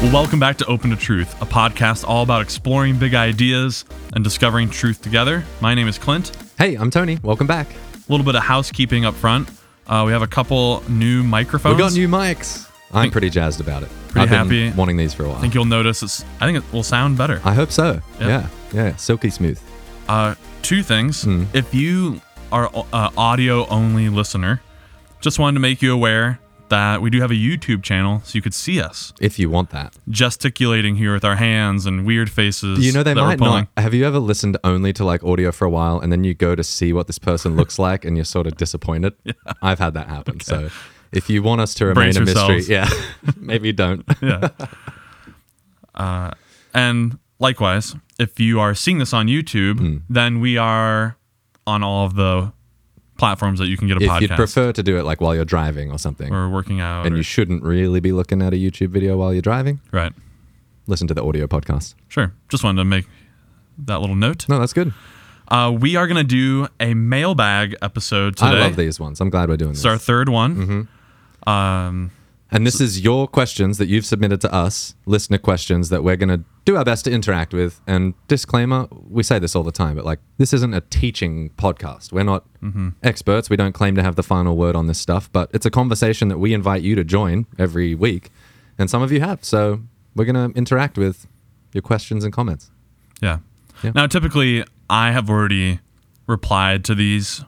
Well, 0.00 0.12
welcome 0.12 0.38
back 0.38 0.56
to 0.58 0.66
Open 0.66 0.90
to 0.90 0.96
Truth, 0.96 1.42
a 1.42 1.44
podcast 1.44 2.04
all 2.06 2.22
about 2.22 2.40
exploring 2.40 2.98
big 3.00 3.14
ideas 3.14 3.84
and 4.14 4.22
discovering 4.22 4.70
truth 4.70 5.02
together. 5.02 5.42
My 5.60 5.74
name 5.74 5.88
is 5.88 5.98
Clint. 5.98 6.30
Hey, 6.56 6.76
I'm 6.76 6.88
Tony. 6.88 7.18
Welcome 7.24 7.48
back. 7.48 7.68
A 7.68 7.76
little 8.12 8.24
bit 8.24 8.36
of 8.36 8.44
housekeeping 8.44 9.04
up 9.04 9.14
front. 9.14 9.50
Uh, 9.88 10.04
we 10.06 10.12
have 10.12 10.22
a 10.22 10.28
couple 10.28 10.84
new 10.88 11.24
microphones. 11.24 11.74
We 11.74 11.80
got 11.82 11.92
new 11.94 12.06
mics. 12.06 12.70
I'm 12.92 13.10
pretty 13.10 13.28
jazzed 13.28 13.60
about 13.60 13.82
it. 13.82 13.88
Pretty 14.10 14.20
I've 14.32 14.48
been 14.48 14.66
happy. 14.66 14.78
wanting 14.78 14.96
these 14.96 15.14
for 15.14 15.24
a 15.24 15.28
while. 15.28 15.36
I 15.38 15.40
think 15.40 15.54
you'll 15.54 15.64
notice 15.64 16.00
it's. 16.04 16.24
I 16.40 16.46
think 16.46 16.58
it 16.58 16.72
will 16.72 16.84
sound 16.84 17.18
better. 17.18 17.40
I 17.44 17.52
hope 17.54 17.72
so. 17.72 18.00
Yeah. 18.20 18.28
Yeah. 18.28 18.48
yeah, 18.72 18.96
silky 18.96 19.30
smooth. 19.30 19.60
Uh, 20.08 20.36
two 20.62 20.84
things. 20.84 21.24
Hmm. 21.24 21.44
If 21.52 21.74
you 21.74 22.20
are 22.52 22.70
an 22.72 23.12
audio 23.16 23.66
only 23.66 24.08
listener, 24.10 24.62
just 25.20 25.40
wanted 25.40 25.54
to 25.54 25.60
make 25.60 25.82
you 25.82 25.92
aware 25.92 26.38
that 26.70 27.00
we 27.02 27.10
do 27.10 27.20
have 27.20 27.30
a 27.30 27.34
YouTube 27.34 27.82
channel, 27.82 28.20
so 28.24 28.36
you 28.36 28.42
could 28.42 28.54
see 28.54 28.80
us 28.80 29.12
If 29.20 29.38
you 29.38 29.48
want 29.50 29.70
that. 29.70 29.94
gesticulating 30.08 30.96
here 30.96 31.12
with 31.14 31.24
our 31.24 31.36
hands 31.36 31.86
and 31.86 32.04
weird 32.06 32.30
faces. 32.30 32.84
You 32.84 32.92
know 32.92 33.02
they 33.02 33.14
might 33.14 33.40
not. 33.40 33.68
Have 33.76 33.94
you 33.94 34.04
ever 34.06 34.18
listened 34.18 34.56
only 34.64 34.92
to 34.94 35.04
like 35.04 35.22
audio 35.24 35.52
for 35.52 35.64
a 35.64 35.70
while 35.70 36.00
and 36.00 36.10
then 36.12 36.24
you 36.24 36.34
go 36.34 36.54
to 36.54 36.62
see 36.64 36.92
what 36.92 37.06
this 37.06 37.18
person 37.18 37.56
looks 37.56 37.78
like 37.88 38.04
and 38.04 38.16
you're 38.16 38.24
sort 38.24 38.46
of 38.46 38.56
disappointed? 38.56 39.14
I've 39.62 39.78
had 39.78 39.94
that 39.94 40.08
happen. 40.08 40.40
So 40.40 40.70
if 41.12 41.30
you 41.30 41.42
want 41.42 41.60
us 41.60 41.74
to 41.74 41.86
remain 41.86 42.12
Brace 42.12 42.16
a 42.16 42.20
mystery, 42.20 42.62
yeah, 42.74 42.88
maybe 43.36 43.72
don't. 43.72 44.04
yeah. 44.20 44.48
Uh, 45.94 46.30
and 46.74 47.18
likewise, 47.38 47.96
if 48.18 48.38
you 48.38 48.60
are 48.60 48.74
seeing 48.74 48.98
this 48.98 49.12
on 49.12 49.26
YouTube, 49.26 49.78
Hmm. 49.78 49.96
then 50.08 50.40
we 50.40 50.56
are 50.56 51.16
on 51.66 51.82
all 51.82 52.06
of 52.06 52.14
the 52.14 52.52
platforms 53.18 53.58
that 53.58 53.66
you 53.66 53.76
can 53.76 53.86
get 53.88 54.00
a 54.00 54.04
if 54.04 54.10
podcast 54.10 54.20
you'd 54.22 54.30
prefer 54.30 54.72
to 54.72 54.82
do 54.82 54.96
it 54.96 55.02
like 55.04 55.20
while 55.20 55.34
you're 55.34 55.44
driving 55.44 55.90
or 55.92 55.98
something, 55.98 56.32
or 56.32 56.48
working 56.48 56.80
out. 56.80 57.04
and 57.04 57.14
or- 57.14 57.18
you 57.18 57.22
shouldn't 57.22 57.62
really 57.62 58.00
be 58.00 58.12
looking 58.12 58.40
at 58.40 58.54
a 58.54 58.56
YouTube 58.56 58.88
video 58.88 59.18
while 59.18 59.32
you're 59.32 59.42
driving, 59.42 59.80
right. 59.92 60.12
listen 60.86 61.06
to 61.08 61.14
the 61.14 61.22
audio 61.22 61.46
podcast. 61.46 61.94
Sure. 62.08 62.32
Just 62.48 62.64
wanted 62.64 62.78
to 62.80 62.84
make 62.84 63.06
that 63.78 64.00
little 64.00 64.16
note. 64.16 64.48
No, 64.48 64.58
that's 64.58 64.72
good. 64.72 64.92
Uh, 65.48 65.74
we 65.78 65.96
are 65.96 66.06
going 66.06 66.16
to 66.18 66.24
do 66.24 66.68
a 66.78 66.92
mailbag 66.94 67.74
episode 67.80 68.36
today. 68.36 68.50
I 68.50 68.60
love 68.60 68.76
these 68.76 69.00
ones. 69.00 69.20
I'm 69.20 69.30
glad 69.30 69.48
we're 69.48 69.56
doing 69.56 69.70
this. 69.72 69.78
It's 69.80 69.86
our 69.86 69.96
third 69.98 70.28
one. 70.28 70.56
Mm-hmm. 70.56 71.48
Um, 71.48 72.10
And 72.50 72.66
this 72.66 72.80
is 72.80 73.00
your 73.00 73.28
questions 73.28 73.76
that 73.78 73.88
you've 73.88 74.06
submitted 74.06 74.40
to 74.40 74.52
us, 74.52 74.94
listener 75.04 75.36
questions 75.38 75.90
that 75.90 76.02
we're 76.02 76.16
going 76.16 76.30
to 76.30 76.44
do 76.64 76.76
our 76.76 76.84
best 76.84 77.04
to 77.04 77.10
interact 77.10 77.52
with. 77.52 77.80
And 77.86 78.14
disclaimer, 78.26 78.88
we 78.90 79.22
say 79.22 79.38
this 79.38 79.54
all 79.54 79.62
the 79.62 79.72
time, 79.72 79.96
but 79.96 80.04
like 80.06 80.20
this 80.38 80.52
isn't 80.54 80.72
a 80.72 80.80
teaching 80.80 81.50
podcast. 81.50 82.10
We're 82.10 82.24
not 82.24 82.44
mm-hmm. 82.62 82.90
experts. 83.02 83.50
We 83.50 83.56
don't 83.56 83.72
claim 83.72 83.94
to 83.96 84.02
have 84.02 84.16
the 84.16 84.22
final 84.22 84.56
word 84.56 84.76
on 84.76 84.86
this 84.86 84.98
stuff, 84.98 85.30
but 85.30 85.50
it's 85.52 85.66
a 85.66 85.70
conversation 85.70 86.28
that 86.28 86.38
we 86.38 86.54
invite 86.54 86.82
you 86.82 86.94
to 86.94 87.04
join 87.04 87.46
every 87.58 87.94
week. 87.94 88.30
And 88.78 88.88
some 88.88 89.02
of 89.02 89.12
you 89.12 89.20
have. 89.20 89.44
So 89.44 89.82
we're 90.14 90.24
going 90.24 90.52
to 90.52 90.56
interact 90.56 90.96
with 90.96 91.26
your 91.72 91.82
questions 91.82 92.24
and 92.24 92.32
comments. 92.32 92.70
yeah. 93.20 93.38
Yeah. 93.84 93.92
Now, 93.94 94.08
typically, 94.08 94.64
I 94.90 95.12
have 95.12 95.30
already 95.30 95.78
replied 96.26 96.84
to 96.86 96.96
these 96.96 97.44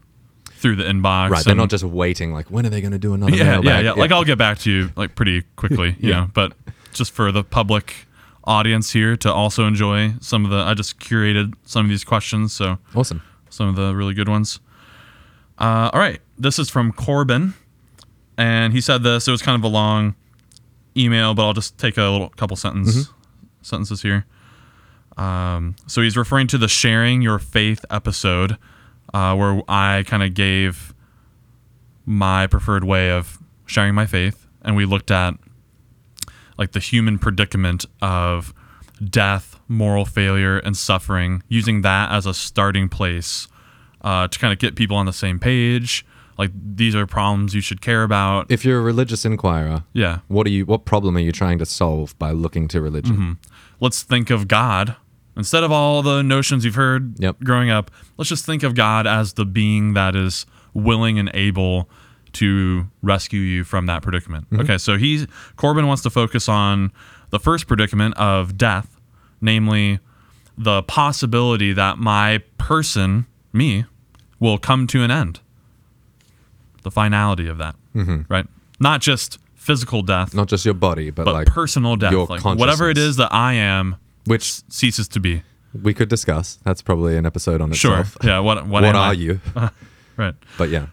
through 0.60 0.76
the 0.76 0.84
inbox. 0.84 1.30
Right. 1.30 1.44
They're 1.44 1.52
and- 1.52 1.58
not 1.58 1.70
just 1.70 1.84
waiting 1.84 2.32
like, 2.32 2.50
when 2.50 2.64
are 2.66 2.70
they 2.70 2.80
going 2.80 2.92
to 2.92 2.98
do 2.98 3.14
another 3.14 3.32
yeah, 3.32 3.44
yeah, 3.44 3.50
mailbag? 3.60 3.84
yeah. 3.84 3.92
Like 3.92 4.12
I'll 4.12 4.24
get 4.24 4.38
back 4.38 4.58
to 4.60 4.70
you 4.70 4.90
like 4.96 5.14
pretty 5.14 5.42
quickly, 5.56 5.96
you 5.98 6.08
Yeah. 6.10 6.20
know. 6.20 6.30
But 6.32 6.52
just 6.92 7.12
for 7.12 7.32
the 7.32 7.42
public 7.42 8.06
audience 8.44 8.92
here 8.92 9.16
to 9.16 9.32
also 9.32 9.66
enjoy 9.66 10.14
some 10.20 10.44
of 10.44 10.50
the, 10.50 10.58
I 10.58 10.74
just 10.74 10.98
curated 11.00 11.54
some 11.64 11.86
of 11.86 11.90
these 11.90 12.04
questions, 12.04 12.52
so 12.52 12.78
Awesome. 12.94 13.22
some 13.48 13.68
of 13.68 13.76
the 13.76 13.94
really 13.94 14.14
good 14.14 14.28
ones. 14.28 14.60
Uh, 15.58 15.90
all 15.92 16.00
right, 16.00 16.20
this 16.38 16.58
is 16.58 16.70
from 16.70 16.90
Corbin, 16.92 17.52
and 18.38 18.72
he 18.72 18.80
said 18.80 19.02
this. 19.02 19.28
It 19.28 19.30
was 19.30 19.42
kind 19.42 19.58
of 19.58 19.62
a 19.64 19.68
long 19.72 20.14
email, 20.96 21.34
but 21.34 21.44
I'll 21.46 21.52
just 21.52 21.76
take 21.78 21.96
a 21.98 22.02
little 22.08 22.30
couple 22.30 22.56
sentence 22.56 23.10
sentences 23.62 24.00
here. 24.02 24.24
Um, 25.18 25.76
so 25.86 26.00
he's 26.00 26.16
referring 26.16 26.46
to 26.48 26.58
the 26.58 26.66
sharing 26.68 27.20
your 27.20 27.38
faith 27.38 27.84
episode, 27.90 28.56
uh, 29.12 29.34
where 29.34 29.62
I 29.68 30.04
kind 30.06 30.22
of 30.22 30.34
gave 30.34 30.94
my 32.06 32.46
preferred 32.46 32.84
way 32.84 33.10
of 33.10 33.38
sharing 33.66 33.94
my 33.94 34.06
faith, 34.06 34.46
and 34.62 34.76
we 34.76 34.84
looked 34.84 35.10
at 35.10 35.34
like 36.58 36.72
the 36.72 36.80
human 36.80 37.18
predicament 37.18 37.86
of 38.02 38.52
death, 39.08 39.58
moral 39.66 40.04
failure, 40.04 40.58
and 40.58 40.76
suffering, 40.76 41.42
using 41.48 41.82
that 41.82 42.12
as 42.12 42.26
a 42.26 42.34
starting 42.34 42.88
place 42.88 43.48
uh, 44.02 44.28
to 44.28 44.38
kind 44.38 44.52
of 44.52 44.58
get 44.58 44.76
people 44.76 44.96
on 44.96 45.06
the 45.06 45.12
same 45.12 45.38
page. 45.38 46.04
Like 46.36 46.50
these 46.54 46.94
are 46.94 47.06
problems 47.06 47.54
you 47.54 47.60
should 47.60 47.80
care 47.80 48.02
about. 48.02 48.50
If 48.50 48.64
you're 48.64 48.78
a 48.78 48.82
religious 48.82 49.24
inquirer, 49.24 49.84
yeah, 49.92 50.20
what 50.28 50.46
are 50.46 50.50
you 50.50 50.64
what 50.64 50.84
problem 50.84 51.16
are 51.16 51.20
you 51.20 51.32
trying 51.32 51.58
to 51.58 51.66
solve 51.66 52.18
by 52.18 52.30
looking 52.30 52.66
to 52.68 52.80
religion? 52.80 53.16
Mm-hmm. 53.16 53.32
let's 53.80 54.02
think 54.02 54.30
of 54.30 54.48
God 54.48 54.96
instead 55.40 55.64
of 55.64 55.72
all 55.72 56.02
the 56.02 56.22
notions 56.22 56.64
you've 56.64 56.74
heard 56.74 57.18
Yep. 57.18 57.40
growing 57.42 57.70
up. 57.70 57.90
Let's 58.18 58.28
just 58.28 58.44
think 58.44 58.62
of 58.62 58.74
God 58.74 59.06
as 59.06 59.32
the 59.32 59.46
being 59.46 59.94
that 59.94 60.14
is 60.14 60.44
willing 60.74 61.18
and 61.18 61.30
able 61.34 61.88
to 62.34 62.86
rescue 63.02 63.40
you 63.40 63.64
from 63.64 63.86
that 63.86 64.02
predicament. 64.02 64.44
Mm-hmm. 64.50 64.60
Okay, 64.60 64.78
so 64.78 64.98
he's 64.98 65.26
Corbin 65.56 65.86
wants 65.86 66.02
to 66.02 66.10
focus 66.10 66.46
on 66.48 66.92
the 67.30 67.40
first 67.40 67.66
predicament 67.66 68.16
of 68.18 68.58
death, 68.58 69.00
namely 69.40 69.98
the 70.58 70.82
possibility 70.82 71.72
that 71.72 71.96
my 71.96 72.42
person, 72.58 73.26
me, 73.52 73.86
will 74.38 74.58
come 74.58 74.86
to 74.88 75.02
an 75.02 75.10
end. 75.10 75.40
The 76.82 76.90
finality 76.90 77.48
of 77.48 77.56
that, 77.58 77.74
mm-hmm. 77.96 78.22
right? 78.28 78.46
Not 78.78 79.00
just 79.00 79.38
physical 79.54 80.02
death, 80.02 80.34
Not 80.34 80.48
just 80.48 80.64
your 80.64 80.74
body, 80.74 81.10
but, 81.10 81.24
but 81.24 81.32
like 81.32 81.46
personal 81.46 81.96
death, 81.96 82.12
your 82.12 82.26
like 82.26 82.44
whatever 82.44 82.90
it 82.90 82.98
is 82.98 83.16
that 83.16 83.32
I 83.32 83.54
am, 83.54 83.96
which 84.26 84.62
ceases 84.68 85.08
to 85.08 85.20
be. 85.20 85.42
we 85.82 85.94
could 85.94 86.08
discuss. 86.08 86.58
That's 86.64 86.82
probably 86.82 87.16
an 87.16 87.24
episode 87.26 87.60
on 87.60 87.70
itself. 87.72 88.16
Sure. 88.20 88.30
Yeah. 88.30 88.38
What? 88.40 88.66
What, 88.66 88.82
What 88.82 88.94
are 88.96 89.10
I? 89.10 89.12
you? 89.12 89.40
Right. 90.16 90.34
But 90.58 90.68
yeah, 90.68 90.86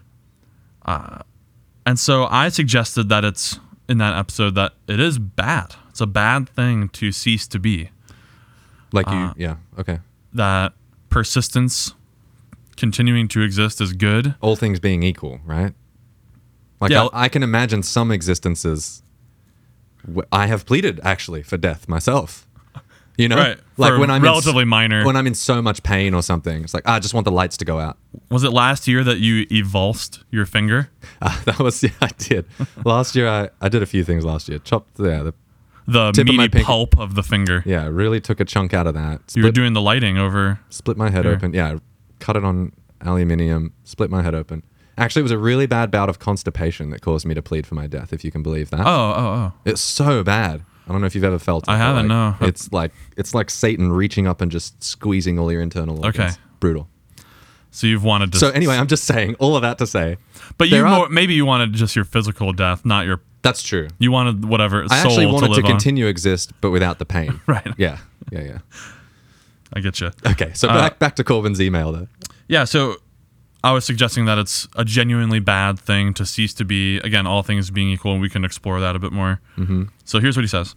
And 1.85 1.99
so 1.99 2.25
I 2.29 2.47
suggested 2.49 3.09
that 3.09 3.25
it's 3.25 3.59
in 3.89 3.97
that 3.97 4.17
episode 4.17 4.55
that 4.55 4.73
it 4.87 4.99
is 4.99 5.19
bad. 5.19 5.75
It's 5.89 5.99
a 6.01 6.05
bad 6.07 6.47
thing 6.49 6.89
to 6.89 7.11
cease 7.11 7.47
to 7.47 7.59
be. 7.59 7.89
like 8.93 9.07
Uh, 9.07 9.33
you. 9.35 9.43
Yeah. 9.45 9.55
Okay. 9.79 9.99
That 10.33 10.73
persistence, 11.09 11.93
continuing 12.77 13.27
to 13.29 13.41
exist, 13.41 13.81
is 13.81 13.91
good. 13.93 14.35
All 14.39 14.55
things 14.55 14.79
being 14.79 15.03
equal, 15.03 15.39
right? 15.45 15.73
Like 16.79 16.91
Yeah. 16.91 17.07
I, 17.11 17.23
I 17.25 17.29
can 17.29 17.43
imagine 17.43 17.83
some 17.83 18.11
existences. 18.11 19.03
I 20.31 20.47
have 20.47 20.65
pleaded 20.65 21.01
actually 21.03 21.43
for 21.43 21.57
death 21.57 21.89
myself. 21.89 22.46
You 23.17 23.27
know, 23.29 23.35
Right. 23.35 23.57
like 23.77 23.93
For 23.93 23.99
when 23.99 24.11
I'm 24.11 24.21
relatively 24.23 24.61
in, 24.61 24.67
minor. 24.67 25.03
when 25.05 25.15
I'm 25.15 25.25
in 25.25 25.33
so 25.33 25.61
much 25.61 25.81
pain 25.83 26.13
or 26.13 26.21
something. 26.21 26.63
It's 26.63 26.73
like 26.73 26.83
"Ah, 26.85 26.95
I 26.95 26.99
just 26.99 27.13
want 27.15 27.25
the 27.25 27.31
lights 27.31 27.57
to 27.57 27.65
go 27.65 27.79
out. 27.79 27.97
Was 28.29 28.43
it 28.43 28.51
last 28.51 28.87
year 28.87 29.03
that 29.03 29.17
you 29.19 29.45
evulsed 29.51 30.23
your 30.29 30.45
finger? 30.45 30.89
Uh, 31.21 31.35
that 31.45 31.59
was 31.59 31.81
yeah, 31.81 31.89
I 32.01 32.09
did 32.19 32.45
last 32.85 33.15
year. 33.15 33.27
I, 33.27 33.49
I 33.59 33.69
did 33.69 33.81
a 33.81 33.87
few 33.87 34.03
things 34.03 34.23
last 34.23 34.47
year. 34.47 34.59
Chopped 34.59 34.99
yeah, 34.99 35.23
the, 35.23 35.33
The 35.87 36.11
Tip 36.11 36.29
of 36.29 36.35
my 36.35 36.43
meaty 36.43 36.63
pulp 36.63 36.97
of 36.99 37.15
the 37.15 37.23
finger. 37.23 37.63
yeah, 37.65 37.87
really 37.87 38.21
took 38.21 38.39
a 38.39 38.45
chunk 38.45 38.73
out 38.73 38.85
of 38.87 38.93
that. 38.93 39.21
You 39.35 39.43
were 39.43 39.51
doing 39.51 39.73
the 39.73 39.81
lighting 39.81 40.17
over. 40.19 40.59
split 40.69 40.95
my 40.97 41.09
head 41.09 41.25
Here. 41.25 41.33
open. 41.33 41.53
Yeah, 41.53 41.77
cut 42.19 42.35
it 42.35 42.43
on 42.43 42.71
aluminium, 43.01 43.73
split 43.83 44.09
my 44.11 44.21
head 44.21 44.35
open. 44.35 44.63
Actually, 44.99 45.21
it 45.21 45.23
was 45.23 45.31
a 45.31 45.37
really 45.37 45.65
bad 45.67 45.91
bout 45.91 46.09
of 46.09 46.17
constipation 46.19 46.89
that 46.89 47.01
caused 47.01 47.25
me 47.25 47.33
to 47.35 47.41
plead 47.41 47.65
for 47.67 47.75
my 47.75 47.85
death, 47.87 48.11
if 48.13 48.23
you 48.25 48.31
can 48.31 48.41
believe 48.43 48.69
that. 48.71 48.81
Oh, 48.81 48.85
oh, 48.85 49.15
oh. 49.17 49.53
It's 49.65 49.81
so 49.81 50.23
bad. 50.23 50.63
I 50.87 50.91
don't 50.91 51.01
know 51.01 51.07
if 51.07 51.15
you've 51.15 51.23
ever 51.23 51.39
felt 51.39 51.63
it. 51.67 51.69
I 51.71 51.77
haven't, 51.77 52.07
like, 52.07 52.39
no. 52.41 52.47
It's 52.47 52.71
like 52.71 52.91
it's 53.17 53.33
like 53.33 53.49
Satan 53.49 53.91
reaching 53.91 54.25
up 54.27 54.41
and 54.41 54.51
just 54.51 54.81
squeezing 54.83 55.37
all 55.39 55.51
your 55.51 55.61
internal 55.61 55.97
organs. 56.03 56.15
Okay. 56.33 56.41
Brutal. 56.59 56.87
So 57.71 57.85
you've 57.87 58.03
wanted 58.03 58.31
to. 58.33 58.39
So 58.39 58.49
anyway, 58.49 58.75
I'm 58.77 58.87
just 58.87 59.03
saying 59.03 59.35
all 59.39 59.55
of 59.55 59.61
that 59.61 59.77
to 59.79 59.87
say 59.87 60.17
but 60.57 60.69
you 60.69 60.83
are- 60.85 60.89
more, 60.89 61.09
maybe 61.09 61.33
you 61.33 61.45
wanted 61.45 61.73
just 61.73 61.95
your 61.95 62.05
physical 62.05 62.53
death, 62.53 62.85
not 62.85 63.05
your. 63.05 63.21
that's 63.41 63.61
true. 63.61 63.87
You 63.99 64.11
wanted 64.11 64.45
whatever 64.45 64.85
I 64.89 64.97
actually 64.99 65.25
to 65.25 65.31
wanted 65.31 65.53
to, 65.55 65.61
on. 65.61 65.67
continue 65.67 66.07
exist, 66.07 66.53
but 66.61 66.71
without 66.71 66.97
the 66.99 67.05
pain. 67.05 67.39
Right. 67.47 67.67
Yeah. 67.77 67.97
Yeah. 68.31 68.41
Yeah. 68.43 68.57
I 69.73 69.81
get 69.81 69.99
you. 69.99 70.11
Okay. 70.25 70.53
So 70.53 70.69
Uh, 70.69 70.73
back 70.79 70.97
back 70.99 71.15
to 71.17 71.23
Corbin's 71.23 71.59
email 71.61 71.91
though. 71.91 72.07
Yeah, 72.47 72.63
so 72.63 72.95
I 73.63 73.71
was 73.71 73.85
suggesting 73.85 74.25
that 74.25 74.37
it's 74.37 74.67
a 74.75 74.85
genuinely 74.85 75.39
bad 75.39 75.79
thing 75.79 76.13
to 76.15 76.25
cease 76.25 76.53
to 76.55 76.65
be. 76.65 76.97
Again, 76.99 77.25
all 77.25 77.43
things 77.43 77.71
being 77.71 77.89
equal, 77.89 78.13
and 78.13 78.21
we 78.21 78.29
can 78.29 78.45
explore 78.45 78.79
that 78.79 78.95
a 78.95 78.99
bit 78.99 79.11
more. 79.11 79.41
Mm-hmm. 79.57 79.85
So 80.05 80.19
here's 80.19 80.37
what 80.37 80.43
he 80.43 80.47
says: 80.47 80.75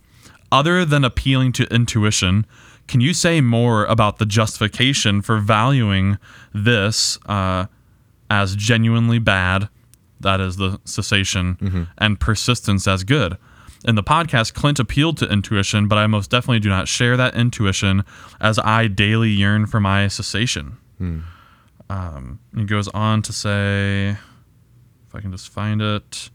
Other 0.51 0.85
than 0.85 1.05
appealing 1.05 1.53
to 1.53 1.65
intuition, 1.65 2.47
can 2.89 3.01
you 3.01 3.15
say 3.15 3.41
more 3.41 3.85
about 3.85 4.19
the 4.19 4.27
justification 4.27 5.23
for 5.23 5.39
valuing 5.39 6.19
this 6.53 7.19
uh, 7.27 7.67
as 8.31 8.57
genuinely 8.57 9.19
bad? 9.19 9.69
That 10.19 10.41
is 10.41 10.57
the 10.57 10.81
cessation 10.85 11.57
and 11.99 12.21
persistence 12.21 12.87
as 12.89 13.05
good. 13.05 13.37
In 13.87 13.95
the 13.95 14.03
podcast, 14.03 14.53
Clint 14.53 14.79
appealed 14.79 15.17
to 15.19 15.33
intuition, 15.33 15.89
but 15.89 15.97
I 15.97 16.07
most 16.07 16.31
definitely 16.31 16.61
do 16.61 16.69
not 16.69 16.89
share 16.89 17.17
that 17.17 17.35
intuition 17.35 18.05
as 18.41 18.59
I 18.59 18.89
daily 18.89 19.31
yearn 19.31 19.67
for 19.67 19.81
my 19.81 20.09
cessation. 20.09 20.77
Um, 21.91 22.39
he 22.55 22.65
goes 22.65 22.87
on 22.89 23.21
to 23.23 23.33
say, 23.33 24.11
if 24.11 25.15
I 25.15 25.21
can 25.21 25.33
just 25.33 25.49
find 25.49 25.83
it. 25.83 26.31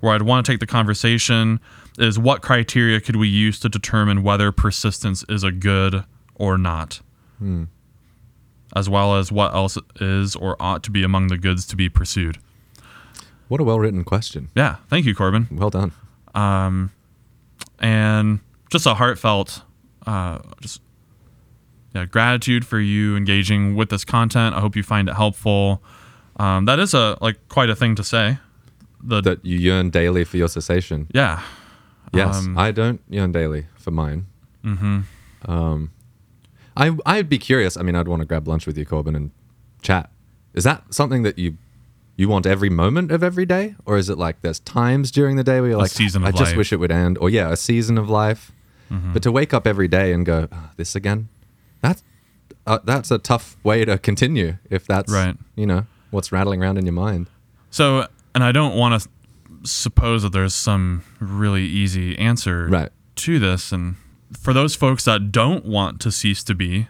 where 0.00 0.14
I'd 0.14 0.22
want 0.22 0.44
to 0.44 0.52
take 0.52 0.60
the 0.60 0.66
conversation 0.66 1.58
is 1.98 2.18
what 2.18 2.42
criteria 2.42 3.00
could 3.00 3.16
we 3.16 3.26
use 3.28 3.58
to 3.60 3.68
determine 3.70 4.22
whether 4.22 4.52
persistence 4.52 5.24
is 5.28 5.42
a 5.42 5.50
good 5.50 6.04
or 6.34 6.58
not? 6.58 7.00
As 8.76 8.88
well 8.90 9.16
as 9.16 9.32
what 9.32 9.54
else 9.54 9.78
is 10.00 10.36
or 10.36 10.56
ought 10.60 10.82
to 10.84 10.90
be 10.90 11.02
among 11.02 11.28
the 11.28 11.38
goods 11.38 11.66
to 11.68 11.76
be 11.76 11.88
pursued. 11.88 12.36
What 13.48 13.60
a 13.60 13.64
well 13.64 13.80
written 13.80 14.04
question. 14.04 14.50
Yeah, 14.54 14.76
thank 14.88 15.06
you, 15.06 15.14
Corbin. 15.14 15.48
Well 15.50 15.70
done. 15.70 15.92
and 17.80 18.40
just 18.70 18.86
a 18.86 18.94
heartfelt 18.94 19.62
uh, 20.06 20.40
just 20.60 20.80
yeah 21.94 22.04
gratitude 22.04 22.64
for 22.66 22.78
you 22.80 23.16
engaging 23.16 23.74
with 23.74 23.88
this 23.90 24.04
content 24.04 24.54
i 24.54 24.60
hope 24.60 24.76
you 24.76 24.82
find 24.82 25.08
it 25.08 25.14
helpful 25.14 25.82
um, 26.36 26.64
that 26.64 26.78
is 26.78 26.94
a 26.94 27.18
like 27.20 27.36
quite 27.48 27.68
a 27.70 27.76
thing 27.76 27.94
to 27.96 28.04
say 28.04 28.38
the 29.02 29.20
That 29.20 29.44
you 29.44 29.58
yearn 29.58 29.90
daily 29.90 30.24
for 30.24 30.36
your 30.36 30.48
cessation. 30.48 31.06
yeah 31.14 31.42
Yes, 32.12 32.36
Um, 32.44 32.58
I 32.58 32.70
don't 32.72 33.00
yearn 33.08 33.30
daily 33.32 33.66
for 33.76 33.90
mine. 33.92 34.26
Mm-hmm. 34.64 35.00
Um, 35.50 35.90
I 36.76 36.96
I'd 37.06 37.28
be 37.28 37.38
curious. 37.38 37.76
I 37.76 37.82
mean, 37.82 37.94
I'd 37.94 38.08
want 38.08 38.20
to 38.20 38.26
grab 38.26 38.48
lunch 38.48 38.66
with 38.66 38.76
you, 38.76 38.84
Corbin, 38.84 39.14
and 39.14 39.30
chat. 39.80 40.10
Is 40.54 40.64
that 40.64 40.92
something 40.92 41.22
that 41.22 41.38
you 41.38 41.56
you 42.16 42.28
want 42.28 42.46
every 42.46 42.68
moment 42.68 43.12
of 43.12 43.22
every 43.22 43.46
day, 43.46 43.74
or 43.86 43.96
is 43.96 44.08
it 44.10 44.18
like 44.18 44.42
there's 44.42 44.58
times 44.60 45.10
during 45.12 45.36
the 45.36 45.44
day 45.44 45.60
where 45.60 45.70
you're 45.70 45.78
like, 45.78 45.90
season 45.92 46.24
I 46.24 46.30
just 46.32 46.50
life. 46.52 46.56
wish 46.56 46.72
it 46.72 46.76
would 46.76 46.90
end, 46.92 47.16
or 47.18 47.30
yeah, 47.30 47.50
a 47.52 47.56
season 47.56 47.96
of 47.96 48.10
life. 48.10 48.50
Mm-hmm. 48.90 49.12
But 49.12 49.22
to 49.22 49.30
wake 49.32 49.54
up 49.54 49.66
every 49.66 49.88
day 49.88 50.12
and 50.12 50.26
go, 50.26 50.48
"Ah, 50.50 50.70
this 50.76 50.94
again, 50.96 51.28
that's 51.80 52.02
uh, 52.66 52.78
that's 52.84 53.10
a 53.10 53.18
tough 53.18 53.56
way 53.64 53.84
to 53.84 53.98
continue. 53.98 54.58
If 54.70 54.86
that's 54.86 55.12
Right. 55.12 55.36
you 55.56 55.66
know 55.66 55.86
what's 56.10 56.30
rattling 56.32 56.62
around 56.62 56.76
in 56.78 56.84
your 56.86 56.92
mind. 56.92 57.28
so 57.70 58.06
and 58.34 58.42
i 58.44 58.50
don't 58.52 58.74
want 58.76 59.00
to 59.02 59.08
suppose 59.64 60.22
that 60.22 60.32
there's 60.32 60.54
some 60.54 61.02
really 61.20 61.64
easy 61.64 62.18
answer 62.18 62.66
Right. 62.66 62.90
to 63.16 63.38
this 63.38 63.70
and 63.72 63.94
for 64.38 64.52
those 64.52 64.74
folks 64.76 65.04
that 65.04 65.30
don't 65.32 65.64
want 65.64 66.00
to 66.00 66.10
cease 66.12 66.42
to 66.44 66.54
be 66.54 66.88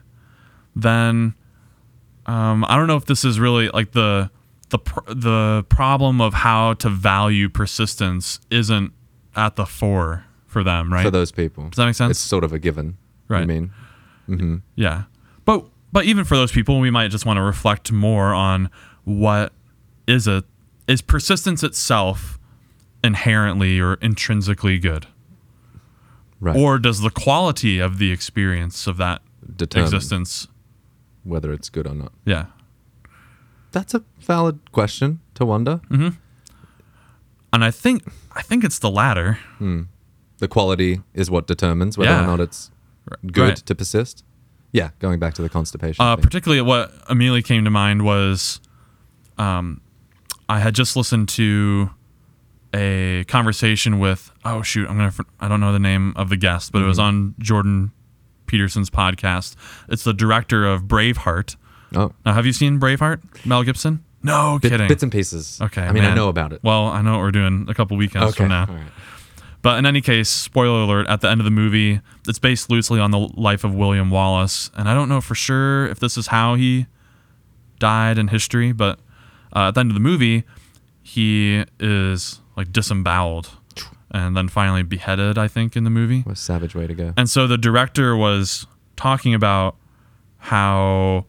then 0.76 1.34
um, 2.26 2.64
i 2.68 2.76
don't 2.76 2.86
know 2.86 2.96
if 2.96 3.04
this 3.06 3.24
is 3.24 3.40
really 3.40 3.68
like 3.70 3.92
the 3.92 4.30
the 4.70 4.78
pr- 4.78 5.12
the 5.12 5.64
problem 5.68 6.20
of 6.20 6.32
how 6.34 6.74
to 6.74 6.88
value 6.88 7.48
persistence 7.48 8.40
isn't 8.50 8.92
at 9.36 9.56
the 9.56 9.66
fore 9.66 10.24
for 10.46 10.62
them 10.64 10.92
right 10.92 11.02
For 11.04 11.10
those 11.10 11.32
people, 11.32 11.68
Does 11.70 11.76
that 11.76 11.86
make 11.86 11.94
sense? 11.94 12.10
It's 12.12 12.20
sort 12.20 12.42
of 12.44 12.52
a 12.52 12.58
given. 12.58 12.96
Right. 13.28 13.42
I 13.42 13.46
mean, 13.46 13.70
Yeah. 14.76 15.04
But 15.44 15.66
but 15.92 16.04
even 16.04 16.24
for 16.24 16.36
those 16.36 16.52
people, 16.52 16.78
we 16.80 16.90
might 16.90 17.10
just 17.10 17.26
want 17.26 17.36
to 17.38 17.42
reflect 17.42 17.90
more 17.92 18.32
on 18.34 18.70
what 19.04 19.52
is 20.06 20.26
a 20.28 20.44
is 20.86 21.02
persistence 21.02 21.62
itself 21.62 22.38
inherently 23.02 23.80
or 23.80 23.94
intrinsically 23.94 24.78
good? 24.78 25.06
right. 26.40 26.56
Or 26.56 26.78
does 26.78 27.00
the 27.00 27.10
quality 27.10 27.78
of 27.80 27.98
the 27.98 28.10
experience 28.12 28.86
of 28.86 28.96
that 28.96 29.20
Determine 29.56 29.86
existence 29.86 30.48
whether 31.22 31.52
it's 31.52 31.68
good 31.68 31.86
or 31.86 31.94
not. 31.94 32.12
yeah. 32.24 32.46
That's 33.72 33.94
a 33.94 34.02
valid 34.20 34.58
question 34.72 35.20
to 35.34 35.44
wonder. 35.44 35.80
Mm. 35.90 36.16
And 37.52 37.64
I 37.64 37.70
think 37.70 38.04
I 38.32 38.42
think 38.42 38.64
it's 38.64 38.78
the 38.78 38.90
latter. 38.90 39.38
The 40.38 40.48
quality 40.48 41.02
is 41.14 41.30
what 41.30 41.46
determines 41.46 41.98
whether 41.98 42.10
Yeah. 42.10 42.24
or 42.24 42.26
not 42.26 42.40
it's 42.40 42.70
good 43.32 43.48
Right. 43.48 43.56
to 43.56 43.74
persist. 43.74 44.24
Yeah, 44.72 44.90
going 45.00 45.18
back 45.18 45.34
to 45.34 45.42
the 45.42 45.48
constipation. 45.48 46.04
Uh, 46.04 46.16
particularly, 46.16 46.62
what 46.62 46.92
immediately 47.10 47.42
came 47.42 47.64
to 47.64 47.70
mind 47.70 48.04
was, 48.04 48.60
um, 49.38 49.80
I 50.48 50.60
had 50.60 50.74
just 50.74 50.96
listened 50.96 51.28
to 51.30 51.90
a 52.72 53.24
conversation 53.26 53.98
with 53.98 54.30
oh 54.44 54.62
shoot 54.62 54.88
I'm 54.88 54.96
gonna 54.96 55.12
I 55.40 55.48
don't 55.48 55.58
know 55.58 55.72
the 55.72 55.80
name 55.80 56.12
of 56.14 56.28
the 56.28 56.36
guest 56.36 56.70
but 56.70 56.82
it 56.82 56.84
was 56.84 56.98
Mm-hmm. 56.98 57.06
on 57.06 57.34
Jordan 57.40 57.90
Peterson's 58.46 58.90
podcast. 58.90 59.56
It's 59.88 60.04
the 60.04 60.12
director 60.14 60.64
of 60.66 60.84
Braveheart. 60.84 61.56
oh, 61.96 62.12
Now, 62.24 62.32
have 62.34 62.46
you 62.46 62.52
seen 62.52 62.78
Braveheart, 62.80 63.44
Mel 63.46 63.62
Gibson? 63.64 64.04
No 64.22 64.58
bit- 64.60 64.70
kidding. 64.70 64.86
bits 64.88 65.02
and 65.02 65.10
pieces. 65.10 65.58
okay, 65.60 65.82
I 65.82 65.90
mean, 65.92 66.04
I 66.04 66.14
know 66.14 66.28
about 66.28 66.52
it. 66.52 66.60
Well, 66.62 66.86
I 66.86 67.00
know 67.02 67.12
what 67.12 67.20
we're 67.20 67.30
doing 67.32 67.66
a 67.68 67.74
couple 67.74 67.96
weekends 67.96 68.28
okay. 68.30 68.36
from 68.44 68.48
now. 68.48 68.66
All 68.68 68.74
right. 68.74 68.86
But 69.62 69.78
in 69.78 69.84
any 69.86 70.00
case, 70.00 70.28
spoiler 70.28 70.80
alert, 70.80 71.06
at 71.08 71.20
the 71.20 71.28
end 71.28 71.40
of 71.40 71.44
the 71.44 71.50
movie, 71.50 72.00
it's 72.26 72.38
based 72.38 72.70
loosely 72.70 72.98
on 72.98 73.10
the 73.10 73.18
life 73.18 73.62
of 73.62 73.74
William 73.74 74.10
Wallace. 74.10 74.70
And 74.74 74.88
I 74.88 74.94
don't 74.94 75.08
know 75.08 75.20
for 75.20 75.34
sure 75.34 75.86
if 75.86 75.98
this 75.98 76.16
is 76.16 76.28
how 76.28 76.54
he 76.54 76.86
died 77.78 78.16
in 78.18 78.28
history, 78.28 78.72
but 78.72 78.98
uh, 79.54 79.68
at 79.68 79.74
the 79.74 79.80
end 79.80 79.90
of 79.90 79.94
the 79.94 80.00
movie, 80.00 80.44
he 81.02 81.64
is 81.78 82.40
like 82.56 82.72
disemboweled 82.72 83.50
and 84.10 84.36
then 84.36 84.48
finally 84.48 84.82
beheaded, 84.82 85.38
I 85.38 85.46
think, 85.48 85.76
in 85.76 85.84
the 85.84 85.90
movie. 85.90 86.22
What 86.22 86.32
a 86.32 86.36
savage 86.36 86.74
way 86.74 86.86
to 86.86 86.94
go. 86.94 87.12
And 87.16 87.28
so 87.28 87.46
the 87.46 87.58
director 87.58 88.16
was 88.16 88.66
talking 88.96 89.34
about 89.34 89.76
how 90.38 91.26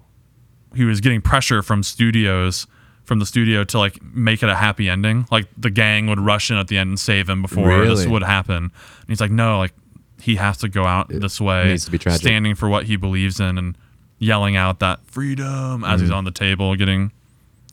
he 0.76 0.86
was 0.86 1.02
getting 1.02 1.22
pressure 1.22 1.62
from 1.62 1.84
studios 1.84 2.66
from 3.06 3.20
the 3.20 3.26
studio 3.26 3.64
to 3.66 3.78
like 3.80 4.02
make 4.04 4.42
it 4.44 4.50
a 4.50 4.56
happy 4.56 4.90
ending. 4.90 5.26
Like 5.32 5.48
the 5.58 5.70
gang 5.70 6.08
would 6.08 6.20
rush 6.20 6.50
in 6.52 6.58
at 6.58 6.68
the 6.68 6.78
end 6.78 6.90
and 6.90 7.00
save 7.00 7.30
him 7.30 7.42
before 7.42 7.86
this 7.86 8.06
would 8.06 8.24
happen. 8.24 8.56
And 8.66 8.72
he's 9.08 9.20
like, 9.22 9.32
no, 9.32 9.58
like 9.58 9.74
he 10.22 10.36
has 10.36 10.58
to 10.58 10.70
go 10.70 10.86
out 10.86 11.10
this 11.10 11.42
way, 11.42 11.70
needs 11.70 11.86
to 11.86 11.92
be 11.92 11.98
tragic. 11.98 12.22
standing 12.22 12.56
for 12.56 12.70
what 12.70 12.86
he 12.86 12.96
believes 12.96 13.40
in 13.40 13.58
and 13.58 13.78
yelling 14.20 14.56
out 14.56 14.80
that 14.80 15.00
freedom 15.08 15.84
as 15.84 16.00
Mm. 16.00 16.04
he's 16.04 16.12
on 16.12 16.24
the 16.26 16.32
table 16.32 16.76
getting 16.76 17.12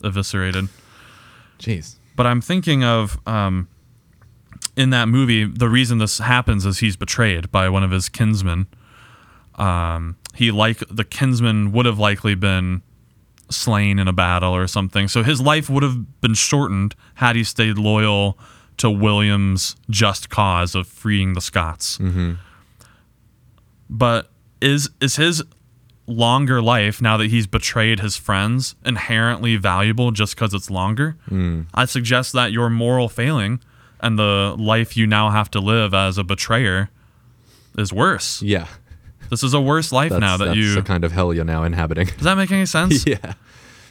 eviscerated. 0.03 0.67
Jeez. 1.59 1.95
But 2.15 2.25
I'm 2.25 2.41
thinking 2.41 2.83
of 2.83 3.19
um, 3.27 3.67
in 4.75 4.89
that 4.89 5.07
movie, 5.07 5.45
the 5.45 5.69
reason 5.69 5.99
this 5.99 6.17
happens 6.17 6.65
is 6.65 6.79
he's 6.79 6.97
betrayed 6.97 7.51
by 7.51 7.69
one 7.69 7.83
of 7.83 7.91
his 7.91 8.09
kinsmen. 8.09 8.65
Um, 9.55 10.15
he 10.35 10.51
like 10.51 10.79
the 10.89 11.03
kinsman 11.03 11.71
would 11.73 11.85
have 11.85 11.99
likely 11.99 12.33
been 12.35 12.81
slain 13.49 13.99
in 13.99 14.07
a 14.07 14.13
battle 14.13 14.55
or 14.55 14.67
something, 14.67 15.07
so 15.07 15.23
his 15.23 15.41
life 15.41 15.69
would 15.69 15.83
have 15.83 16.21
been 16.21 16.33
shortened 16.33 16.95
had 17.15 17.35
he 17.35 17.43
stayed 17.43 17.77
loyal 17.77 18.37
to 18.77 18.89
William's 18.89 19.75
just 19.89 20.29
cause 20.29 20.75
of 20.75 20.87
freeing 20.87 21.33
the 21.33 21.41
Scots. 21.41 21.97
Mm-hmm. 21.97 22.33
But 23.89 24.31
is 24.61 24.89
is 25.01 25.15
his 25.15 25.43
longer 26.05 26.61
life 26.61 27.01
now 27.01 27.17
that 27.17 27.29
he's 27.29 27.47
betrayed 27.47 27.99
his 27.99 28.17
friends 28.17 28.75
inherently 28.83 29.55
valuable 29.55 30.11
just 30.11 30.35
because 30.35 30.53
it's 30.53 30.69
longer? 30.69 31.17
Mm. 31.29 31.67
I 31.73 31.85
suggest 31.85 32.33
that 32.33 32.51
your 32.51 32.69
moral 32.69 33.09
failing 33.09 33.61
and 33.99 34.17
the 34.17 34.55
life 34.57 34.97
you 34.97 35.05
now 35.05 35.29
have 35.29 35.51
to 35.51 35.59
live 35.59 35.93
as 35.93 36.17
a 36.17 36.23
betrayer 36.23 36.89
is 37.77 37.93
worse. 37.93 38.41
Yeah. 38.41 38.67
This 39.29 39.43
is 39.43 39.53
a 39.53 39.61
worse 39.61 39.91
life 39.91 40.09
That's, 40.09 40.19
now 40.21 40.37
that 40.37 40.55
you. 40.55 40.63
that's 40.63 40.75
you. 40.75 40.75
the 40.75 40.81
kind 40.81 41.03
of 41.03 41.11
hell 41.11 41.33
you're 41.33 41.45
now 41.45 41.63
inhabiting. 41.63 42.07
Does 42.07 42.23
that 42.23 42.35
make 42.35 42.51
any 42.51 42.65
sense? 42.77 43.05
yeah. 43.05 43.33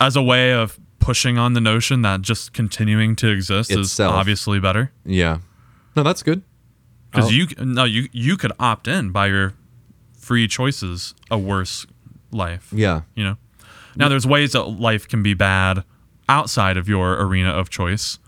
As 0.01 0.17
a 0.17 0.23
way 0.23 0.53
of 0.53 0.79
pushing 0.99 1.39
on 1.39 1.53
the 1.55 1.61
notion 1.61 2.03
that 2.03 2.23
just 2.23 2.53
continuing 2.53 3.17
to 3.17 3.29
exist 3.29 3.71
is 3.71 3.99
obviously 4.01 4.61
better. 4.61 4.93
Yeah. 5.05 5.39
No, 5.97 6.03
that's 6.03 6.23
good. 6.23 6.43
Because 7.11 7.33
you 7.33 7.47
no 7.59 7.85
you 7.85 8.09
you 8.13 8.37
could 8.37 8.53
opt 8.61 8.87
in 8.87 9.11
by 9.13 9.29
your 9.29 9.55
free 10.19 10.47
choices 10.47 11.15
a 11.31 11.39
worse 11.39 11.87
life. 12.31 12.69
Yeah. 12.73 13.03
You 13.15 13.25
know. 13.25 13.37
Now 13.97 14.09
there's 14.09 14.27
ways 14.27 14.53
that 14.53 14.65
life 14.65 15.09
can 15.09 15.23
be 15.23 15.35
bad 15.35 15.83
outside 16.29 16.77
of 16.77 16.89
your 16.89 17.15
arena 17.21 17.51
of 17.51 17.71
choice. 17.71 18.19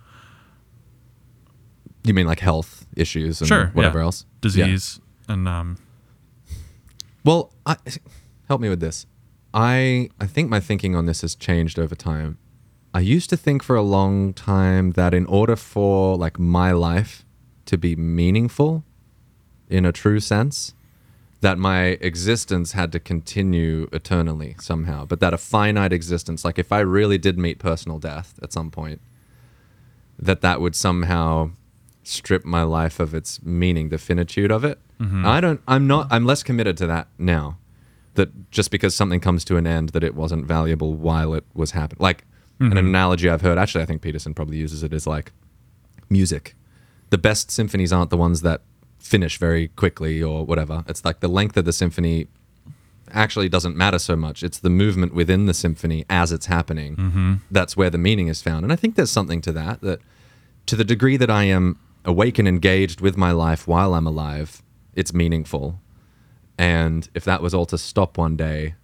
You 2.02 2.14
mean 2.14 2.26
like 2.26 2.40
health 2.40 2.86
issues 2.96 3.40
and 3.40 3.48
Sure. 3.48 3.66
whatever 3.74 3.98
yeah. 3.98 4.04
else? 4.04 4.24
Yeah. 4.24 4.38
Disease 4.40 5.00
and 5.28 5.46
um 5.46 5.76
Well, 7.24 7.52
I, 7.66 7.76
help 8.48 8.60
me 8.60 8.68
with 8.68 8.80
this. 8.80 9.06
I 9.52 10.10
I 10.20 10.26
think 10.26 10.48
my 10.48 10.60
thinking 10.60 10.94
on 10.94 11.06
this 11.06 11.22
has 11.22 11.34
changed 11.34 11.78
over 11.78 11.94
time. 11.94 12.38
I 12.92 13.00
used 13.00 13.30
to 13.30 13.36
think 13.36 13.62
for 13.62 13.76
a 13.76 13.82
long 13.82 14.32
time 14.32 14.92
that 14.92 15.14
in 15.14 15.26
order 15.26 15.56
for 15.56 16.16
like 16.16 16.38
my 16.38 16.72
life 16.72 17.24
to 17.66 17.78
be 17.78 17.94
meaningful 17.94 18.84
in 19.68 19.84
a 19.84 19.92
true 19.92 20.18
sense, 20.18 20.74
that 21.40 21.56
my 21.56 21.98
existence 22.00 22.72
had 22.72 22.90
to 22.92 22.98
continue 22.98 23.88
eternally 23.92 24.56
somehow, 24.60 25.04
but 25.06 25.20
that 25.20 25.32
a 25.32 25.38
finite 25.38 25.92
existence, 25.92 26.44
like 26.44 26.58
if 26.58 26.72
I 26.72 26.80
really 26.80 27.18
did 27.18 27.38
meet 27.38 27.58
personal 27.58 27.98
death 27.98 28.34
at 28.42 28.52
some 28.52 28.70
point, 28.70 29.00
that 30.18 30.40
that 30.40 30.60
would 30.60 30.74
somehow 30.74 31.52
strip 32.10 32.44
my 32.44 32.62
life 32.62 33.00
of 33.00 33.14
its 33.14 33.42
meaning, 33.42 33.88
the 33.88 33.98
finitude 33.98 34.50
of 34.50 34.64
it. 34.64 34.78
Mm-hmm. 35.00 35.26
I 35.26 35.40
don't. 35.40 35.60
I'm 35.66 35.86
not. 35.86 36.08
I'm 36.10 36.26
less 36.26 36.42
committed 36.42 36.76
to 36.78 36.86
that 36.88 37.08
now. 37.18 37.58
That 38.14 38.50
just 38.50 38.70
because 38.70 38.94
something 38.94 39.20
comes 39.20 39.44
to 39.46 39.56
an 39.56 39.66
end, 39.66 39.90
that 39.90 40.02
it 40.02 40.14
wasn't 40.14 40.46
valuable 40.46 40.94
while 40.94 41.32
it 41.34 41.44
was 41.54 41.70
happening. 41.70 41.98
Like 42.00 42.24
an 42.58 42.70
mm-hmm. 42.70 42.78
analogy 42.78 43.30
I've 43.30 43.40
heard. 43.40 43.56
Actually, 43.56 43.82
I 43.82 43.86
think 43.86 44.02
Peterson 44.02 44.34
probably 44.34 44.58
uses 44.58 44.82
it 44.82 44.92
is 44.92 45.06
like 45.06 45.32
music. 46.10 46.54
The 47.10 47.18
best 47.18 47.50
symphonies 47.50 47.92
aren't 47.92 48.10
the 48.10 48.16
ones 48.16 48.42
that 48.42 48.62
finish 48.98 49.38
very 49.38 49.68
quickly 49.68 50.22
or 50.22 50.44
whatever. 50.44 50.84
It's 50.86 51.04
like 51.04 51.20
the 51.20 51.28
length 51.28 51.56
of 51.56 51.64
the 51.64 51.72
symphony 51.72 52.28
actually 53.12 53.48
doesn't 53.48 53.76
matter 53.76 53.98
so 53.98 54.14
much. 54.14 54.42
It's 54.42 54.58
the 54.58 54.70
movement 54.70 55.14
within 55.14 55.46
the 55.46 55.54
symphony 55.54 56.04
as 56.08 56.32
it's 56.32 56.46
happening. 56.46 56.96
Mm-hmm. 56.96 57.34
That's 57.50 57.76
where 57.76 57.90
the 57.90 57.98
meaning 57.98 58.28
is 58.28 58.42
found. 58.42 58.64
And 58.64 58.72
I 58.72 58.76
think 58.76 58.94
there's 58.94 59.10
something 59.10 59.40
to 59.42 59.52
that. 59.52 59.80
That 59.80 60.00
to 60.66 60.76
the 60.76 60.84
degree 60.84 61.16
that 61.16 61.30
I 61.30 61.44
am 61.44 61.78
awake 62.04 62.38
and 62.38 62.48
engaged 62.48 63.00
with 63.00 63.16
my 63.16 63.30
life 63.32 63.66
while 63.66 63.94
I'm 63.94 64.06
alive, 64.06 64.62
it's 64.94 65.12
meaningful. 65.12 65.80
And 66.58 67.08
if 67.14 67.24
that 67.24 67.42
was 67.42 67.54
all 67.54 67.66
to 67.66 67.78
stop 67.78 68.18
one 68.18 68.36
day, 68.36 68.74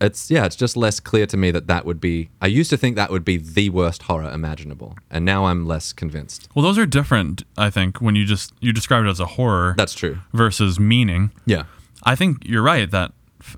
it's 0.00 0.30
yeah, 0.30 0.44
it's 0.44 0.56
just 0.56 0.76
less 0.76 0.98
clear 0.98 1.26
to 1.26 1.36
me 1.36 1.50
that 1.52 1.68
that 1.68 1.84
would 1.86 2.00
be. 2.00 2.30
I 2.40 2.48
used 2.48 2.70
to 2.70 2.76
think 2.76 2.96
that 2.96 3.10
would 3.10 3.24
be 3.24 3.36
the 3.36 3.70
worst 3.70 4.02
horror 4.02 4.30
imaginable, 4.30 4.96
and 5.10 5.24
now 5.24 5.44
I'm 5.46 5.66
less 5.66 5.92
convinced. 5.92 6.48
Well, 6.54 6.64
those 6.64 6.78
are 6.78 6.86
different. 6.86 7.44
I 7.56 7.70
think 7.70 8.00
when 8.00 8.16
you 8.16 8.24
just 8.24 8.52
you 8.60 8.72
describe 8.72 9.04
it 9.04 9.08
as 9.08 9.20
a 9.20 9.26
horror 9.26 9.74
That's 9.76 9.94
true. 9.94 10.18
versus 10.32 10.80
meaning. 10.80 11.30
Yeah. 11.46 11.64
I 12.02 12.16
think 12.16 12.38
you're 12.44 12.62
right 12.62 12.90
that 12.90 13.12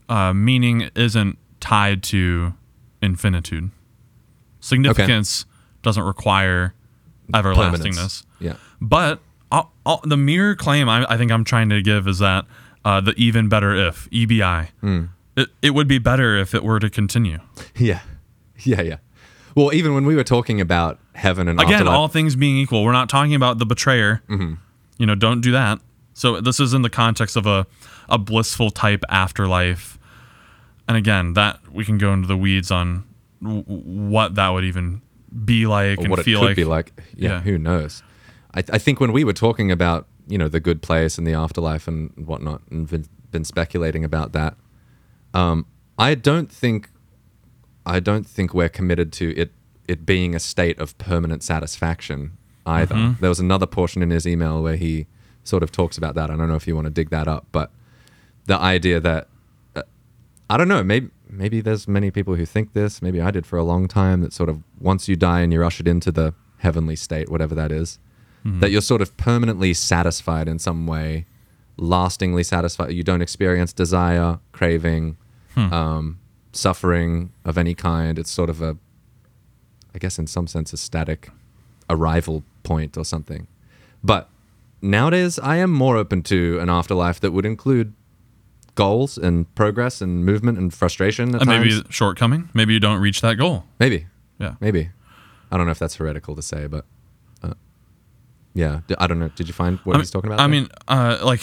uh, 0.08 0.34
meaning 0.34 0.90
isn't 0.94 1.38
tied 1.60 2.02
to 2.04 2.52
infinitude. 3.00 3.70
Significance 4.60 5.46
doesn't 5.82 6.02
require 6.02 6.74
everlastingness. 7.32 8.24
Yeah. 8.40 8.56
But 8.80 9.20
all, 9.50 9.72
all, 9.86 10.00
the 10.04 10.16
mere 10.16 10.54
claim 10.54 10.88
I, 10.88 11.06
I 11.08 11.16
think 11.16 11.30
I'm 11.32 11.44
trying 11.44 11.68
to 11.70 11.80
give 11.82 12.06
is 12.08 12.18
that 12.18 12.44
uh, 12.84 13.00
the 13.00 13.14
even 13.16 13.48
better 13.48 13.74
if 13.74 14.08
EBI. 14.10 14.68
Hmm. 14.80 15.04
It, 15.36 15.48
it 15.62 15.70
would 15.70 15.88
be 15.88 15.98
better 15.98 16.36
if 16.36 16.54
it 16.54 16.62
were 16.62 16.78
to 16.80 16.90
continue. 16.90 17.38
Yeah. 17.76 18.00
Yeah. 18.60 18.82
Yeah. 18.82 18.96
Well, 19.56 19.72
even 19.74 19.94
when 19.94 20.04
we 20.06 20.14
were 20.16 20.24
talking 20.24 20.60
about 20.60 20.98
heaven 21.14 21.48
and 21.48 21.60
Again, 21.60 21.74
afterlife- 21.74 21.94
all 21.96 22.08
things 22.08 22.36
being 22.36 22.56
equal, 22.56 22.84
we're 22.84 22.92
not 22.92 23.08
talking 23.08 23.34
about 23.34 23.58
the 23.58 23.66
betrayer. 23.66 24.22
Mm-hmm. 24.28 24.54
You 24.98 25.06
know, 25.06 25.14
don't 25.14 25.40
do 25.40 25.50
that. 25.52 25.80
So 26.12 26.40
this 26.40 26.60
is 26.60 26.72
in 26.74 26.82
the 26.82 26.90
context 26.90 27.36
of 27.36 27.46
a, 27.46 27.66
a 28.08 28.18
blissful 28.18 28.70
type 28.70 29.02
afterlife. 29.08 29.98
And 30.86 30.96
again, 30.96 31.32
that 31.34 31.58
we 31.72 31.84
can 31.84 31.98
go 31.98 32.12
into 32.12 32.28
the 32.28 32.36
weeds 32.36 32.70
on 32.70 33.04
w- 33.42 33.62
what 33.64 34.34
that 34.36 34.48
would 34.50 34.64
even 34.64 35.02
be 35.44 35.66
like 35.66 35.98
or 35.98 36.02
and 36.02 36.10
what 36.10 36.20
it 36.20 36.24
could 36.24 36.36
like. 36.36 36.56
be 36.56 36.64
like. 36.64 36.92
Yeah, 37.16 37.30
Yeah. 37.30 37.40
who 37.40 37.58
knows? 37.58 38.02
I, 38.54 38.62
I 38.70 38.78
think 38.78 39.00
when 39.00 39.12
we 39.12 39.24
were 39.24 39.32
talking 39.32 39.70
about 39.70 40.06
you 40.26 40.38
know 40.38 40.48
the 40.48 40.60
good 40.60 40.80
place 40.80 41.18
and 41.18 41.26
the 41.26 41.34
afterlife 41.34 41.86
and 41.88 42.12
whatnot, 42.16 42.62
and 42.70 42.88
been, 42.88 43.06
been 43.30 43.44
speculating 43.44 44.04
about 44.04 44.32
that, 44.32 44.56
um, 45.34 45.66
I 45.98 46.14
don't 46.14 46.50
think 46.50 46.90
I 47.84 48.00
don't 48.00 48.26
think 48.26 48.54
we're 48.54 48.68
committed 48.68 49.12
to 49.14 49.36
it 49.36 49.52
it 49.86 50.06
being 50.06 50.34
a 50.34 50.40
state 50.40 50.78
of 50.78 50.96
permanent 50.98 51.42
satisfaction 51.42 52.36
either. 52.66 52.94
Mm-hmm. 52.94 53.20
There 53.20 53.28
was 53.28 53.40
another 53.40 53.66
portion 53.66 54.02
in 54.02 54.10
his 54.10 54.26
email 54.26 54.62
where 54.62 54.76
he 54.76 55.06
sort 55.42 55.62
of 55.62 55.70
talks 55.70 55.98
about 55.98 56.14
that. 56.14 56.30
I 56.30 56.36
don't 56.36 56.48
know 56.48 56.54
if 56.54 56.66
you 56.66 56.74
want 56.74 56.86
to 56.86 56.90
dig 56.90 57.10
that 57.10 57.28
up, 57.28 57.46
but 57.52 57.70
the 58.46 58.58
idea 58.58 59.00
that 59.00 59.28
uh, 59.76 59.82
I 60.48 60.56
don't 60.56 60.68
know, 60.68 60.82
maybe 60.82 61.10
maybe 61.28 61.60
there's 61.60 61.88
many 61.88 62.10
people 62.10 62.34
who 62.34 62.46
think 62.46 62.72
this, 62.72 63.02
maybe 63.02 63.20
I 63.20 63.30
did 63.30 63.46
for 63.46 63.58
a 63.58 63.64
long 63.64 63.88
time 63.88 64.20
that 64.20 64.32
sort 64.32 64.48
of 64.48 64.62
once 64.80 65.08
you 65.08 65.16
die 65.16 65.40
and 65.40 65.52
you're 65.52 65.64
ushered 65.64 65.88
into 65.88 66.12
the 66.12 66.34
heavenly 66.58 66.96
state, 66.96 67.28
whatever 67.30 67.54
that 67.54 67.72
is, 67.72 67.98
that 68.60 68.70
you're 68.70 68.82
sort 68.82 69.00
of 69.00 69.16
permanently 69.16 69.72
satisfied 69.72 70.48
in 70.48 70.58
some 70.58 70.86
way, 70.86 71.24
lastingly 71.78 72.42
satisfied. 72.42 72.92
You 72.92 73.02
don't 73.02 73.22
experience 73.22 73.72
desire, 73.72 74.38
craving, 74.52 75.16
um, 75.56 76.18
suffering 76.52 77.32
of 77.44 77.56
any 77.56 77.74
kind. 77.74 78.18
It's 78.18 78.30
sort 78.30 78.50
of 78.50 78.60
a 78.60 78.76
I 79.94 79.98
guess 79.98 80.18
in 80.18 80.26
some 80.26 80.46
sense 80.46 80.72
a 80.72 80.76
static 80.76 81.30
arrival 81.88 82.42
point 82.64 82.96
or 82.98 83.04
something. 83.04 83.46
But 84.02 84.28
nowadays 84.82 85.38
I 85.38 85.56
am 85.56 85.70
more 85.72 85.96
open 85.96 86.22
to 86.24 86.58
an 86.60 86.68
afterlife 86.68 87.20
that 87.20 87.30
would 87.32 87.46
include 87.46 87.94
goals 88.74 89.16
and 89.18 89.52
progress 89.54 90.00
and 90.00 90.24
movement 90.24 90.58
and 90.58 90.72
frustration 90.74 91.34
at 91.34 91.40
And 91.42 91.50
times. 91.50 91.74
maybe 91.76 91.86
shortcoming. 91.90 92.48
Maybe 92.54 92.72
you 92.74 92.80
don't 92.80 93.00
reach 93.00 93.20
that 93.20 93.34
goal. 93.36 93.64
maybe. 93.78 94.06
Yeah. 94.38 94.54
Maybe. 94.60 94.90
I 95.52 95.56
don't 95.56 95.66
know 95.66 95.72
if 95.72 95.78
that's 95.78 95.94
heretical 95.96 96.34
to 96.34 96.42
say, 96.42 96.66
but 96.66 96.84
uh, 97.42 97.54
yeah, 98.54 98.80
D- 98.88 98.96
I 98.98 99.06
don't 99.06 99.18
know. 99.20 99.28
Did 99.28 99.46
you 99.46 99.54
find 99.54 99.78
what 99.84 99.96
I 99.96 99.98
he's 100.00 100.08
mean- 100.08 100.12
talking 100.22 100.30
about? 100.32 100.40
I 100.40 100.48
there? 100.48 100.60
mean, 100.60 100.68
uh, 100.88 101.18
like, 101.22 101.42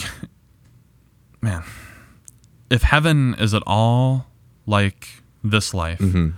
man, 1.41 1.63
if 2.69 2.81
heaven 2.83 3.35
is 3.39 3.53
at 3.53 3.63
all 3.65 4.27
like 4.65 5.07
this 5.43 5.73
life, 5.73 5.99
Mm-hmm. 5.99 6.29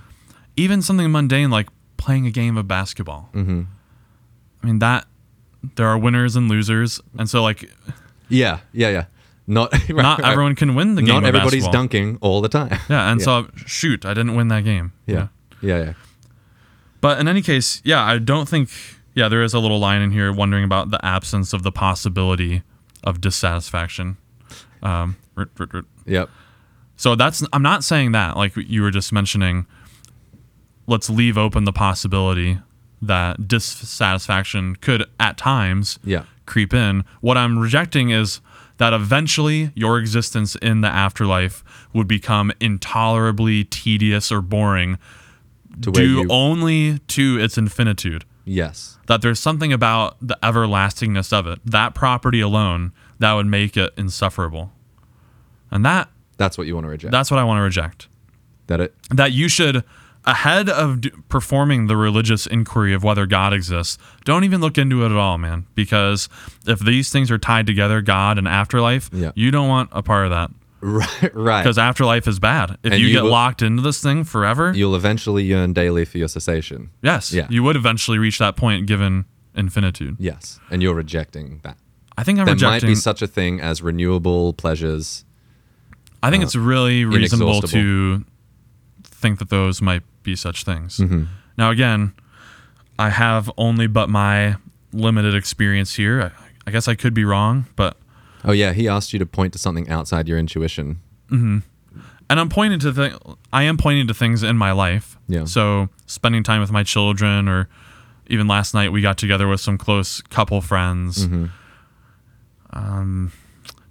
even 0.55 0.81
something 0.81 1.11
mundane 1.11 1.49
like 1.49 1.69
playing 1.97 2.27
a 2.27 2.31
game 2.31 2.57
of 2.57 2.67
basketball, 2.67 3.29
Mm-hmm. 3.33 3.61
I 4.61 4.65
mean 4.65 4.79
that 4.79 5.05
there 5.75 5.87
are 5.87 5.97
winners 5.97 6.35
and 6.35 6.47
losers, 6.49 7.01
and 7.17 7.29
so 7.29 7.41
like 7.41 7.69
yeah, 8.29 8.59
yeah, 8.71 8.89
yeah. 8.89 9.05
Not 9.45 9.71
right, 9.89 9.89
not 9.89 10.19
right. 10.19 10.31
everyone 10.31 10.55
can 10.55 10.75
win 10.75 10.95
the 10.95 11.01
game. 11.01 11.15
Not 11.15 11.25
everybody's 11.25 11.63
basketball. 11.63 11.71
dunking 11.71 12.17
all 12.21 12.41
the 12.41 12.49
time. 12.49 12.79
Yeah, 12.89 13.11
and 13.11 13.19
yeah. 13.19 13.25
so 13.25 13.47
shoot, 13.55 14.05
I 14.05 14.13
didn't 14.13 14.35
win 14.35 14.47
that 14.49 14.63
game. 14.63 14.93
you 15.05 15.15
yeah, 15.15 15.27
yeah, 15.61 15.77
yeah. 15.83 15.93
But 17.01 17.19
in 17.19 17.27
any 17.27 17.41
case, 17.41 17.81
yeah, 17.83 18.01
I 18.03 18.17
don't 18.19 18.47
think. 18.47 18.69
Yeah, 19.15 19.29
there 19.29 19.43
is 19.43 19.53
a 19.53 19.59
little 19.59 19.79
line 19.79 20.01
in 20.01 20.11
here 20.11 20.31
wondering 20.33 20.63
about 20.63 20.89
the 20.89 21.03
absence 21.05 21.53
of 21.53 21.61
the 21.61 21.71
possibility 21.71 22.63
of 23.03 23.21
dissatisfaction. 23.21 24.17
Um, 24.81 25.17
rt. 25.35 25.85
Yep. 26.05 26.29
So 26.95 27.15
that's 27.15 27.43
I'm 27.53 27.61
not 27.61 27.83
saying 27.83 28.13
that 28.13 28.37
like 28.37 28.55
you 28.55 28.81
were 28.81 28.91
just 28.91 29.11
mentioning. 29.11 29.65
Let's 30.87 31.09
leave 31.09 31.37
open 31.37 31.63
the 31.63 31.71
possibility 31.71 32.59
that 33.01 33.47
dissatisfaction 33.47 34.75
could 34.77 35.05
at 35.19 35.37
times 35.37 35.99
Yeah. 36.03 36.23
Creep 36.45 36.73
in. 36.73 37.03
What 37.21 37.37
I'm 37.37 37.57
rejecting 37.59 38.09
is 38.09 38.41
that 38.77 38.93
eventually 38.93 39.71
your 39.75 39.97
existence 39.99 40.55
in 40.55 40.81
the 40.81 40.87
afterlife 40.87 41.63
would 41.93 42.07
become 42.07 42.51
intolerably 42.59 43.63
tedious 43.63 44.31
or 44.31 44.41
boring 44.41 44.97
To 45.81 45.91
due 45.91 46.21
you, 46.21 46.27
only 46.29 46.99
to 47.09 47.39
its 47.39 47.57
infinitude. 47.57 48.25
yes. 48.45 48.97
That 49.07 49.21
there's 49.21 49.39
something 49.39 49.71
about 49.73 50.15
the 50.21 50.37
everlastingness 50.41 51.31
of 51.33 51.45
it, 51.45 51.59
that 51.65 51.93
property 51.93 52.39
alone, 52.41 52.93
that 53.19 53.33
would 53.33 53.45
make 53.47 53.75
it 53.77 53.91
insufferable. 53.97 54.71
And 55.69 55.83
that 55.85 56.09
That's 56.37 56.57
what 56.57 56.65
you 56.67 56.73
want 56.75 56.85
to 56.85 56.89
reject. 56.89 57.11
that's 57.11 57.29
what 57.29 57.39
I 57.39 57.43
want 57.43 57.59
to 57.59 57.63
reject. 57.63 58.07
that 58.67 58.79
it. 58.79 58.95
That 59.09 59.33
you 59.33 59.47
should, 59.49 59.83
ahead 60.25 60.69
of 60.69 61.01
d- 61.01 61.11
performing 61.29 61.87
the 61.87 61.97
religious 61.97 62.45
inquiry 62.47 62.93
of 62.93 63.03
whether 63.03 63.25
God 63.25 63.53
exists, 63.53 63.97
don't 64.23 64.43
even 64.43 64.61
look 64.61 64.77
into 64.77 65.03
it 65.03 65.07
at 65.07 65.17
all, 65.17 65.37
man. 65.37 65.65
Because 65.75 66.29
if 66.65 66.79
these 66.79 67.09
things 67.11 67.29
are 67.29 67.37
tied 67.37 67.67
together, 67.67 68.01
God 68.01 68.37
and 68.37 68.47
afterlife, 68.47 69.09
Yeah. 69.11 69.31
you 69.35 69.51
don't 69.51 69.67
want 69.67 69.89
a 69.91 70.01
part 70.03 70.25
of 70.25 70.31
that. 70.31 70.51
Right. 70.83 71.33
Right. 71.33 71.61
Because 71.63 71.77
afterlife 71.77 72.27
is 72.27 72.39
bad. 72.39 72.77
If 72.83 72.93
you, 72.99 73.07
you 73.07 73.13
get 73.13 73.23
will- 73.23 73.31
locked 73.31 73.61
into 73.61 73.81
this 73.81 74.01
thing 74.03 74.25
forever, 74.25 74.73
You'll 74.75 74.95
eventually 74.97 75.43
yearn 75.43 75.71
daily 75.71 76.03
for 76.03 76.17
your 76.17 76.27
cessation. 76.27 76.89
yes, 77.01 77.31
Yeah. 77.31 77.47
you 77.49 77.63
would 77.63 77.77
eventually 77.77 78.17
reach 78.17 78.37
that 78.39 78.57
point 78.57 78.85
given 78.85 79.23
infinitude. 79.55 80.17
Yes. 80.19 80.59
And 80.69 80.81
you're 80.83 80.93
rejecting 80.95 81.61
that. 81.63 81.77
I 82.17 82.23
think 82.23 82.37
I'm 82.39 82.45
There 82.45 82.55
rejecting. 82.55 82.79
There 82.81 82.89
might 82.89 82.95
be 82.95 82.95
such 82.95 83.21
a 83.21 83.27
thing 83.27 83.61
as 83.61 83.81
renewable 83.81 84.51
pleasures. 84.53 85.23
I 86.21 86.29
think 86.29 86.43
it's 86.43 86.55
uh, 86.55 86.59
really 86.59 87.05
reasonable 87.05 87.61
to 87.61 88.25
think 89.03 89.39
that 89.39 89.49
those 89.49 89.81
might 89.81 90.03
be 90.23 90.35
such 90.35 90.63
things. 90.63 90.97
Mm-hmm. 90.97 91.23
Now, 91.57 91.69
again, 91.71 92.13
I 92.97 93.09
have 93.09 93.51
only 93.57 93.87
but 93.87 94.09
my 94.09 94.55
limited 94.91 95.35
experience 95.35 95.95
here. 95.95 96.21
I, 96.21 96.31
I 96.67 96.71
guess 96.71 96.87
I 96.87 96.95
could 96.95 97.13
be 97.13 97.25
wrong, 97.25 97.65
but 97.75 97.97
Oh 98.45 98.51
yeah, 98.51 98.73
he 98.73 98.87
asked 98.87 99.13
you 99.13 99.19
to 99.19 99.25
point 99.25 99.53
to 99.53 99.59
something 99.59 99.89
outside 99.89 100.27
your 100.27 100.37
intuition. 100.37 100.99
and 101.31 101.63
I'm 102.29 102.49
pointing 102.49 102.79
to 102.79 102.93
th- 102.93 103.13
I 103.51 103.63
am 103.63 103.77
pointing 103.77 104.07
to 104.07 104.13
things 104.13 104.43
in 104.43 104.57
my 104.57 104.71
life. 104.71 105.17
Yeah. 105.27 105.45
So 105.45 105.89
spending 106.05 106.43
time 106.43 106.61
with 106.61 106.71
my 106.71 106.83
children, 106.83 107.47
or 107.47 107.69
even 108.27 108.47
last 108.47 108.73
night 108.73 108.91
we 108.91 109.01
got 109.01 109.17
together 109.17 109.47
with 109.47 109.61
some 109.61 109.77
close 109.77 110.21
couple 110.21 110.61
friends. 110.61 111.25
Mm-hmm. 111.27 111.45
Um, 112.71 113.31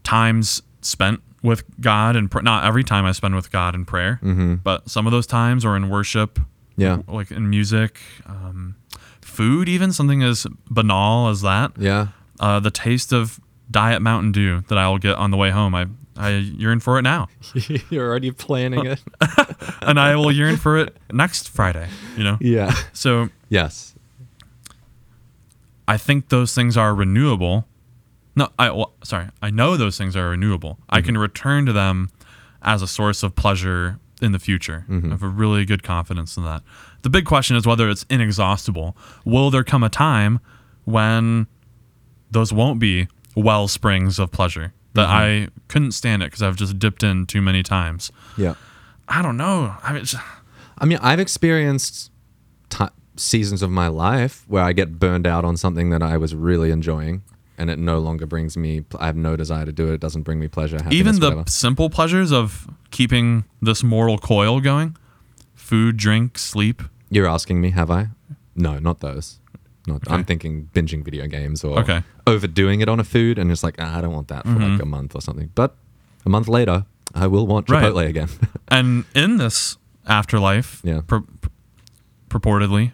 times 0.03 0.63
spent 0.81 1.21
with 1.43 1.65
God 1.81 2.15
and 2.17 2.31
pr- 2.31 2.41
not 2.43 2.65
every 2.65 2.85
time 2.85 3.05
I 3.05 3.13
spend 3.13 3.35
with 3.35 3.51
God 3.51 3.75
in 3.75 3.85
prayer, 3.85 4.21
Mm-hmm. 4.23 4.57
but 4.57 4.89
some 4.89 5.07
of 5.07 5.13
those 5.13 5.27
times 5.27 5.65
are 5.65 5.77
in 5.77 5.89
worship. 5.89 6.39
Yeah. 6.77 7.03
like 7.07 7.31
in 7.31 7.51
music, 7.51 8.01
um, 8.27 8.77
food, 9.21 9.69
even 9.69 9.93
something 9.93 10.23
as 10.23 10.47
banal 10.71 11.29
as 11.29 11.43
that. 11.43 11.73
Yeah. 11.79 12.09
Uh, 12.41 12.61
the 12.61 12.71
taste 12.71 13.13
of 13.13 13.39
Diet 13.71 14.01
Mountain 14.01 14.33
Dew 14.33 14.63
that 14.69 14.79
I 14.79 14.89
will 14.89 14.99
get 14.99 15.17
on 15.17 15.31
the 15.31 15.37
way 15.37 15.51
home. 15.51 15.75
I 15.75 15.87
I 16.17 16.31
yearn 16.31 16.81
for 16.81 16.99
it 16.99 17.03
now, 17.03 17.29
You're 17.91 18.07
already 18.09 18.31
planning 18.33 18.85
it. 18.87 19.01
and 19.83 19.99
I 20.01 20.15
will 20.17 20.31
yearn 20.33 20.57
for 20.57 20.77
it 20.79 20.97
next 21.13 21.49
Friday. 21.51 21.89
You 22.17 22.25
know, 22.25 22.39
yeah. 22.41 22.75
so 22.93 23.29
Yes. 23.49 23.95
I 25.89 25.97
think 25.97 26.29
those 26.29 26.55
things 26.55 26.77
are 26.77 26.95
renewable. 26.95 27.67
No, 28.35 28.49
I 28.59 28.71
well, 28.71 28.95
sorry, 29.05 29.29
I 29.43 29.51
know 29.51 29.77
those 29.77 29.99
things 29.99 30.17
are 30.17 30.31
renewable. 30.31 30.79
I 30.89 30.99
mm-hmm. 30.99 31.07
can 31.07 31.19
return 31.19 31.67
to 31.67 31.73
them 31.73 32.11
as 32.63 32.83
a 32.83 32.87
source 32.87 33.23
of 33.23 33.35
pleasure 33.35 33.99
in 34.21 34.33
the 34.33 34.39
future. 34.39 34.87
Mm-hmm. 34.89 35.09
I 35.09 35.11
have 35.11 35.23
a 35.23 35.29
really 35.29 35.65
good 35.65 35.83
confidence 35.83 36.37
in 36.37 36.45
that. 36.45 36.63
The 37.03 37.11
big 37.11 37.27
question 37.27 37.57
is 37.57 37.67
whether 37.67 37.91
it's 37.91 38.07
inexhaustible. 38.09 38.97
Will 39.25 39.51
there 39.51 39.65
come 39.65 39.83
a 39.83 39.89
time 39.89 40.41
when 40.85 41.47
those 42.31 42.53
won't 42.53 42.79
be 42.79 43.09
well 43.35 43.69
springs 43.69 44.19
of 44.19 44.31
pleasure? 44.31 44.73
That 44.95 45.09
mm-hmm. 45.09 45.47
I 45.47 45.49
couldn't 45.69 45.93
stand 45.93 46.23
it 46.23 46.27
because 46.27 46.43
I've 46.43 46.57
just 46.57 46.79
dipped 46.79 47.03
in 47.03 47.27
too 47.27 47.43
many 47.43 47.63
times. 47.63 48.13
Yeah. 48.37 48.55
I 49.09 49.23
don't 49.23 49.37
know. 49.37 49.75
I 49.83 49.93
mean, 49.93 50.05
I 50.79 50.85
mean, 50.85 50.99
I've 51.03 51.21
experienced 51.21 52.11
ti 52.71 52.87
seasons 53.17 53.63
of 53.63 53.71
my 53.71 53.89
life 53.89 54.45
where 54.49 54.63
I 54.63 54.73
get 54.73 54.99
burned 54.99 55.27
out 55.27 55.45
on 55.45 55.57
something 55.57 55.91
that 55.91 56.03
I 56.03 56.17
was 56.17 56.35
really 56.35 56.71
enjoying 56.71 57.23
and 57.63 57.71
it 57.71 57.79
no 57.79 57.97
longer 58.01 58.27
brings 58.27 58.57
me 58.57 58.71
I 58.99 59.07
have 59.07 59.17
no 59.17 59.37
desire 59.37 59.65
to 59.65 59.73
do 59.73 59.85
it. 59.91 59.95
It 59.95 60.01
doesn't 60.01 60.23
bring 60.25 60.39
me 60.41 60.49
pleasure, 60.49 60.79
Even 60.91 61.21
the 61.21 61.29
whatever. 61.31 61.45
simple 61.49 61.89
pleasures 61.89 62.33
of 62.33 62.67
keeping 62.91 63.45
this 63.69 63.83
mortal 63.85 64.19
coil 64.19 64.61
going 64.61 64.97
food, 65.55 65.97
drink, 65.97 66.39
sleep. 66.39 66.83
You're 67.09 67.29
asking 67.37 67.61
me, 67.61 67.71
have 67.71 67.91
I? 67.91 68.09
No, 68.57 68.79
not 68.81 68.99
those. 69.01 69.39
Not, 69.87 70.03
I'm 70.11 70.25
thinking 70.25 70.69
binging 70.75 71.05
video 71.05 71.27
games 71.27 71.65
or 71.65 71.79
Okay. 71.81 72.03
overdoing 72.27 72.81
it 72.83 72.89
on 72.89 72.99
a 73.01 73.05
food 73.05 73.39
and 73.39 73.51
it's 73.53 73.63
like, 73.63 73.77
ah, 73.79 73.99
I 73.99 74.01
don't 74.03 74.13
want 74.19 74.29
that 74.29 74.43
for 74.45 74.59
like 74.59 74.83
a 74.83 74.87
month 74.87 75.15
or 75.15 75.21
something. 75.23 75.51
But 75.55 75.71
a 76.27 76.29
month 76.29 76.49
later, 76.49 76.85
I 77.15 77.27
will 77.29 77.47
want 77.47 77.67
Mm-hmm. 77.67 77.85
Right. 77.85 77.93
Chipotle 77.93 78.09
again. 78.09 78.29
And 78.69 79.05
in 79.15 79.37
this 79.39 79.77
afterlife, 80.07 80.81
Yeah. 80.85 81.01
pur- 81.07 81.27
pur- 81.41 81.51
purportedly, 82.29 82.93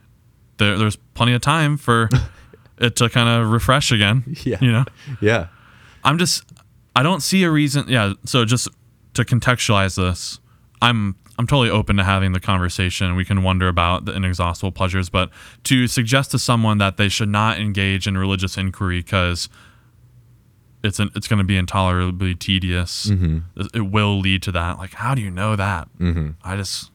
there, 0.59 0.77
there's 0.79 0.97
plenty 1.15 1.33
of 1.35 1.41
time 1.41 1.77
for 1.77 2.09
to 2.81 3.09
kind 3.09 3.29
of 3.29 3.51
refresh 3.51 3.93
again. 3.93 4.25
Yeah. 4.45 4.59
You 4.61 4.73
know? 4.73 4.85
yeah. 5.21 5.49
I'm 6.05 6.19
just 6.19 6.45
I 6.97 7.03
don't 7.03 7.21
see 7.23 7.43
a 7.45 7.51
reason 7.51 7.85
yeah, 7.89 8.15
so 8.25 8.45
just 8.45 8.69
to 9.15 9.25
contextualize 9.25 9.97
this, 9.97 10.39
I'm 10.81 11.17
I'm 11.39 11.47
totally 11.47 11.71
open 11.71 11.97
to 11.97 12.05
having 12.05 12.33
the 12.33 12.41
conversation. 12.41 13.15
We 13.15 13.25
can 13.25 13.43
wonder 13.45 13.69
about 13.69 14.05
the 14.05 14.13
inexhaustible 14.13 14.73
pleasures, 14.73 15.09
but 15.09 15.31
to 15.65 15.87
suggest 15.87 16.33
to 16.33 16.39
someone 16.39 16.79
that 16.79 16.97
they 16.97 17.09
should 17.09 17.29
not 17.29 17.59
engage 17.59 18.07
in 18.09 18.19
religious 18.19 18.57
inquiry 18.57 18.99
because 19.01 19.49
it's 20.83 20.99
an, 20.99 21.11
it's 21.15 21.29
going 21.29 21.39
to 21.39 21.45
be 21.45 21.57
intolerably 21.57 22.35
tedious. 22.35 23.07
Mm-hmm. 23.07 23.39
It- 23.75 23.91
will 23.93 24.19
lead 24.21 24.43
to 24.43 24.53
that. 24.53 24.79
Like, 24.79 24.95
how 24.95 25.15
do 25.15 25.23
you 25.23 25.31
know 25.31 25.55
that? 25.57 25.89
Mm-hmm. 25.99 26.31
I 26.45 26.57
just, 26.57 26.91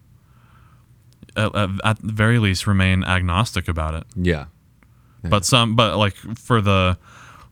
at, 1.36 1.54
at, 1.56 1.70
at 1.84 2.02
the 2.02 2.12
very 2.14 2.40
least, 2.40 2.66
remain 2.68 3.04
agnostic 3.04 3.68
about 3.68 3.94
it 3.94 4.04
Yeah. 4.16 4.46
But 5.30 5.46
some 5.46 5.76
but 5.76 5.98
like 5.98 6.16
for 6.38 6.62
the 6.62 6.98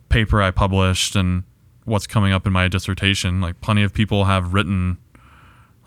paper 0.09 0.41
i 0.41 0.51
published 0.51 1.15
and 1.15 1.43
what's 1.85 2.05
coming 2.07 2.31
up 2.33 2.45
in 2.45 2.53
my 2.53 2.67
dissertation 2.67 3.39
like 3.41 3.59
plenty 3.61 3.81
of 3.83 3.93
people 3.93 4.25
have 4.25 4.53
written 4.53 4.97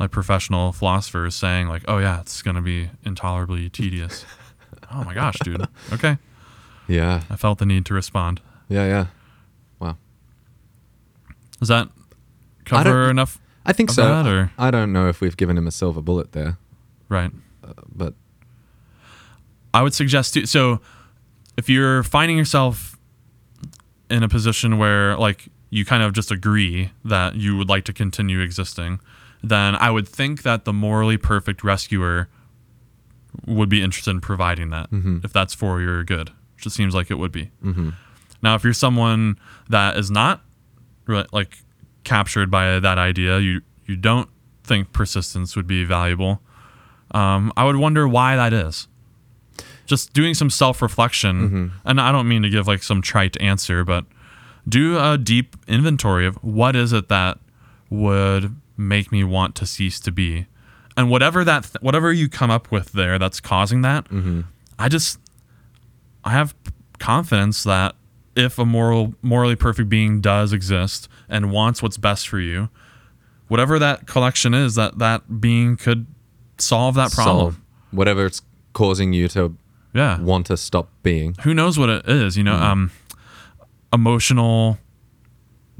like 0.00 0.11
professional 0.11 0.73
philosophers 0.73 1.35
saying 1.35 1.69
like 1.69 1.83
oh 1.88 1.99
yeah 1.99 2.21
it's 2.21 2.43
going 2.43 2.57
to 2.57 2.62
be 2.62 2.91
intolerably 3.05 3.69
tedious 3.71 4.25
oh 4.93 5.05
my 5.05 5.14
gosh 5.14 5.37
dude 5.45 5.67
okay 5.93 6.17
Yeah. 6.88 7.23
i 7.31 7.37
felt 7.37 7.59
the 7.59 7.67
need 7.67 7.85
to 7.87 7.95
respond 7.95 8.41
Yeah. 8.69 8.87
Yeah. 8.87 9.07
Wow. 9.79 9.97
does 11.61 11.69
that 11.69 11.88
I 12.67 12.69
cover 12.83 13.11
enough 13.11 13.38
I 13.67 13.73
think 13.73 13.91
so. 13.91 14.03
that, 14.07 14.26
or- 14.26 14.50
I 14.59 14.71
don't 14.71 14.93
know 14.93 15.09
if 15.09 15.21
we've 15.21 15.37
given 15.37 15.57
him 15.57 15.67
a 15.67 15.71
silver 15.71 16.00
bullet 16.03 16.33
there, 16.33 16.59
right 17.09 17.31
uh, 17.62 17.73
but 17.95 18.14
I 19.73 19.83
would 19.83 19.95
suggest 19.95 20.35
to 20.35 20.47
so 20.47 20.81
if 21.56 21.68
you're 21.68 22.02
finding 22.02 22.37
yourself 22.37 22.99
in 24.11 24.23
a 24.23 24.28
position 24.28 24.78
where 24.78 25.16
like 25.16 25.49
you 25.70 25.84
kind 25.84 26.02
of 26.02 26.12
just 26.12 26.30
agree 26.30 26.90
that 27.04 27.34
you 27.34 27.56
would 27.56 27.68
like 27.68 27.84
to 27.84 27.92
continue 27.92 28.40
existing, 28.40 29.00
then 29.42 29.75
I 29.76 29.90
would 29.90 30.08
think 30.08 30.42
that 30.42 30.64
the 30.64 30.73
morally 30.73 31.16
perfect 31.16 31.64
rescuer 31.64 32.28
would 33.46 33.68
be 33.68 33.82
interested 33.82 34.11
in 34.12 34.20
providing 34.20 34.70
that 34.70 34.88
if 35.25 35.32
that's 35.32 35.54
for 35.54 35.80
your 35.80 36.04
good, 36.04 36.30
which 36.56 36.66
it 36.66 36.70
seems 36.70 36.94
like 36.94 37.11
it 37.11 37.16
would 37.16 37.32
be. 37.32 37.50
mm-hmm. 37.62 37.90
Now, 38.42 38.54
if 38.54 38.62
you're 38.62 38.75
someone 38.75 39.38
that 39.70 39.96
is 39.96 40.11
not 40.11 40.42
re- 41.06 41.25
like 41.32 41.56
captured 42.04 42.50
by 42.50 42.78
that 42.78 42.99
idea, 42.99 43.38
you 43.38 43.62
you 43.87 43.96
don't 43.96 44.28
think 44.62 44.92
persistence 44.92 45.56
would 45.56 45.66
be 45.66 45.84
valuable. 45.84 46.40
Um, 47.12 47.52
I 47.56 47.64
would 47.64 47.76
wonder 47.76 48.06
why 48.06 48.37
that 48.37 48.52
is. 48.52 48.87
Just 49.87 50.12
doing 50.12 50.35
some 50.35 50.50
self 50.50 50.81
reflection, 50.81 51.37
mm-hmm. 51.43 51.67
and 51.85 52.00
I 52.00 52.11
don't 52.12 52.29
mean 52.29 52.43
to 52.43 52.50
give 52.50 52.67
like 52.67 52.83
some 52.83 53.03
trite 53.03 53.41
answer, 53.41 53.85
but 53.85 54.05
do 54.69 54.99
a 54.99 55.19
deep 55.19 55.56
inventory 55.69 56.26
of 56.26 56.37
what 56.37 56.75
is 56.75 56.93
it 56.93 57.08
that 57.08 57.39
would 57.91 58.56
make 58.76 59.13
me 59.13 59.25
want 59.25 59.54
to 59.56 59.67
cease 59.67 60.00
to 60.00 60.11
be, 60.11 60.47
and 60.97 61.11
whatever 61.11 61.45
that 61.45 61.65
th- 61.65 61.82
whatever 61.82 62.13
you 62.13 62.28
come 62.28 62.50
up 62.50 62.71
with 62.71 62.93
there 62.93 63.19
that's 63.19 63.41
causing 63.41 63.82
that, 63.82 64.04
mm-hmm. 64.06 64.43
I 64.78 64.89
just 64.89 65.19
I 66.25 66.30
have 66.30 66.54
confidence 66.99 67.63
that 67.65 67.95
if 68.37 68.58
a 68.58 68.65
moral 68.65 69.15
morally 69.23 69.56
perfect 69.56 69.89
being 69.89 70.21
does 70.21 70.52
exist 70.52 71.08
and 71.28 71.52
wants 71.52 71.82
what's 71.82 71.99
best 71.99 72.28
for 72.28 72.41
you, 72.41 72.69
whatever 73.49 73.78
that 73.78 74.06
collection 74.06 74.54
is, 74.54 74.75
that 74.75 74.99
that 74.99 75.41
being 75.41 75.76
could 75.76 76.06
solve 76.58 76.95
that 76.95 77.13
problem. 77.13 77.37
solve 77.37 77.61
whatever 77.91 78.26
it's 78.26 78.43
causing 78.73 79.13
you 79.13 79.28
to 79.28 79.56
Yeah. 79.95 80.21
want 80.21 80.47
to 80.47 80.57
stop 80.57 80.91
being. 81.02 81.37
Who 81.43 81.54
knows 81.54 81.78
what 81.78 81.89
it 81.89 82.09
is, 82.09 82.37
you 82.37 82.45
know, 82.45 82.54
mm-hmm. 82.54 82.65
um 82.65 82.91
emotional 83.93 84.78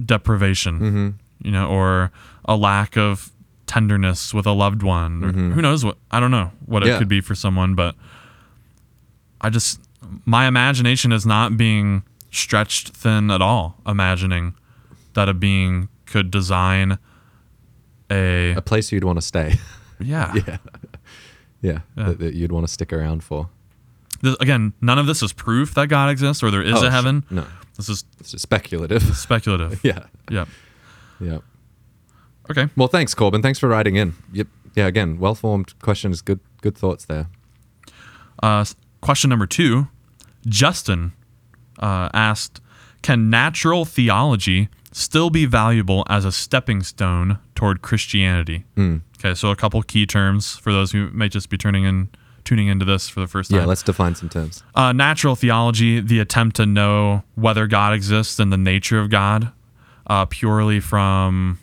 deprivation, 0.03 0.79
mm-hmm. 0.79 1.09
you 1.43 1.51
know, 1.51 1.69
or 1.69 2.13
a 2.45 2.57
lack 2.57 2.97
of 2.97 3.33
tenderness 3.67 4.33
with 4.33 4.47
a 4.47 4.53
loved 4.53 4.83
one. 4.83 5.25
Or 5.25 5.33
mm-hmm. 5.33 5.53
Who 5.53 5.63
knows 5.63 5.85
what 5.85 5.99
I 6.11 6.21
don't 6.21 6.31
know 6.31 6.53
what 6.67 6.87
it 6.87 6.99
could 6.99 7.09
be 7.09 7.21
for 7.21 7.35
someone, 7.35 7.75
but 7.75 7.95
I 9.41 9.51
just 9.51 9.81
my 10.25 10.47
imagination 10.47 11.13
is 11.13 11.27
not 11.27 11.57
being 11.57 12.05
stretched 12.31 12.91
thin 12.91 13.31
at 13.31 13.43
all, 13.43 13.81
imagining 13.87 14.55
that 15.15 15.29
a 15.29 15.35
being 15.35 15.89
could 16.07 16.31
design 16.31 16.99
a 18.11 18.55
A 18.57 18.63
place 18.63 18.93
you'd 18.93 19.05
want 19.05 19.19
to 19.19 19.23
stay. 19.23 19.59
yeah. 20.01 20.33
yeah. 20.47 20.47
Yeah. 20.47 20.59
Yeah. 21.63 21.79
That, 21.97 22.19
that 22.19 22.35
you'd 22.35 22.53
want 22.53 22.67
to 22.67 22.73
stick 22.73 22.93
around 22.93 23.25
for. 23.25 23.49
This- 24.23 24.37
again, 24.41 24.73
none 24.81 24.99
of 24.99 25.07
this 25.07 25.23
is 25.23 25.33
proof 25.33 25.75
that 25.75 25.89
God 25.89 26.11
exists 26.11 26.43
or 26.43 26.51
there 26.51 26.63
is 26.63 26.83
Oh, 26.83 26.87
a 26.87 26.91
heaven. 26.91 27.25
No. 27.31 27.47
This 27.77 27.89
is 27.89 28.05
speculative. 28.21 29.03
speculative. 29.17 29.81
yeah. 29.85 30.05
yeah. 30.31 30.45
Yeah. 31.21 31.39
Okay. 32.51 32.69
Well, 32.77 32.89
thanks, 32.89 33.15
Corbin. 33.15 33.43
Thanks 33.43 33.59
for 33.59 33.69
writing 33.69 33.97
in. 33.97 34.15
Yep. 34.33 34.47
Yeah. 34.77 34.87
Again, 34.87 35.19
well 35.19 35.35
formed 35.35 35.79
questions. 35.81 36.21
Good. 36.23 36.41
Good 36.63 36.77
thoughts 36.77 37.05
there. 37.07 37.27
Uh, 38.43 38.65
question 39.01 39.31
number 39.31 39.47
two 39.47 39.89
Justin 40.47 41.13
uh, 41.79 42.09
asked 42.15 42.61
Can 43.03 43.29
natural 43.31 43.85
theology 43.85 44.69
still 44.93 45.29
be 45.31 45.45
valuable 45.47 46.05
as 46.09 46.25
a 46.25 46.33
stepping 46.33 46.83
stone 46.83 47.39
toward 47.55 47.83
Christianity? 47.83 48.65
Mm. 48.77 49.03
Okay, 49.19 49.35
so 49.35 49.51
a 49.51 49.57
couple 49.57 49.83
key 49.83 50.07
terms 50.07 50.57
for 50.57 50.73
those 50.73 50.93
who 50.93 51.11
may 51.11 51.29
just 51.29 51.49
be 51.49 51.57
turning 51.57 51.85
in, 51.85 52.09
tuning 52.45 52.69
into 52.69 52.85
this 52.85 53.09
for 53.09 53.21
the 53.21 53.27
first 53.27 53.51
time. 53.51 53.61
Yeah. 53.61 53.67
Let's 53.67 53.83
define 53.83 54.15
some 54.15 54.29
terms. 54.29 54.63
Uh, 54.75 54.93
natural 54.93 55.35
theology, 55.35 56.01
the 56.01 56.21
attempt 56.21 56.57
to 56.57 56.67
know 56.67 57.23
whether 57.35 57.67
God 57.67 57.95
exists 57.95 58.39
and 58.39 58.53
the 58.53 58.57
nature 58.59 58.99
of 59.01 59.11
God, 59.11 59.51
uh, 60.07 60.27
purely 60.27 60.81
from, 60.81 61.59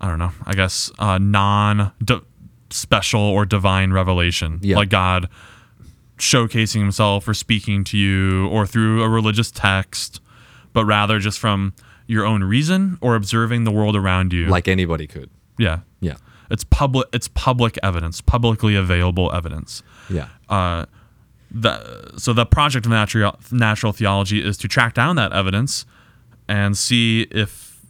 I 0.00 0.08
don't 0.08 0.18
know, 0.18 0.32
I 0.44 0.54
guess, 0.54 0.90
uh, 0.98 1.18
non 1.18 1.92
special 2.70 3.20
or 3.20 3.46
divine 3.46 3.92
revelation. 3.92 4.58
Yeah. 4.62 4.76
Like 4.76 4.88
God 4.90 5.28
showcasing 6.18 6.80
himself 6.80 7.28
or 7.28 7.34
speaking 7.34 7.84
to 7.84 7.98
you 7.98 8.48
or 8.48 8.66
through 8.66 9.02
a 9.02 9.08
religious 9.08 9.50
text, 9.50 10.20
but 10.72 10.84
rather 10.84 11.18
just 11.18 11.38
from 11.38 11.74
your 12.06 12.24
own 12.24 12.42
reason 12.42 12.98
or 13.00 13.14
observing 13.14 13.64
the 13.64 13.70
world 13.70 13.94
around 13.96 14.32
you. 14.32 14.46
Like 14.46 14.68
anybody 14.68 15.06
could. 15.06 15.30
yeah. 15.58 15.80
Yeah. 16.00 16.16
It's 16.50 16.64
public. 16.64 17.08
It's 17.12 17.28
public 17.28 17.78
evidence, 17.82 18.20
publicly 18.20 18.74
available 18.76 19.32
evidence 19.34 19.82
Yeah. 20.08 20.28
uh, 20.48 20.86
the, 21.50 22.12
so 22.18 22.32
the 22.32 22.44
project 22.44 22.86
of 22.86 22.90
natural 22.92 23.38
natural 23.52 23.92
theology 23.92 24.44
is 24.44 24.56
to 24.58 24.68
track 24.68 24.94
down 24.94 25.16
that 25.16 25.32
evidence 25.32 25.86
and 26.48 26.76
see 26.76 27.22
if 27.30 27.80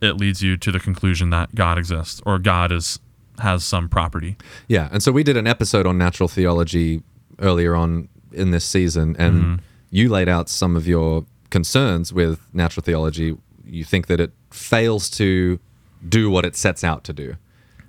it 0.00 0.16
leads 0.16 0.42
you 0.42 0.56
to 0.56 0.70
the 0.72 0.80
conclusion 0.80 1.30
that 1.30 1.54
God 1.54 1.78
exists 1.78 2.20
or 2.24 2.38
God 2.38 2.72
is 2.72 2.98
has 3.38 3.64
some 3.64 3.88
property. 3.88 4.36
Yeah, 4.68 4.88
and 4.92 5.02
so 5.02 5.12
we 5.12 5.22
did 5.22 5.36
an 5.36 5.46
episode 5.46 5.86
on 5.86 5.96
natural 5.96 6.28
theology 6.28 7.02
earlier 7.38 7.74
on 7.74 8.08
in 8.32 8.50
this 8.50 8.64
season, 8.66 9.16
and 9.18 9.62
you 9.90 10.08
laid 10.10 10.28
out 10.28 10.48
some 10.50 10.76
of 10.76 10.86
your 10.86 11.24
concerns 11.48 12.12
with 12.12 12.38
natural 12.52 12.82
theology. 12.82 13.36
You 13.64 13.84
think 13.84 14.08
that 14.08 14.20
it 14.20 14.32
fails 14.50 15.08
to 15.10 15.58
do 16.06 16.30
what 16.30 16.44
it 16.44 16.56
sets 16.56 16.82
out 16.84 17.04
to 17.04 17.12
do, 17.12 17.36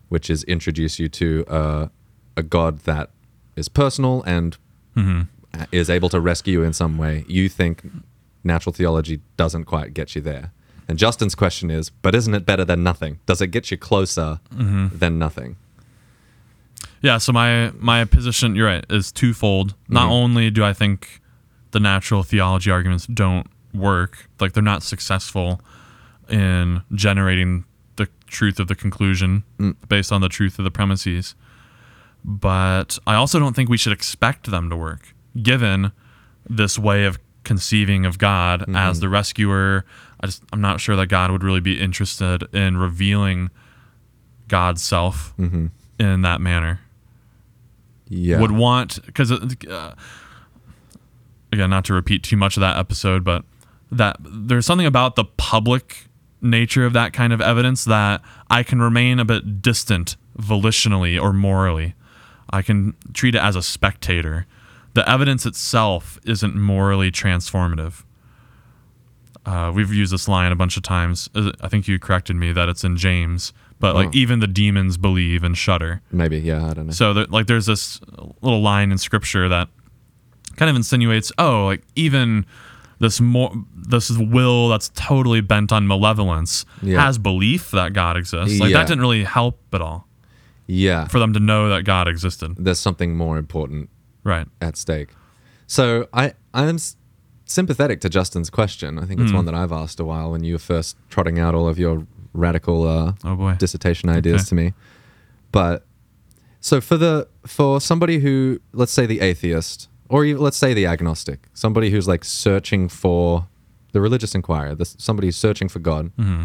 which 0.10 0.30
is 0.30 0.44
introduce 0.46 1.00
you 1.00 1.10
to 1.10 1.46
uh, 1.48 1.88
a 2.36 2.44
God 2.44 2.80
that 2.80 3.10
is 3.56 3.70
personal 3.70 4.24
and 4.24 4.58
mm-hmm. 4.96 5.22
is 5.72 5.90
able 5.90 6.10
to 6.10 6.20
rescue 6.20 6.60
you 6.60 6.64
in 6.64 6.74
some 6.74 6.98
way. 6.98 7.26
You 7.28 7.50
think 7.50 7.84
natural 8.44 8.74
theology 8.74 9.22
doesn't 9.38 9.66
quite 9.66 9.94
get 9.94 10.16
you 10.16 10.22
there. 10.22 10.52
And 10.88 10.98
Justin's 10.98 11.36
question 11.36 11.72
is, 11.72 11.90
but 11.90 12.16
isn't 12.16 12.34
it 12.34 12.46
better 12.46 12.66
than 12.66 12.84
nothing? 12.84 13.20
Does 13.26 13.42
it 13.42 13.48
get 13.48 13.72
you 13.72 13.78
closer 13.78 14.40
mm-hmm. 14.54 14.98
than 14.98 15.18
nothing? 15.18 15.56
Yeah. 17.02 17.18
So 17.18 17.32
my 17.32 17.72
my 17.80 18.06
position, 18.06 18.56
you're 18.56 18.68
right, 18.68 18.86
is 18.90 19.12
twofold. 19.12 19.76
Not 19.88 20.04
mm-hmm. 20.04 20.12
only 20.12 20.52
do 20.52 20.64
I 20.64 20.74
think 20.74 21.22
the 21.72 21.80
natural 21.80 22.24
theology 22.24 22.70
arguments 22.70 23.08
don't 23.08 23.48
work, 23.74 24.28
like 24.40 24.54
they're 24.54 24.62
not 24.62 24.84
successful 24.84 25.62
in 26.30 26.82
generating 26.94 27.66
the 27.98 28.08
truth 28.28 28.60
of 28.60 28.68
the 28.68 28.76
conclusion 28.76 29.44
mm. 29.58 29.76
based 29.88 30.12
on 30.12 30.22
the 30.22 30.30
truth 30.30 30.58
of 30.60 30.66
the 30.66 30.72
premises. 30.72 31.36
but 32.24 33.00
I 33.08 33.16
also 33.16 33.40
don't 33.40 33.56
think 33.56 33.70
we 33.70 33.78
should 33.78 33.94
expect 33.94 34.50
them 34.50 34.70
to 34.70 34.76
work, 34.76 35.14
given 35.42 35.92
this 36.48 36.78
way 36.78 37.06
of 37.06 37.20
conceiving 37.44 38.06
of 38.06 38.18
God 38.18 38.62
mm-hmm. 38.62 38.76
as 38.76 39.00
the 39.00 39.10
rescuer. 39.10 39.86
I 40.20 40.28
just 40.28 40.44
I'm 40.54 40.62
not 40.62 40.80
sure 40.80 40.96
that 40.96 41.08
God 41.08 41.32
would 41.32 41.44
really 41.44 41.60
be 41.60 41.80
interested 41.80 42.44
in 42.54 42.78
revealing 42.78 43.50
God's 44.48 44.84
self 44.84 45.34
mm-hmm. 45.38 45.68
in 46.00 46.22
that 46.22 46.42
manner. 46.42 46.82
Yeah. 48.08 48.40
Would 48.40 48.52
want 48.52 49.04
because 49.06 49.32
uh, 49.32 49.48
uh, 49.70 49.96
again, 51.52 51.70
not 51.70 51.86
to 51.86 51.94
repeat 51.94 52.24
too 52.24 52.38
much 52.38 52.58
of 52.58 52.62
that 52.62 52.78
episode, 52.78 53.24
but 53.24 53.44
that 53.92 54.18
there's 54.20 54.66
something 54.66 54.88
about 54.88 55.16
the 55.16 55.26
public 55.26 56.08
nature 56.42 56.86
of 56.86 56.94
that 56.94 57.14
kind 57.14 57.32
of 57.34 57.42
evidence 57.42 57.86
that 57.86 58.22
I 58.50 58.64
can 58.64 58.82
remain 58.82 59.20
a 59.20 59.26
bit 59.26 59.62
distant 59.62 60.16
volitionally 60.38 61.22
or 61.22 61.34
morally. 61.34 61.94
I 62.50 62.62
can 62.62 62.96
treat 63.14 63.36
it 63.36 63.42
as 63.42 63.56
a 63.56 63.62
spectator. 63.62 64.46
The 64.94 65.10
evidence 65.10 65.46
itself 65.46 66.20
isn't 66.26 66.56
morally 66.56 67.12
transformative. 67.12 68.04
Uh, 69.46 69.72
we've 69.74 69.92
used 69.94 70.14
this 70.14 70.28
line 70.28 70.52
a 70.52 70.56
bunch 70.56 70.78
of 70.78 70.84
times. 70.84 71.30
I 71.36 71.68
think 71.68 71.88
you 71.88 71.98
corrected 71.98 72.36
me 72.36 72.52
that 72.52 72.70
it's 72.70 72.84
in 72.84 72.96
James, 72.98 73.54
but 73.80 73.96
like 73.96 74.10
Oh. 74.10 74.12
even 74.14 74.40
the 74.40 74.48
demons 74.48 74.98
believe 74.98 75.44
and 75.44 75.58
shudder. 75.58 76.02
Maybe. 76.12 76.38
Yeah. 76.40 76.70
I 76.70 76.74
don't 76.74 76.88
know. 76.88 76.92
So 76.94 77.14
there, 77.14 77.26
like 77.26 77.48
there's 77.48 77.66
this 77.66 78.00
little 78.42 78.62
line 78.62 78.92
in 78.92 78.98
scripture 79.00 79.48
that 79.50 79.70
kind 80.58 80.70
of 80.70 80.76
insinuates, 80.76 81.32
oh, 81.40 81.66
like 81.66 81.82
even 81.96 82.46
this 83.02 83.20
more 83.20 83.52
this 83.76 84.10
will 84.12 84.70
that's 84.70 84.90
totally 84.96 85.42
bent 85.42 85.72
on 85.74 85.86
malevolence 85.88 86.66
Yeah. 86.82 87.02
has 87.06 87.18
belief 87.18 87.72
that 87.72 87.92
God 87.94 88.16
exists. 88.16 88.60
Like 88.60 88.70
Yeah. 88.72 88.78
that 88.78 88.88
didn't 88.88 89.02
really 89.02 89.24
help 89.26 89.60
at 89.74 89.82
all 89.82 90.08
yeah. 90.68 91.08
for 91.08 91.20
them 91.20 91.34
to 91.34 91.40
know 91.40 91.68
that 91.70 91.84
God 91.84 92.08
existed. 92.08 92.56
There's 92.58 92.80
something 92.80 93.18
more 93.18 93.38
important 93.38 93.90
Right. 94.24 94.48
at 94.62 94.78
stake. 94.78 95.10
So 95.68 96.08
I 96.14 96.34
I 96.54 96.64
am 96.68 96.76
s- 96.76 96.96
sympathetic 97.46 98.00
to 98.02 98.10
Justin's 98.10 98.50
question. 98.50 99.00
I 99.00 99.06
think 99.06 99.20
it's 99.20 99.34
one 99.34 99.46
that 99.46 99.56
I've 99.56 99.72
asked 99.74 100.00
a 100.00 100.06
while 100.06 100.32
when 100.32 100.44
you 100.44 100.54
were 100.54 100.60
first 100.74 100.96
trotting 101.10 101.38
out 101.40 101.54
all 101.56 101.68
of 101.68 101.78
your 101.80 102.06
radical 102.34 102.88
uh, 102.88 103.14
Oh 103.26 103.36
boy. 103.36 103.56
dissertation 103.60 104.08
ideas 104.10 104.42
Okay. 104.42 104.50
to 104.50 104.56
me. 104.56 104.74
But 105.52 105.86
so 106.62 106.80
for 106.80 106.98
the 106.98 107.28
for 107.46 107.82
somebody 107.82 108.20
who 108.20 108.60
let's 108.74 108.92
say 108.94 109.06
the 109.06 109.20
atheist 109.22 109.90
or 110.12 110.26
even, 110.26 110.42
let's 110.42 110.58
say 110.58 110.74
the 110.74 110.86
agnostic, 110.86 111.40
somebody 111.54 111.90
who's 111.90 112.08
like 112.08 112.24
searching 112.26 112.90
for 112.90 113.48
the 113.94 114.02
religious 114.02 114.34
inquirer, 114.36 114.76
the, 114.76 114.86
somebody 114.86 115.28
who's 115.28 115.38
searching 115.38 115.70
for 115.70 115.80
God, 115.80 116.12
Mm-hmm. 116.18 116.44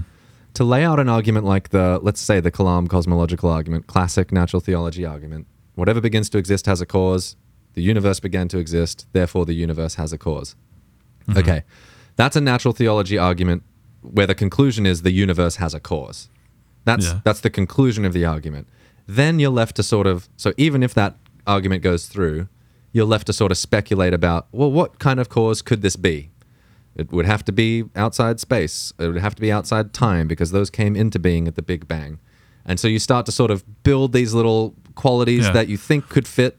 to 0.54 0.64
lay 0.64 0.84
out 0.84 0.98
an 0.98 1.08
argument 1.08 1.44
like 1.54 1.68
the 1.70 1.98
let's 2.02 2.20
say 2.20 2.40
the 2.40 2.50
Kalam 2.50 2.88
cosmological 2.88 3.50
argument, 3.50 3.86
classic 3.86 4.32
natural 4.32 4.60
theology 4.60 5.04
argument, 5.04 5.46
whatever 5.74 6.00
begins 6.00 6.28
to 6.30 6.38
exist 6.38 6.66
has 6.66 6.80
a 6.80 6.86
cause. 6.86 7.36
The 7.74 7.82
universe 7.82 8.20
began 8.20 8.48
to 8.48 8.58
exist, 8.58 9.06
therefore 9.12 9.44
the 9.44 9.54
universe 9.54 9.96
has 9.96 10.12
a 10.12 10.18
cause. 10.18 10.56
Mm-hmm. 11.28 11.38
Okay, 11.40 11.62
that's 12.16 12.36
a 12.36 12.40
natural 12.40 12.72
theology 12.72 13.18
argument 13.18 13.62
where 14.00 14.26
the 14.26 14.34
conclusion 14.34 14.86
is 14.86 15.02
the 15.02 15.10
universe 15.12 15.56
has 15.56 15.74
a 15.74 15.80
cause. 15.80 16.28
That's 16.84 17.06
Yeah. 17.06 17.20
that's 17.24 17.40
the 17.40 17.50
conclusion 17.50 18.04
of 18.04 18.12
the 18.12 18.24
argument. 18.24 18.66
Then 19.06 19.38
you're 19.40 19.50
left 19.62 19.76
to 19.76 19.82
sort 19.82 20.06
of 20.06 20.28
so 20.36 20.52
even 20.56 20.82
if 20.82 20.94
that 20.94 21.16
argument 21.46 21.82
goes 21.82 22.06
through, 22.06 22.48
you're 22.96 23.04
left 23.14 23.26
to 23.26 23.32
sort 23.32 23.52
of 23.52 23.58
speculate 23.58 24.14
about 24.14 24.46
well, 24.52 24.72
what 24.72 24.98
kind 24.98 25.18
of 25.20 25.28
cause 25.28 25.60
could 25.62 25.82
this 25.82 25.96
be? 25.96 26.30
It 26.94 27.12
would 27.12 27.26
have 27.26 27.44
to 27.44 27.52
be 27.52 27.84
outside 27.94 28.40
space. 28.40 28.92
It 28.98 29.06
would 29.08 29.20
have 29.20 29.34
to 29.34 29.42
be 29.42 29.52
outside 29.52 29.92
time 29.92 30.26
because 30.26 30.50
those 30.50 30.70
came 30.70 30.96
into 30.96 31.18
being 31.18 31.46
at 31.46 31.54
the 31.54 31.62
Big 31.62 31.86
Bang. 31.86 32.18
And 32.64 32.80
so 32.80 32.88
you 32.88 32.98
start 32.98 33.26
to 33.26 33.32
sort 33.32 33.50
of 33.50 33.58
build 33.82 34.12
these 34.14 34.32
little 34.32 34.74
qualities 34.94 35.44
Yeah. 35.44 35.52
that 35.52 35.68
you 35.68 35.76
think 35.76 36.08
could 36.08 36.26
fit, 36.26 36.56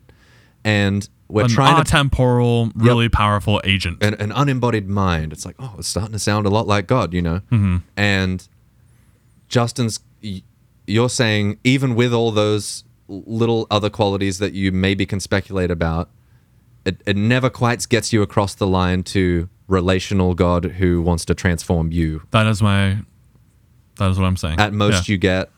and 0.64 1.10
we're 1.28 1.46
An 1.46 1.50
trying 1.50 1.84
to 1.84 1.92
atemporal, 1.92 2.72
really 2.76 3.10
powerful 3.10 3.60
agent. 3.66 4.02
an, 4.04 4.14
an 4.26 4.32
unembodied 4.32 4.88
mind. 4.88 5.34
It's 5.34 5.46
like, 5.46 5.56
oh, 5.60 5.74
it's 5.80 5.88
starting 5.88 6.14
to 6.14 6.20
sound 6.20 6.46
a 6.46 6.50
lot 6.50 6.68
like 6.68 6.86
God, 6.88 7.14
you 7.14 7.22
know? 7.22 7.40
Mm-hmm. 7.52 7.78
And 7.98 8.48
Justin's, 9.50 10.00
you're 10.86 11.10
saying, 11.10 11.58
even 11.64 11.96
with 11.96 12.14
all 12.14 12.32
those 12.32 12.84
little 13.08 13.66
other 13.72 13.90
qualities 13.90 14.38
that 14.40 14.54
you 14.54 14.72
maybe 14.72 15.06
can 15.06 15.20
speculate 15.20 15.72
about, 15.72 16.10
it, 16.88 17.02
it 17.06 17.16
never 17.18 17.50
quite 17.50 17.88
gets 17.90 18.12
you 18.14 18.22
across 18.22 18.56
the 18.56 18.66
line 18.68 19.04
to 19.04 19.50
relational 19.68 20.34
God 20.34 20.64
who 20.66 21.02
wants 21.02 21.26
to 21.26 21.36
transform 21.36 21.92
you. 21.92 22.24
that 22.32 22.48
is 22.48 22.62
my. 22.62 23.00
That 23.98 24.10
is 24.12 24.20
what 24.20 24.26
I'm 24.28 24.38
saying. 24.38 24.60
At 24.60 24.74
most, 24.74 25.08
Yeah. 25.10 25.14
you 25.14 25.18
get 25.18 25.50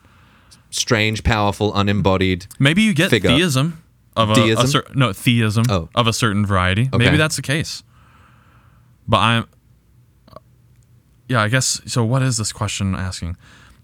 strange, 0.70 1.24
powerful, 1.24 1.76
unembodied. 1.76 2.48
Maybe 2.58 2.82
you 2.84 2.94
get 2.94 3.10
figure. 3.10 3.30
theism 3.30 3.84
of 4.16 4.32
a, 4.32 4.36
Deism? 4.36 4.64
a 4.64 4.68
cer- 4.68 4.88
no 4.96 5.12
theism 5.14 5.66
Oh. 5.70 5.90
of 5.94 6.08
a 6.08 6.14
certain 6.14 6.46
variety. 6.46 6.84
Okay. 6.94 6.98
Maybe 7.06 7.18
that's 7.18 7.36
the 7.36 7.42
case. 7.42 7.84
But 9.08 9.18
I'm 9.18 9.46
Yeah, 11.28 11.42
I 11.42 11.48
guess 11.50 11.82
so 11.86 12.04
what 12.04 12.22
is 12.22 12.38
this 12.38 12.52
question 12.52 12.96
asking? 12.96 13.38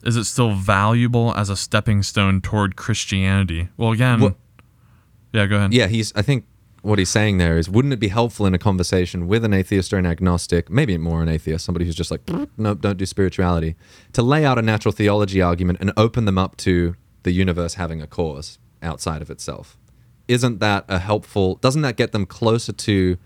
Is 0.04 0.16
it 0.16 0.24
still 0.26 0.54
valuable 0.56 1.34
as 1.36 1.50
a 1.50 1.56
stepping 1.56 2.02
stone 2.04 2.42
toward 2.42 2.76
Christianity? 2.76 3.70
Well, 3.78 3.92
again, 3.92 4.20
What- 4.22 4.36
Yeah, 5.34 5.48
go 5.48 5.58
ahead. 5.58 5.74
Yeah, 5.74 5.88
he's. 5.88 6.14
I 6.16 6.22
think 6.22 6.46
what 6.86 7.00
he's 7.00 7.10
saying 7.10 7.40
there 7.40 7.58
is, 7.58 7.68
wouldn't 7.68 7.94
it 7.96 8.00
be 8.00 8.10
helpful 8.10 8.46
in 8.46 8.54
a 8.54 8.60
conversation 8.60 9.28
with 9.28 9.44
an 9.44 9.54
atheist 9.54 9.92
or 9.92 9.98
an 9.98 10.06
agnostic, 10.06 10.70
maybe 10.70 10.96
more 11.00 11.24
an 11.24 11.28
atheist, 11.28 11.66
somebody 11.66 11.84
who's 11.84 11.96
just 11.96 12.12
like, 12.12 12.22
nope, 12.58 12.80
don't 12.80 12.98
do 12.98 13.06
spirituality, 13.08 13.76
to 14.14 14.22
lay 14.22 14.46
out 14.46 14.60
a 14.60 14.62
natural 14.62 14.92
theology 14.92 15.42
argument 15.42 15.80
and 15.82 15.92
open 15.98 16.26
them 16.26 16.38
up 16.38 16.56
to 16.58 16.96
the 17.24 17.32
universe 17.32 17.74
having 17.74 18.04
a 18.04 18.08
cause 18.08 18.60
outside 18.84 19.24
of 19.24 19.32
itself? 19.32 19.78
Isn't 20.28 20.60
that 20.60 20.86
a 20.88 21.00
helpful? 21.00 21.56
Doesn't 21.56 21.82
that 21.82 21.98
get 21.98 22.12
them 22.12 22.28
closer 22.28 22.72
to 22.72 23.18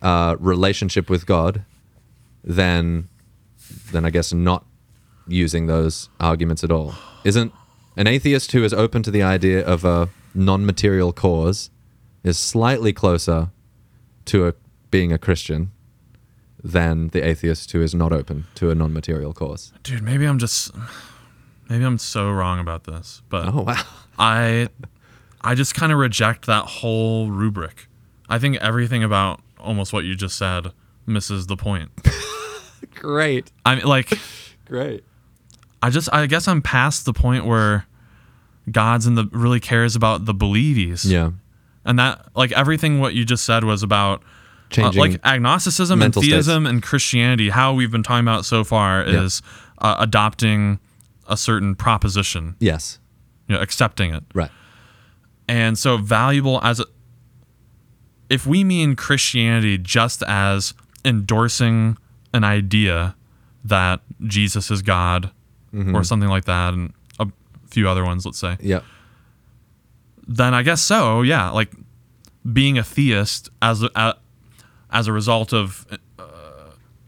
uh, 0.00 0.36
relationship 0.38 1.10
with 1.10 1.26
God 1.26 1.64
than 2.42 3.08
than 3.92 4.04
I 4.04 4.10
guess 4.10 4.32
not 4.32 4.64
using 5.26 5.66
those 5.66 6.08
arguments 6.18 6.64
at 6.64 6.70
all? 6.70 6.94
Isn't 7.24 7.52
an 7.96 8.06
atheist 8.06 8.52
who 8.52 8.64
is 8.64 8.72
open 8.72 9.02
to 9.02 9.10
the 9.10 9.22
idea 9.22 9.64
of 9.64 9.84
a 9.84 10.08
non-material 10.34 11.12
cause 11.12 11.70
is 12.24 12.38
slightly 12.38 12.92
closer 12.92 13.50
to 14.24 14.48
a, 14.48 14.54
being 14.90 15.12
a 15.12 15.18
Christian 15.18 15.70
than 16.62 17.08
the 17.08 17.24
atheist 17.24 17.70
who 17.72 17.82
is 17.82 17.94
not 17.94 18.12
open 18.12 18.46
to 18.54 18.70
a 18.70 18.74
non-material 18.74 19.34
cause. 19.34 19.72
Dude, 19.82 20.02
maybe 20.02 20.24
I'm 20.24 20.38
just 20.38 20.72
maybe 21.68 21.84
I'm 21.84 21.98
so 21.98 22.30
wrong 22.30 22.58
about 22.58 22.84
this, 22.84 23.22
but 23.28 23.54
Oh 23.54 23.62
wow! 23.62 23.82
I 24.18 24.68
I 25.42 25.54
just 25.54 25.74
kind 25.74 25.92
of 25.92 25.98
reject 25.98 26.46
that 26.46 26.64
whole 26.64 27.30
rubric. 27.30 27.86
I 28.28 28.38
think 28.38 28.56
everything 28.56 29.04
about 29.04 29.40
almost 29.60 29.92
what 29.92 30.04
you 30.04 30.14
just 30.14 30.36
said 30.38 30.72
misses 31.06 31.46
the 31.46 31.56
point. 31.56 31.90
Great, 32.94 33.52
I 33.66 33.74
mean 33.74 33.84
like 33.84 34.18
great. 34.66 35.04
I 35.82 35.90
just 35.90 36.08
I 36.12 36.24
guess 36.26 36.48
I'm 36.48 36.62
past 36.62 37.04
the 37.04 37.12
point 37.12 37.44
where 37.44 37.86
God's 38.70 39.06
in 39.06 39.14
the 39.14 39.28
really 39.32 39.60
cares 39.60 39.94
about 39.96 40.24
the 40.24 40.32
believies. 40.32 41.04
Yeah, 41.04 41.32
And 41.84 41.98
that 41.98 42.26
like 42.34 42.52
everything 42.52 42.98
what 43.00 43.14
you 43.14 43.24
just 43.24 43.44
said 43.44 43.64
was 43.64 43.82
about 43.82 44.22
uh, 44.78 44.90
like 44.94 45.20
agnosticism 45.24 45.94
and 45.94 46.00
mental 46.00 46.22
states. 46.22 46.32
theism 46.32 46.66
and 46.66 46.82
Christianity. 46.82 47.50
How 47.50 47.72
we've 47.74 47.90
been 47.90 48.02
talking 48.02 48.24
about 48.24 48.44
so 48.44 48.64
far 48.64 49.06
Yeah. 49.06 49.22
is 49.22 49.42
uh, 49.78 49.96
adopting 49.98 50.80
a 51.28 51.36
certain 51.36 51.74
proposition, 51.74 52.56
yes, 52.58 52.98
you 53.48 53.54
know, 53.54 53.60
accepting 53.60 54.14
it. 54.14 54.24
right. 54.34 54.50
And 55.48 55.78
so 55.78 55.96
valuable 55.98 56.58
as 56.62 56.80
a, 56.80 56.86
if 58.30 58.46
we 58.46 58.64
mean 58.64 58.96
Christianity 58.96 59.78
just 59.78 60.22
as 60.24 60.74
endorsing 61.04 61.96
an 62.32 62.44
idea 62.44 63.14
that 63.64 64.00
Jesus 64.26 64.70
is 64.70 64.82
God 64.82 65.30
Mm-hmm. 65.74 65.96
or 65.96 66.04
something 66.04 66.28
like 66.28 66.44
that 66.44 66.72
and 66.72 66.92
a 67.18 67.26
few 67.66 67.88
other 67.88 68.04
ones 68.04 68.24
let's 68.24 68.38
say 68.38 68.56
Yeah, 68.60 68.82
then 70.26 70.54
I 70.54 70.62
guess 70.62 70.82
so 70.82 71.22
yeah 71.22 71.50
like 71.50 71.70
being 72.52 72.76
a 72.78 72.82
theist 72.84 73.50
as 73.62 73.82
a, 73.82 74.16
as 74.90 75.06
a 75.06 75.12
result 75.12 75.52
of 75.52 75.86
uh, 76.18 76.24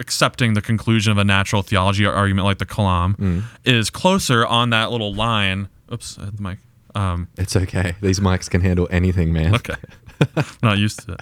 accepting 0.01 0.55
the 0.55 0.63
conclusion 0.63 1.13
of 1.13 1.19
a 1.19 1.25
natural 1.25 1.63
theology 1.63 2.05
argument 2.07 2.45
like 2.47 2.59
the 2.59 2.67
Kalam 2.67 3.17
Mm. 3.17 3.43
is 3.65 3.91
closer 3.91 4.47
on 4.47 4.71
that 4.71 4.91
little 4.91 5.15
line 5.15 5.69
oops 5.93 6.19
I 6.19 6.25
hit 6.27 6.37
the 6.37 6.43
mic 6.43 6.59
um, 6.95 7.29
it's 7.37 7.55
okay. 7.55 7.95
These 8.01 8.21
mics 8.21 8.49
can 8.49 8.63
handle 8.63 8.89
anything, 8.91 9.31
man. 9.31 9.55
Okay. 9.57 9.75
Not 10.63 10.79
used 10.79 11.01
to 11.05 11.13
it. 11.13 11.21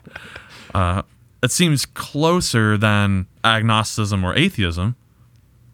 Uh, 0.73 1.03
it 1.43 1.51
seems 1.51 1.85
closer 1.85 2.79
than 2.79 3.27
agnosticism 3.43 4.23
or 4.25 4.37
atheism, 4.37 4.95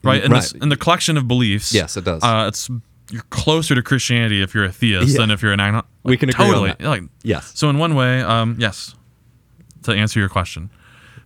right? 0.02 0.24
In, 0.24 0.32
This, 0.32 0.54
Right. 0.54 0.62
in 0.62 0.70
the 0.70 0.78
collection 0.78 1.18
of 1.18 1.28
beliefs. 1.28 1.74
Yes, 1.74 1.98
it 1.98 2.04
does. 2.04 2.22
Uh, 2.24 2.46
it's 2.48 2.70
you're 3.10 3.22
closer 3.30 3.74
to 3.74 3.82
Christianity 3.82 4.40
if 4.42 4.54
you're 4.54 4.64
a 4.64 4.72
theist 4.72 5.08
Yeah. 5.14 5.18
than 5.18 5.30
if 5.30 5.42
you're 5.42 5.52
an 5.52 5.60
agnostic. 5.60 5.90
We 6.04 6.16
can 6.16 6.28
totally. 6.30 6.74
Like 6.80 7.02
Yes. 7.22 7.52
so, 7.54 7.68
in 7.68 7.78
one 7.78 7.94
way, 7.94 8.20
um, 8.22 8.56
yes, 8.58 8.94
to 9.82 9.92
answer 9.92 10.18
your 10.20 10.28
question, 10.28 10.70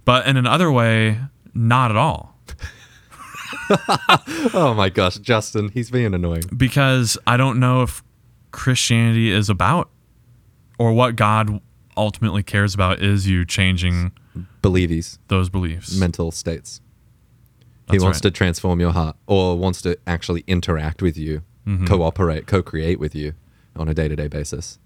but 0.04 0.26
in 0.26 0.36
another 0.36 0.70
way, 0.72 1.18
not 1.54 1.90
at 1.90 1.96
all, 1.96 2.36
Oh 4.54 4.74
my 4.76 4.88
gosh, 4.88 5.18
Justin, 5.18 5.68
he's 5.70 5.90
being 5.90 6.14
annoying. 6.14 6.42
because 6.56 7.16
I 7.26 7.36
don't 7.36 7.58
know 7.58 7.82
if 7.82 8.02
Christianity 8.50 9.30
is 9.30 9.48
about 9.48 9.90
or 10.78 10.92
what 10.92 11.16
God 11.16 11.60
ultimately 11.96 12.42
cares 12.42 12.74
about 12.74 13.00
is 13.02 13.28
you 13.28 13.44
changing 13.44 14.12
Believies, 14.62 15.18
those 15.28 15.48
beliefs. 15.48 15.96
mental 15.96 16.30
states. 16.32 16.80
he 17.90 17.98
wants 17.98 18.16
right. 18.18 18.22
to 18.22 18.30
transform 18.30 18.80
your 18.80 18.92
heart 18.92 19.16
or 19.26 19.56
wants 19.56 19.80
to 19.82 19.96
actually 20.06 20.42
interact 20.46 21.02
with 21.02 21.16
you, 21.16 21.42
Mm-hmm. 21.66 21.86
cooperate, 21.86 22.46
co 22.46 22.62
create 22.62 23.00
with 23.00 23.14
you 23.14 23.32
on 23.74 23.88
a 23.88 23.94
day 23.94 24.06
to 24.06 24.14
day 24.14 24.28
basis. 24.28 24.78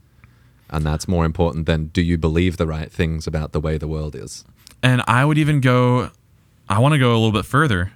And 0.71 0.85
that's 0.85 1.09
more 1.09 1.25
important 1.25 1.67
than 1.67 1.87
do 1.87 2.01
you 2.03 2.17
believe 2.19 2.57
the 2.57 2.67
right 2.67 2.93
things 2.93 3.27
about 3.27 3.53
the 3.53 3.59
way 3.61 3.79
the 3.79 3.89
world 3.89 4.15
is? 4.15 4.45
And 4.83 5.03
I 5.09 5.25
would 5.25 5.39
even 5.39 5.61
go, 5.61 6.11
I 6.69 6.79
want 6.79 6.93
to 6.93 6.99
go 6.99 7.11
a 7.13 7.19
little 7.19 7.33
bit 7.33 7.47
further 7.47 7.91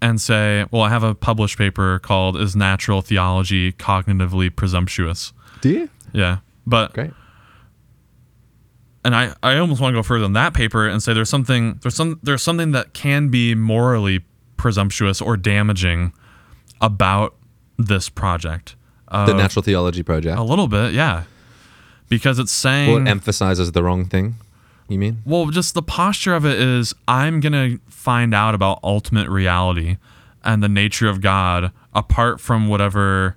and 0.00 0.20
say, 0.20 0.66
well, 0.70 0.82
I 0.82 0.90
have 0.90 1.02
a 1.02 1.14
published 1.14 1.58
paper 1.58 1.98
called 1.98 2.36
Is 2.36 2.54
Natural 2.54 3.00
Theology 3.02 3.72
Cognitively 3.72 4.54
Presumptuous? 4.54 5.32
Do 5.62 5.70
you? 5.70 5.90
Yeah. 6.12 6.38
But, 6.66 6.92
Great. 6.92 7.10
and 9.04 9.16
I, 9.16 9.34
I 9.42 9.56
almost 9.56 9.80
want 9.80 9.94
to 9.94 9.98
go 9.98 10.02
further 10.02 10.22
than 10.22 10.34
that 10.34 10.54
paper 10.54 10.86
and 10.86 11.02
say 11.02 11.14
there's 11.14 11.30
something, 11.30 11.80
there's 11.82 11.94
some, 11.94 12.20
there's 12.22 12.42
something 12.42 12.72
that 12.72 12.92
can 12.92 13.30
be 13.30 13.54
morally 13.54 14.24
presumptuous 14.58 15.20
or 15.22 15.36
damaging 15.36 16.12
about 16.80 17.34
this 17.78 18.08
project. 18.08 18.74
The 19.10 19.32
Natural 19.32 19.62
Theology 19.62 20.02
Project. 20.02 20.36
A 20.38 20.42
little 20.42 20.68
bit, 20.68 20.92
yeah. 20.92 21.24
Because 22.08 22.38
it's 22.38 22.52
saying. 22.52 22.92
Well, 22.92 23.06
it 23.06 23.08
emphasizes 23.08 23.72
the 23.72 23.82
wrong 23.82 24.04
thing, 24.04 24.34
you 24.88 24.98
mean? 24.98 25.22
Well, 25.24 25.46
just 25.46 25.72
the 25.74 25.82
posture 25.82 26.34
of 26.34 26.44
it 26.44 26.58
is 26.58 26.94
I'm 27.06 27.40
going 27.40 27.52
to 27.52 27.80
find 27.90 28.34
out 28.34 28.54
about 28.54 28.80
ultimate 28.82 29.28
reality 29.28 29.96
and 30.44 30.62
the 30.62 30.68
nature 30.68 31.08
of 31.08 31.20
God 31.20 31.72
apart 31.94 32.40
from 32.40 32.68
whatever 32.68 33.36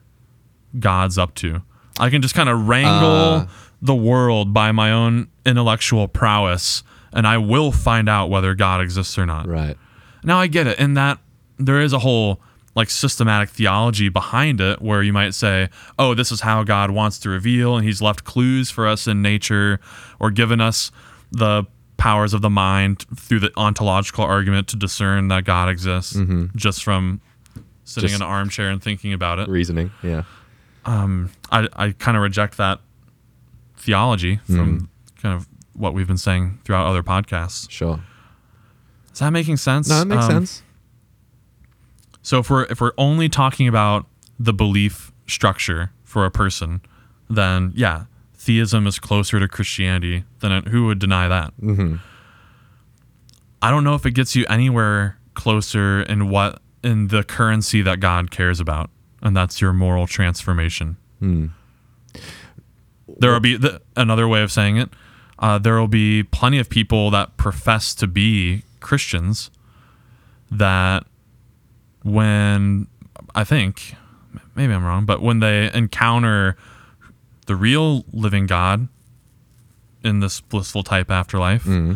God's 0.78 1.18
up 1.18 1.36
to. 1.36 1.62
I 2.00 2.10
can 2.10 2.22
just 2.22 2.36
kind 2.36 2.50
of 2.50 2.68
wrangle 2.68 3.02
Uh. 3.12 3.48
the 3.82 3.96
world 3.96 4.54
by 4.54 4.72
my 4.72 4.92
own 4.92 5.28
intellectual 5.46 6.08
prowess 6.08 6.84
and 7.14 7.28
I 7.28 7.38
will 7.38 7.72
find 7.72 8.08
out 8.08 8.30
whether 8.30 8.54
God 8.56 8.80
exists 8.82 9.18
or 9.18 9.26
not. 9.26 9.48
Right. 9.48 9.78
Now 10.24 10.38
I 10.40 10.48
get 10.48 10.68
it 10.68 10.80
in 10.80 10.94
that 10.94 11.18
there 11.58 11.82
is 11.82 11.92
a 11.94 12.00
whole 12.00 12.40
like 12.76 12.90
systematic 12.90 13.50
theology 13.50 14.08
behind 14.10 14.62
it 14.62 14.82
where 14.82 15.04
you 15.04 15.12
might 15.14 15.34
say, 15.34 15.70
"Oh, 16.00 16.14
this 16.14 16.32
is 16.32 16.42
how 16.42 16.64
God 16.64 16.92
wants 16.92 17.20
to 17.20 17.30
reveal 17.30 17.76
and 17.76 17.86
he's 17.86 18.02
left 18.02 18.24
clues 18.24 18.70
for 18.72 18.88
us 18.88 19.08
in 19.08 19.22
nature 19.22 19.80
or 20.20 20.32
given 20.32 20.62
us 20.62 20.92
the 21.32 21.66
powers 21.98 22.34
of 22.34 22.42
the 22.42 22.50
mind 22.50 23.06
through 23.16 23.40
the 23.40 23.52
ontological 23.58 24.24
argument 24.24 24.68
to 24.70 24.76
discern 24.76 25.28
that 25.28 25.44
God 25.44 25.70
exists 25.70 26.14
mm-hmm. 26.14 26.46
just 26.56 26.84
from 26.84 27.22
sitting 27.84 28.10
Just- 28.10 28.22
in 28.22 28.26
an 28.26 28.32
armchair 28.32 28.70
and 28.70 28.82
thinking 28.82 29.14
about 29.14 29.40
it." 29.40 29.50
Reasoning. 29.50 29.92
Yeah. 30.02 30.24
Um, 30.86 31.30
I 31.52 31.68
I 31.76 31.92
kind 31.92 32.16
of 32.18 32.24
reject 32.24 32.58
that 32.58 32.80
theology 33.78 34.38
from 34.46 34.56
mm-hmm. 34.56 34.86
kind 35.22 35.36
of 35.36 35.48
what 35.74 35.94
we've 35.94 36.08
been 36.08 36.18
saying 36.18 36.60
throughout 36.64 36.86
other 36.86 37.04
podcasts. 37.04 37.70
Sure. 37.70 38.00
Is 39.14 39.20
that 39.20 39.32
making 39.32 39.58
sense? 39.58 39.90
No, 39.90 40.02
it 40.02 40.06
makes 40.06 40.24
Um, 40.24 40.32
sense. 40.32 40.64
So 42.22 42.40
if 42.40 42.50
we're 42.50 42.64
if 42.64 42.82
we're 42.82 42.94
only 42.98 43.30
talking 43.30 43.68
about 43.68 44.06
the 44.40 44.54
belief 44.54 45.12
structure 45.28 45.92
for 46.04 46.26
a 46.26 46.32
person, 46.32 46.82
then 47.30 47.72
yeah, 47.76 48.06
theism 48.34 48.88
is 48.88 49.00
closer 49.00 49.40
to 49.40 49.48
Christianity 49.48 50.24
than 50.40 50.52
it, 50.52 50.68
who 50.68 50.88
would 50.88 51.00
deny 51.00 51.28
that? 51.28 51.54
Mm-hmm. 51.62 51.96
I 53.62 53.70
don't 53.70 53.84
know 53.84 53.96
if 53.96 54.06
it 54.06 54.12
gets 54.12 54.36
you 54.36 54.46
anywhere 54.50 55.18
closer 55.36 56.02
in 56.02 56.30
what 56.30 56.60
in 56.84 57.08
the 57.10 57.24
currency 57.24 57.82
that 57.84 58.00
God 58.00 58.32
cares 58.32 58.60
about, 58.60 58.90
and 59.22 59.36
that's 59.38 59.62
your 59.62 59.74
moral 59.74 60.08
transformation. 60.08 60.98
There 63.20 63.32
will 63.32 63.40
be 63.40 63.58
the, 63.58 63.82
another 63.96 64.28
way 64.28 64.42
of 64.42 64.52
saying 64.52 64.78
it. 64.78 64.90
Uh, 65.38 65.58
there 65.58 65.80
will 65.80 65.88
be 65.88 66.24
plenty 66.24 66.60
of 66.60 66.70
people 66.70 67.12
that 67.12 67.38
profess 67.38 67.94
to 67.96 68.08
be 68.08 68.64
Christians 68.80 69.52
that 70.50 71.06
when 72.04 72.88
I 73.36 73.44
think 73.44 73.96
maybe 74.56 74.74
I'm 74.74 74.84
wrong, 74.84 75.06
but 75.06 75.22
when 75.22 75.40
they 75.40 75.72
encounter 75.74 76.58
the 77.48 77.56
real 77.56 78.06
living 78.12 78.46
God 78.46 78.88
in 80.04 80.20
this 80.20 80.42
blissful 80.42 80.84
type 80.84 81.12
afterlife, 81.12 81.64
mm-hmm. 81.64 81.94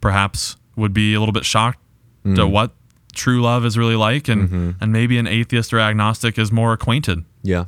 perhaps 0.00 0.56
would 0.76 0.94
be 0.94 1.14
a 1.14 1.18
little 1.18 1.32
bit 1.32 1.44
shocked 1.44 1.78
mm-hmm. 2.24 2.34
to 2.36 2.46
what 2.46 2.72
true 3.14 3.42
love 3.42 3.66
is 3.66 3.76
really 3.76 3.96
like, 3.96 4.28
and 4.28 4.48
mm-hmm. 4.48 4.70
and 4.80 4.92
maybe 4.92 5.18
an 5.18 5.26
atheist 5.26 5.72
or 5.72 5.78
agnostic 5.80 6.38
is 6.38 6.50
more 6.50 6.72
acquainted 6.72 7.24
Yeah. 7.42 7.66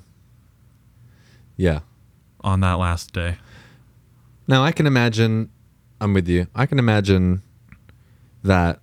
Yeah. 1.56 1.80
on 2.40 2.60
that 2.60 2.74
last 2.74 3.12
day. 3.12 3.36
Now 4.46 4.62
I 4.62 4.72
can 4.72 4.86
imagine. 4.86 5.50
I'm 6.00 6.12
with 6.12 6.28
you. 6.28 6.46
I 6.54 6.66
can 6.66 6.78
imagine 6.78 7.42
that 8.42 8.80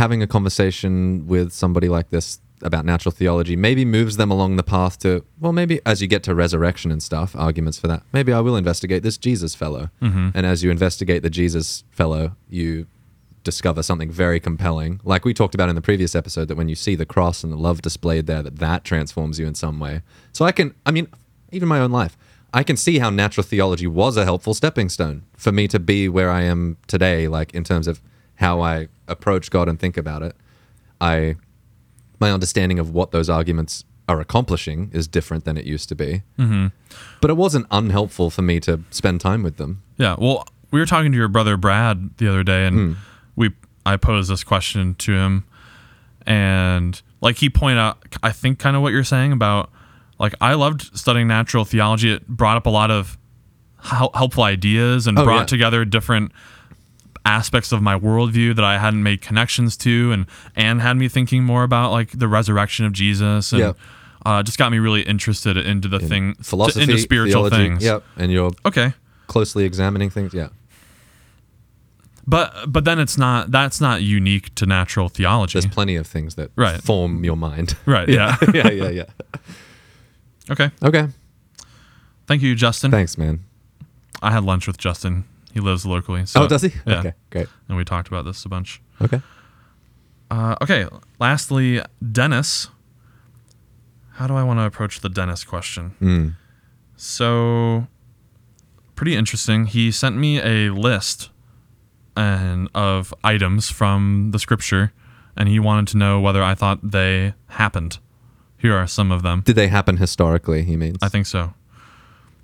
having 0.00 0.22
a 0.22 0.26
conversation 0.26 1.26
with 1.26 1.52
somebody 1.52 1.86
like 1.86 2.08
this 2.08 2.40
about 2.62 2.86
natural 2.86 3.12
theology 3.12 3.54
maybe 3.54 3.84
moves 3.84 4.16
them 4.16 4.30
along 4.30 4.56
the 4.56 4.62
path 4.62 4.98
to 4.98 5.22
well 5.38 5.52
maybe 5.52 5.78
as 5.84 6.00
you 6.00 6.08
get 6.08 6.22
to 6.22 6.34
resurrection 6.34 6.90
and 6.90 7.02
stuff 7.02 7.36
arguments 7.36 7.78
for 7.78 7.86
that 7.86 8.02
maybe 8.10 8.32
i 8.32 8.40
will 8.40 8.56
investigate 8.56 9.02
this 9.02 9.18
jesus 9.18 9.54
fellow. 9.54 9.90
Mm-hmm. 10.00 10.30
And 10.34 10.46
as 10.46 10.64
you 10.64 10.70
investigate 10.70 11.22
the 11.22 11.28
jesus 11.30 11.84
fellow 11.90 12.34
you 12.48 12.86
discover 13.42 13.82
something 13.82 14.10
very 14.10 14.38
compelling. 14.38 15.00
Like 15.02 15.24
we 15.24 15.32
talked 15.32 15.54
about 15.54 15.70
in 15.70 15.74
the 15.74 15.80
previous 15.80 16.14
episode 16.14 16.48
that 16.48 16.56
when 16.56 16.68
you 16.68 16.74
see 16.74 16.94
the 16.94 17.06
cross 17.06 17.42
and 17.42 17.50
the 17.50 17.56
love 17.56 17.80
displayed 17.80 18.26
there 18.26 18.42
that 18.42 18.56
that 18.56 18.84
transforms 18.84 19.38
you 19.38 19.46
in 19.46 19.54
some 19.54 19.78
way. 19.80 20.02
So 20.32 20.44
i 20.44 20.52
can 20.52 20.74
i 20.86 20.90
mean 20.90 21.08
even 21.52 21.68
my 21.68 21.80
own 21.80 21.90
life 21.90 22.16
i 22.54 22.62
can 22.62 22.76
see 22.76 22.98
how 22.98 23.10
natural 23.10 23.44
theology 23.44 23.86
was 23.86 24.16
a 24.16 24.24
helpful 24.24 24.54
stepping 24.54 24.88
stone 24.88 25.24
for 25.36 25.52
me 25.52 25.68
to 25.68 25.78
be 25.78 26.08
where 26.08 26.30
i 26.30 26.42
am 26.42 26.76
today 26.86 27.28
like 27.28 27.52
in 27.54 27.64
terms 27.64 27.86
of 27.86 28.00
how 28.36 28.60
i 28.60 28.88
approach 29.10 29.50
god 29.50 29.68
and 29.68 29.78
think 29.78 29.96
about 29.96 30.22
it 30.22 30.34
i 31.00 31.34
my 32.20 32.30
understanding 32.30 32.78
of 32.78 32.90
what 32.94 33.10
those 33.10 33.28
arguments 33.30 33.84
are 34.08 34.20
accomplishing 34.20 34.90
is 34.92 35.06
different 35.08 35.44
than 35.44 35.56
it 35.56 35.64
used 35.64 35.88
to 35.88 35.94
be. 35.94 36.22
Mm-hmm. 36.38 36.66
But 37.20 37.30
it 37.30 37.34
wasn't 37.36 37.66
unhelpful 37.70 38.28
for 38.28 38.42
me 38.42 38.58
to 38.60 38.80
spend 38.90 39.20
time 39.20 39.42
with 39.42 39.56
them. 39.56 39.82
Yeah. 39.96 40.16
Well, 40.18 40.46
we 40.72 40.80
were 40.80 40.86
talking 40.86 41.12
to 41.12 41.16
your 41.16 41.28
brother 41.28 41.56
Brad 41.56 42.10
the 42.18 42.28
other 42.28 42.42
day, 42.42 42.66
and 42.66 42.96
we 43.36 43.52
I 43.86 43.96
posed 43.96 44.28
this 44.30 44.44
question 44.44 44.96
to 44.96 45.12
him, 45.14 45.44
and 46.26 47.00
like 47.20 47.36
he 47.36 47.48
pointed 47.48 47.78
out, 47.78 47.98
I 48.22 48.32
think 48.32 48.58
kind 48.58 48.76
of 48.76 48.82
what 48.82 48.92
you're 48.92 49.04
saying 49.04 49.32
about 49.32 49.70
like 50.18 50.34
I 50.40 50.54
loved 50.54 50.96
studying 50.98 51.28
natural 51.28 51.64
theology. 51.64 52.12
It 52.12 52.26
brought 52.26 52.56
up 52.56 52.66
a 52.66 52.70
lot 52.70 52.90
of 52.90 53.16
helpful 53.78 54.42
ideas 54.44 55.06
and 55.06 55.18
Oh, 55.18 55.24
brought 55.24 55.40
yeah. 55.40 55.46
together 55.46 55.84
different 55.84 56.32
aspects 57.26 57.72
of 57.72 57.82
my 57.82 57.98
worldview 57.98 58.54
that 58.56 58.64
I 58.64 58.78
hadn't 58.78 59.02
made 59.02 59.20
connections 59.20 59.76
to, 59.78 60.12
and 60.12 60.26
and 60.56 60.80
had 60.80 60.96
me 60.96 61.08
thinking 61.08 61.44
more 61.44 61.62
about 61.64 61.90
like 61.92 62.18
the 62.18 62.28
resurrection 62.28 62.84
of 62.86 62.92
Jesus, 62.92 63.52
and 63.52 63.60
Yeah. 63.60 63.72
uh, 64.24 64.42
just 64.42 64.58
got 64.58 64.70
me 64.72 64.78
really 64.78 65.02
interested 65.02 65.56
into 65.56 65.88
the 65.88 65.98
thing, 66.00 66.34
Philosophy, 66.42 66.82
into 66.82 66.98
spiritual 66.98 67.48
theology, 67.48 67.56
things. 67.70 67.84
Yep. 67.84 68.02
And 68.16 68.32
you're 68.32 68.52
Okay. 68.64 68.94
closely 69.26 69.64
examining 69.64 70.10
things. 70.10 70.32
Yeah. 70.34 70.48
But 72.26 72.70
but 72.72 72.84
then 72.84 72.98
it's 72.98 73.16
not 73.18 73.50
that's 73.50 73.80
not 73.80 74.02
unique 74.02 74.54
to 74.56 74.66
natural 74.66 75.08
theology. 75.08 75.58
There's 75.58 75.72
plenty 75.72 75.96
of 75.96 76.06
things 76.06 76.34
that 76.36 76.50
Right. 76.54 76.80
form 76.82 77.24
your 77.24 77.36
mind. 77.36 77.76
right, 77.86 78.08
yeah. 78.08 78.36
yeah, 78.54 78.70
yeah, 78.70 78.88
yeah. 78.90 79.04
okay. 80.50 80.70
Okay. 80.82 81.08
Thank 82.26 82.42
you, 82.42 82.54
Justin. 82.54 82.90
Thanks, 82.92 83.18
man. 83.18 83.40
I 84.22 84.30
had 84.30 84.44
lunch 84.44 84.66
with 84.66 84.78
Justin. 84.78 85.24
He 85.52 85.60
lives 85.60 85.84
locally. 85.84 86.26
So, 86.26 86.42
oh, 86.42 86.48
does 86.48 86.62
he? 86.62 86.72
Yeah. 86.86 86.98
Okay, 87.00 87.12
great. 87.30 87.48
And 87.68 87.76
we 87.76 87.84
talked 87.84 88.08
about 88.08 88.24
this 88.24 88.44
a 88.44 88.48
bunch. 88.48 88.80
Okay. 89.00 89.20
Uh, 90.30 90.56
okay. 90.62 90.86
Lastly, 91.18 91.82
Dennis. 92.12 92.68
How 94.14 94.26
do 94.26 94.34
I 94.34 94.42
want 94.42 94.58
to 94.60 94.64
approach 94.64 95.00
the 95.00 95.08
Dennis 95.08 95.44
question? 95.44 95.94
Mm. 96.00 96.36
So, 96.96 97.86
pretty 98.94 99.16
interesting. 99.16 99.66
He 99.66 99.90
sent 99.90 100.16
me 100.16 100.40
a 100.40 100.70
list 100.70 101.30
and 102.16 102.68
of 102.74 103.14
items 103.24 103.70
from 103.70 104.30
the 104.32 104.38
scripture, 104.38 104.92
and 105.36 105.48
he 105.48 105.58
wanted 105.58 105.88
to 105.88 105.96
know 105.96 106.20
whether 106.20 106.42
I 106.42 106.54
thought 106.54 106.90
they 106.90 107.34
happened. 107.48 107.98
Here 108.58 108.76
are 108.76 108.86
some 108.86 109.10
of 109.10 109.22
them. 109.22 109.40
Did 109.40 109.56
they 109.56 109.68
happen 109.68 109.96
historically? 109.96 110.64
He 110.64 110.76
means. 110.76 110.98
I 111.00 111.08
think 111.08 111.24
so. 111.24 111.54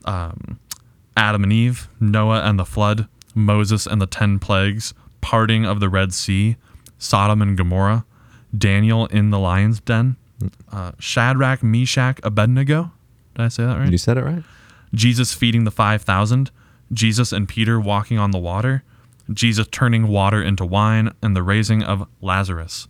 Um, 0.06 0.58
Adam 1.16 1.42
and 1.42 1.52
Eve, 1.52 1.88
Noah 1.98 2.42
and 2.42 2.58
the 2.58 2.64
flood, 2.64 3.08
Moses 3.34 3.86
and 3.86 4.00
the 4.00 4.06
ten 4.06 4.38
plagues, 4.38 4.94
parting 5.20 5.64
of 5.64 5.80
the 5.80 5.88
Red 5.88 6.12
Sea, 6.12 6.56
Sodom 6.98 7.42
and 7.42 7.56
Gomorrah, 7.56 8.04
Daniel 8.56 9.06
in 9.06 9.30
the 9.30 9.38
lion's 9.38 9.80
den, 9.80 10.16
uh, 10.70 10.92
Shadrach, 10.98 11.62
Meshach, 11.62 12.20
Abednego. 12.22 12.92
Did 13.34 13.42
I 13.42 13.48
say 13.48 13.64
that 13.64 13.78
right? 13.78 13.90
You 13.90 13.98
said 13.98 14.18
it 14.18 14.24
right. 14.24 14.42
Jesus 14.94 15.34
feeding 15.34 15.64
the 15.64 15.70
5,000, 15.70 16.50
Jesus 16.92 17.32
and 17.32 17.48
Peter 17.48 17.80
walking 17.80 18.18
on 18.18 18.30
the 18.30 18.38
water, 18.38 18.82
Jesus 19.32 19.66
turning 19.70 20.08
water 20.08 20.42
into 20.42 20.64
wine, 20.64 21.12
and 21.22 21.34
the 21.36 21.42
raising 21.42 21.82
of 21.82 22.06
Lazarus. 22.20 22.88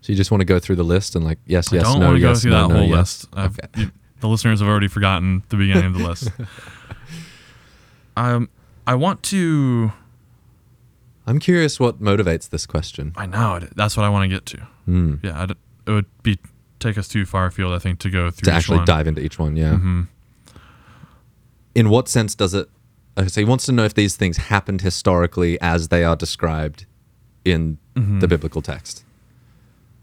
So 0.00 0.12
you 0.12 0.16
just 0.16 0.30
want 0.30 0.42
to 0.42 0.46
go 0.46 0.58
through 0.58 0.76
the 0.76 0.84
list 0.84 1.16
and 1.16 1.24
like 1.24 1.38
yes, 1.46 1.72
I 1.72 1.76
yes, 1.76 1.84
don't 1.84 1.98
no, 1.98 2.06
want 2.08 2.18
to 2.18 2.22
yes, 2.22 2.36
go 2.36 2.40
through 2.40 2.50
no, 2.50 2.68
that 2.68 2.74
no, 2.74 2.80
whole 2.80 2.88
yes. 2.88 3.26
list. 3.32 3.66
Okay. 3.76 3.90
the 4.20 4.28
listeners 4.28 4.60
have 4.60 4.68
already 4.68 4.88
forgotten 4.88 5.42
the 5.48 5.56
beginning 5.56 5.86
of 5.86 5.94
the 5.94 6.06
list. 6.06 6.28
Um, 8.16 8.48
I 8.86 8.94
want 8.94 9.22
to. 9.24 9.92
I'm 11.26 11.38
curious 11.38 11.80
what 11.80 12.00
motivates 12.02 12.48
this 12.50 12.66
question. 12.66 13.12
I 13.16 13.26
know. 13.26 13.58
That's 13.74 13.96
what 13.96 14.04
I 14.04 14.08
want 14.10 14.30
to 14.30 14.34
get 14.36 14.44
to. 14.46 14.58
Hmm. 14.84 15.14
Yeah, 15.22 15.42
I'd, 15.42 15.50
it 15.52 15.56
would 15.86 16.06
be 16.22 16.38
take 16.80 16.98
us 16.98 17.08
too 17.08 17.24
far 17.24 17.46
afield. 17.46 17.72
I 17.72 17.78
think 17.78 17.98
to 18.00 18.10
go 18.10 18.30
through 18.30 18.50
to 18.50 18.52
actually 18.52 18.78
one. 18.78 18.86
dive 18.86 19.06
into 19.06 19.22
each 19.22 19.38
one. 19.38 19.56
Yeah. 19.56 19.76
hmm 19.76 20.02
In 21.74 21.88
what 21.88 22.08
sense 22.08 22.34
does 22.34 22.54
it? 22.54 22.68
Okay, 23.16 23.28
so 23.28 23.40
he 23.40 23.44
wants 23.44 23.64
to 23.66 23.72
know 23.72 23.84
if 23.84 23.94
these 23.94 24.16
things 24.16 24.36
happened 24.36 24.80
historically 24.82 25.60
as 25.60 25.88
they 25.88 26.04
are 26.04 26.16
described 26.16 26.86
in 27.44 27.78
Mm-hmm. 27.94 28.18
the 28.18 28.26
biblical 28.26 28.60
text, 28.60 29.04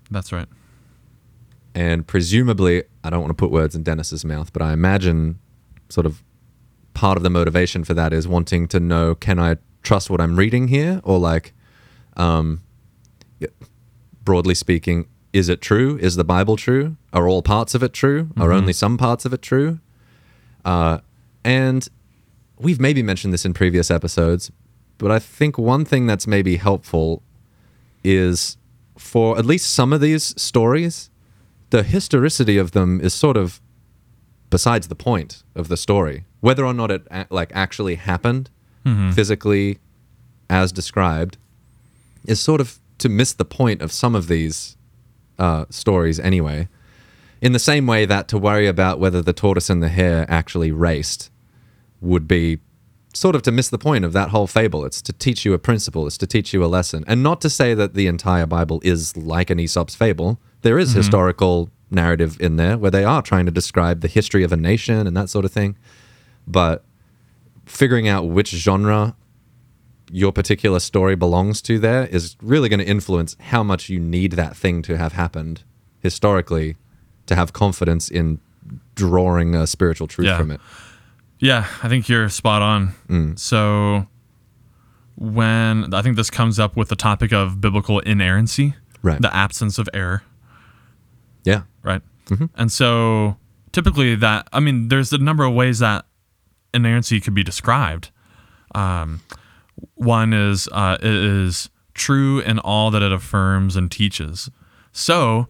That's 0.10 0.32
right. 0.32 0.48
and 1.76 2.08
presumably, 2.08 2.84
I 3.04 3.10
don't 3.10 3.20
want 3.20 3.32
to 3.32 3.36
put 3.36 3.52
words 3.52 3.76
in 3.76 3.84
Dennis's 3.84 4.24
mouth, 4.24 4.54
but 4.54 4.62
I 4.62 4.72
imagine 4.72 5.40
sort 5.90 6.06
of 6.06 6.24
part 6.94 7.18
of 7.18 7.24
the 7.24 7.30
motivation 7.30 7.84
for 7.84 7.94
that 7.94 8.14
is 8.14 8.28
wanting 8.28 8.68
to 8.70 8.80
know: 8.80 9.16
Can 9.16 9.40
I 9.40 9.58
trust 9.84 10.10
what 10.10 10.22
I'm 10.22 10.38
reading 10.38 10.68
here, 10.68 11.02
or 11.04 11.20
like, 11.20 11.54
um, 12.18 12.62
broadly 14.24 14.56
speaking, 14.56 15.08
is 15.34 15.50
it 15.50 15.62
true? 15.62 15.98
Is 16.02 16.16
the 16.16 16.24
Bible 16.24 16.58
true? 16.58 16.98
Are 17.14 17.28
all 17.28 17.42
parts 17.42 17.74
of 17.74 17.84
it 17.84 17.94
true? 17.94 18.30
Are 18.38 18.52
only 18.52 18.74
some 18.74 18.98
parts 18.98 19.26
of 19.26 19.34
it 19.34 19.42
true? 19.42 19.80
Uh, 20.66 21.00
and 21.44 21.88
we've 22.60 22.80
maybe 22.80 23.02
mentioned 23.02 23.34
this 23.34 23.46
in 23.46 23.54
previous 23.54 23.90
episodes, 23.90 24.52
but 24.98 25.10
I 25.10 25.20
think 25.20 25.58
one 25.58 25.86
thing 25.86 26.06
that's 26.06 26.28
maybe 26.28 26.58
helpful 26.58 27.24
is 28.04 28.58
for 28.98 29.38
at 29.38 29.46
least 29.46 29.72
some 29.72 29.94
of 29.94 30.02
these 30.02 30.40
stories, 30.40 31.10
the 31.72 31.84
historicity 31.84 32.58
of 32.58 32.72
them 32.72 33.02
is 33.02 33.14
sort 33.14 33.38
of 33.38 33.62
besides 34.50 34.90
the 34.90 34.96
point 34.96 35.44
of 35.56 35.70
the 35.70 35.78
story. 35.78 36.26
Whether 36.42 36.66
or 36.66 36.74
not 36.74 36.92
it 36.92 37.08
like 37.30 37.52
actually 37.54 37.96
happened 37.96 38.50
physically 39.14 39.78
as 40.50 40.72
described 40.72 41.38
is 42.26 42.40
sort 42.40 42.60
of 42.60 42.80
to 42.98 43.10
miss 43.10 43.34
the 43.34 43.46
point 43.46 43.82
of 43.82 43.92
some 43.92 44.16
of 44.16 44.28
these 44.28 44.76
uh, 45.40 45.66
stories 45.70 46.20
anyway. 46.20 46.68
In 47.42 47.52
the 47.52 47.60
same 47.60 47.88
way 47.88 48.06
that 48.06 48.28
to 48.28 48.38
worry 48.38 48.68
about 48.68 49.00
whether 49.00 49.22
the 49.22 49.34
tortoise 49.34 49.70
and 49.70 49.82
the 49.82 49.90
hare 49.90 50.26
actually 50.30 50.72
raced 50.72 51.32
would 52.00 52.28
be 52.28 52.60
sort 53.14 53.36
of 53.36 53.42
to 53.44 53.52
miss 53.52 53.70
the 53.70 53.78
point 53.78 54.06
of 54.06 54.14
that 54.14 54.30
whole 54.30 54.48
fable. 54.48 54.86
It's 54.86 55.02
to 55.04 55.14
teach 55.14 55.46
you 55.46 55.54
a 55.54 55.60
principle, 55.60 56.08
it's 56.08 56.18
to 56.18 56.28
teach 56.28 56.54
you 56.54 56.64
a 56.64 56.68
lesson. 56.68 57.04
And 57.08 57.22
not 57.24 57.42
to 57.42 57.50
say 57.50 57.74
that 57.74 57.94
the 57.94 58.08
entire 58.08 58.46
Bible 58.46 58.82
is 58.84 59.16
like 59.18 59.50
an 59.50 59.60
Aesop's 59.60 59.96
fable. 59.96 60.40
There 60.62 60.80
is 60.80 60.94
historical 60.94 61.70
narrative 61.90 62.38
in 62.40 62.56
there 62.56 62.78
where 62.78 62.92
they 62.92 63.04
are 63.04 63.22
trying 63.22 63.46
to 63.46 63.52
describe 63.52 64.02
the 64.02 64.08
history 64.08 64.44
of 64.44 64.52
a 64.52 64.58
nation 64.58 65.08
and 65.08 65.16
that 65.18 65.30
sort 65.30 65.46
of 65.46 65.52
thing. 65.52 65.76
But 66.52 66.84
figuring 67.66 68.08
out 68.08 68.28
which 68.28 68.50
genre 68.50 69.16
your 70.12 70.32
particular 70.34 70.80
story 70.80 71.16
belongs 71.16 71.62
to 71.62 71.80
there 71.80 72.06
is 72.08 72.36
really 72.42 72.68
going 72.68 72.80
to 72.80 72.86
influence 72.86 73.38
how 73.40 73.64
much 73.64 73.88
you 73.88 74.00
need 74.00 74.34
that 74.34 74.58
thing 74.58 74.82
to 74.82 74.98
have 74.98 75.14
happened 75.14 75.64
historically 76.00 76.76
to 77.28 77.36
have 77.36 77.54
confidence 77.54 78.10
in 78.10 78.40
drawing 78.96 79.56
a 79.56 79.66
spiritual 79.66 80.08
truth 80.08 80.28
Yeah. 80.28 80.38
from 80.38 80.52
it. 80.52 80.60
Yeah, 81.40 81.66
I 81.82 81.88
think 81.88 82.10
you're 82.10 82.28
spot 82.30 82.62
on. 82.62 82.94
Mm. 83.08 83.40
So 83.40 84.08
when 85.16 85.94
I 85.94 86.02
think 86.02 86.16
this 86.16 86.30
comes 86.30 86.60
up 86.60 86.76
with 86.76 86.90
the 86.90 86.96
topic 86.96 87.32
of 87.32 87.62
biblical 87.62 88.00
inerrancy, 88.00 88.76
Right. 89.02 89.22
the 89.22 89.34
absence 89.36 89.78
of 89.80 89.88
error, 89.94 90.24
Yeah. 91.44 91.62
right? 91.84 92.02
And 92.56 92.72
so 92.72 93.38
typically 93.74 94.16
that 94.16 94.48
I 94.54 94.60
mean, 94.62 94.88
there's 94.88 95.12
a 95.12 95.18
number 95.18 95.44
of 95.44 95.54
ways 95.54 95.80
that 95.80 96.06
inerrancy 96.74 97.20
could 97.20 97.34
be 97.34 97.44
described. 97.44 98.10
Um, 98.74 99.22
one 99.96 100.34
is 100.34 100.68
uh, 100.72 100.98
it 101.02 101.06
is 101.14 101.70
true 101.94 102.40
in 102.40 102.60
all 102.60 102.92
that 102.92 103.02
it 103.02 103.12
affirms 103.12 103.76
and 103.76 103.92
teaches. 103.92 104.50
So, 104.92 105.48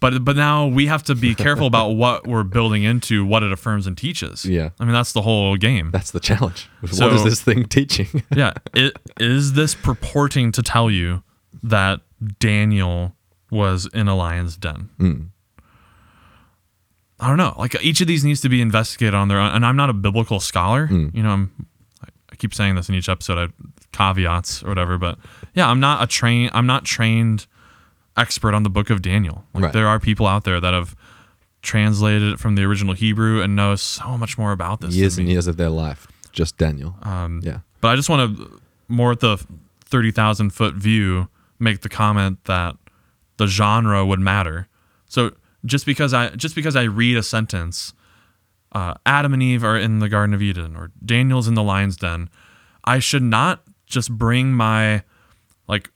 but 0.00 0.24
but 0.24 0.36
now 0.36 0.66
we 0.66 0.86
have 0.86 1.02
to 1.04 1.14
be 1.14 1.34
careful 1.46 1.66
about 1.66 1.90
what 1.90 2.26
we're 2.26 2.42
building 2.44 2.82
into 2.82 3.24
what 3.24 3.42
it 3.42 3.52
affirms 3.52 3.86
and 3.86 3.96
teaches. 3.96 4.44
Yeah. 4.44 4.70
I 4.78 4.84
mean 4.84 4.92
that's 4.92 5.12
the 5.12 5.22
whole 5.22 5.56
game. 5.56 5.90
That's 5.90 6.10
the 6.10 6.20
challenge. 6.20 6.68
what 6.80 6.94
So- 6.94 7.10
is 7.14 7.24
this 7.24 7.42
thing 7.42 7.64
teaching? 7.64 8.22
yeah. 8.34 8.52
It, 8.74 8.96
is 9.18 9.52
this 9.54 9.74
purporting 9.74 10.52
to 10.52 10.62
tell 10.62 10.90
you 10.90 11.22
that 11.62 12.00
Daniel 12.38 13.14
was 13.50 13.88
in 13.92 14.06
a 14.08 14.14
lion's 14.14 14.56
den? 14.56 15.32
I 17.20 17.28
don't 17.28 17.36
know. 17.36 17.54
Like 17.58 17.76
each 17.82 18.00
of 18.00 18.06
these 18.06 18.24
needs 18.24 18.40
to 18.40 18.48
be 18.48 18.60
investigated 18.62 19.14
on 19.14 19.28
their 19.28 19.38
own. 19.38 19.52
And 19.54 19.64
I'm 19.66 19.76
not 19.76 19.90
a 19.90 19.92
biblical 19.92 20.40
scholar. 20.40 20.88
You 20.90 21.22
know, 21.22 21.30
I'm. 21.30 21.66
I 22.32 22.36
keep 22.36 22.54
saying 22.54 22.74
this 22.76 22.88
in 22.88 22.94
each 22.94 23.08
episode. 23.08 23.36
I 23.38 23.48
caveats 23.92 24.62
or 24.62 24.68
whatever, 24.68 24.96
but 24.98 25.18
yeah, 25.54 25.68
I'm 25.68 25.80
not 25.80 26.02
a 26.02 26.06
train. 26.06 26.48
I'm 26.54 26.66
not 26.66 26.84
trained 26.84 27.46
expert 28.16 28.54
on 28.54 28.62
the 28.62 28.70
book 28.70 28.88
of 28.90 29.02
Daniel. 29.02 29.44
Like 29.54 29.64
Right. 29.64 29.72
there 29.72 29.86
are 29.86 30.00
people 30.00 30.26
out 30.26 30.44
there 30.44 30.60
that 30.60 30.72
have 30.72 30.96
translated 31.62 32.32
it 32.32 32.38
from 32.40 32.54
the 32.54 32.62
original 32.64 32.94
Hebrew 32.94 33.42
and 33.42 33.54
know 33.54 33.74
so 33.76 34.16
much 34.16 34.38
more 34.38 34.52
about 34.52 34.80
this. 34.80 34.94
years 34.94 35.16
than 35.16 35.24
and 35.24 35.32
years 35.32 35.46
of 35.46 35.56
their 35.56 35.68
life. 35.68 36.06
Just 36.32 36.56
Daniel. 36.56 36.96
Um, 37.02 37.40
yeah. 37.42 37.58
but 37.80 37.88
I 37.88 37.96
just 37.96 38.08
want 38.08 38.36
to 38.38 38.60
more 38.88 39.12
at 39.12 39.20
the 39.20 39.36
thirty 39.84 40.10
thousand 40.10 40.50
foot 40.50 40.74
view 40.74 41.28
make 41.58 41.80
the 41.80 41.88
comment 41.88 42.44
that 42.44 42.76
the 43.36 43.46
genre 43.46 44.06
would 44.06 44.20
matter. 44.20 44.68
So 45.06 45.32
just 45.64 45.86
because 45.86 46.12
I 46.14 46.30
just 46.30 46.54
because 46.54 46.76
I 46.76 46.84
read 46.84 47.16
a 47.16 47.22
sentence, 47.22 47.92
uh, 48.72 48.94
Adam 49.06 49.32
and 49.34 49.42
Eve 49.42 49.64
are 49.64 49.76
in 49.76 49.98
the 49.98 50.08
Garden 50.08 50.34
of 50.34 50.42
Eden 50.42 50.76
or 50.76 50.90
Daniel's 51.04 51.48
in 51.48 51.54
the 51.54 51.62
lion's 51.62 51.96
den, 51.96 52.28
I 52.84 52.98
should 52.98 53.22
not 53.22 53.62
just 53.86 54.10
bring 54.16 54.52
my 54.52 55.02
like 55.68 55.90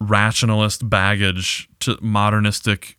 rationalist 0.00 0.88
baggage 0.88 1.68
to 1.80 1.98
modernistic 2.00 2.96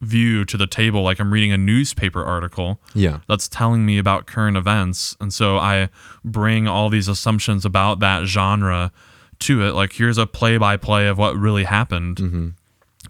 view 0.00 0.44
to 0.46 0.56
the 0.56 0.66
table 0.66 1.02
like 1.02 1.20
I'm 1.20 1.30
reading 1.32 1.52
a 1.52 1.58
newspaper 1.58 2.24
article 2.24 2.80
Yeah. 2.94 3.18
that's 3.28 3.48
telling 3.48 3.84
me 3.84 3.98
about 3.98 4.26
current 4.26 4.56
events. 4.56 5.14
And 5.20 5.32
so 5.32 5.58
I 5.58 5.90
bring 6.24 6.66
all 6.66 6.88
these 6.88 7.06
assumptions 7.06 7.64
about 7.66 8.00
that 8.00 8.24
genre 8.24 8.92
to 9.40 9.62
it. 9.66 9.72
Like, 9.74 9.92
here's 9.92 10.16
a 10.16 10.26
play 10.26 10.56
by 10.56 10.76
play 10.78 11.06
of 11.06 11.18
what 11.18 11.36
really 11.36 11.64
happened. 11.64 12.54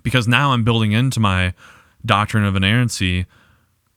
Because 0.03 0.27
now 0.27 0.53
I'm 0.53 0.65
building 0.65 0.91
into 0.93 1.21
my 1.21 1.55
doctrine 2.05 2.45
of 2.45 2.57
inerrancy. 2.57 3.27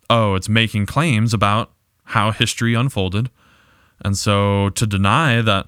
Oh, 0.09 0.35
it's 0.35 0.49
making 0.49 0.85
claims 0.85 1.33
about 1.33 1.71
how 2.05 2.31
history 2.31 2.73
unfolded. 2.73 3.29
And 4.03 4.17
so 4.17 4.69
to 4.71 4.85
deny 4.85 5.41
that 5.41 5.67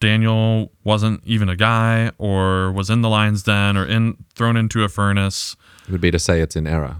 Daniel 0.00 0.72
wasn't 0.84 1.22
even 1.24 1.48
a 1.48 1.56
guy 1.56 2.12
or 2.18 2.70
was 2.72 2.90
in 2.90 3.02
the 3.02 3.08
lion's 3.08 3.42
den 3.42 3.76
or 3.76 3.84
in 3.84 4.16
thrown 4.34 4.56
into 4.56 4.84
a 4.84 4.88
furnace 4.88 5.56
It 5.86 5.92
would 5.92 6.00
be 6.00 6.10
to 6.10 6.18
say 6.18 6.40
it's 6.40 6.56
in 6.56 6.66
error. 6.66 6.96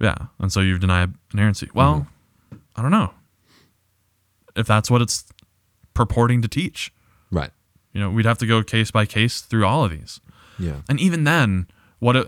yeah. 0.00 0.16
And 0.38 0.52
so 0.52 0.60
you've 0.60 0.80
denied 0.80 1.14
inerrancy. 1.32 1.68
Well, 1.74 2.06
mm-hmm. 2.50 2.58
I 2.76 2.82
don't 2.82 2.90
know 2.90 3.12
if 4.56 4.66
that's 4.66 4.90
what 4.90 5.02
it's 5.02 5.24
purporting 5.94 6.42
to 6.42 6.48
teach. 6.48 6.92
Right. 7.30 7.50
You 7.92 8.00
know, 8.00 8.10
we'd 8.10 8.26
have 8.26 8.38
to 8.38 8.46
go 8.46 8.62
case 8.62 8.90
by 8.90 9.06
case 9.06 9.40
through 9.40 9.66
all 9.66 9.84
of 9.84 9.90
these. 9.90 10.20
Yeah. 10.58 10.82
And 10.88 10.98
even 11.00 11.24
then, 11.24 11.68
what 11.98 12.16
it, 12.16 12.26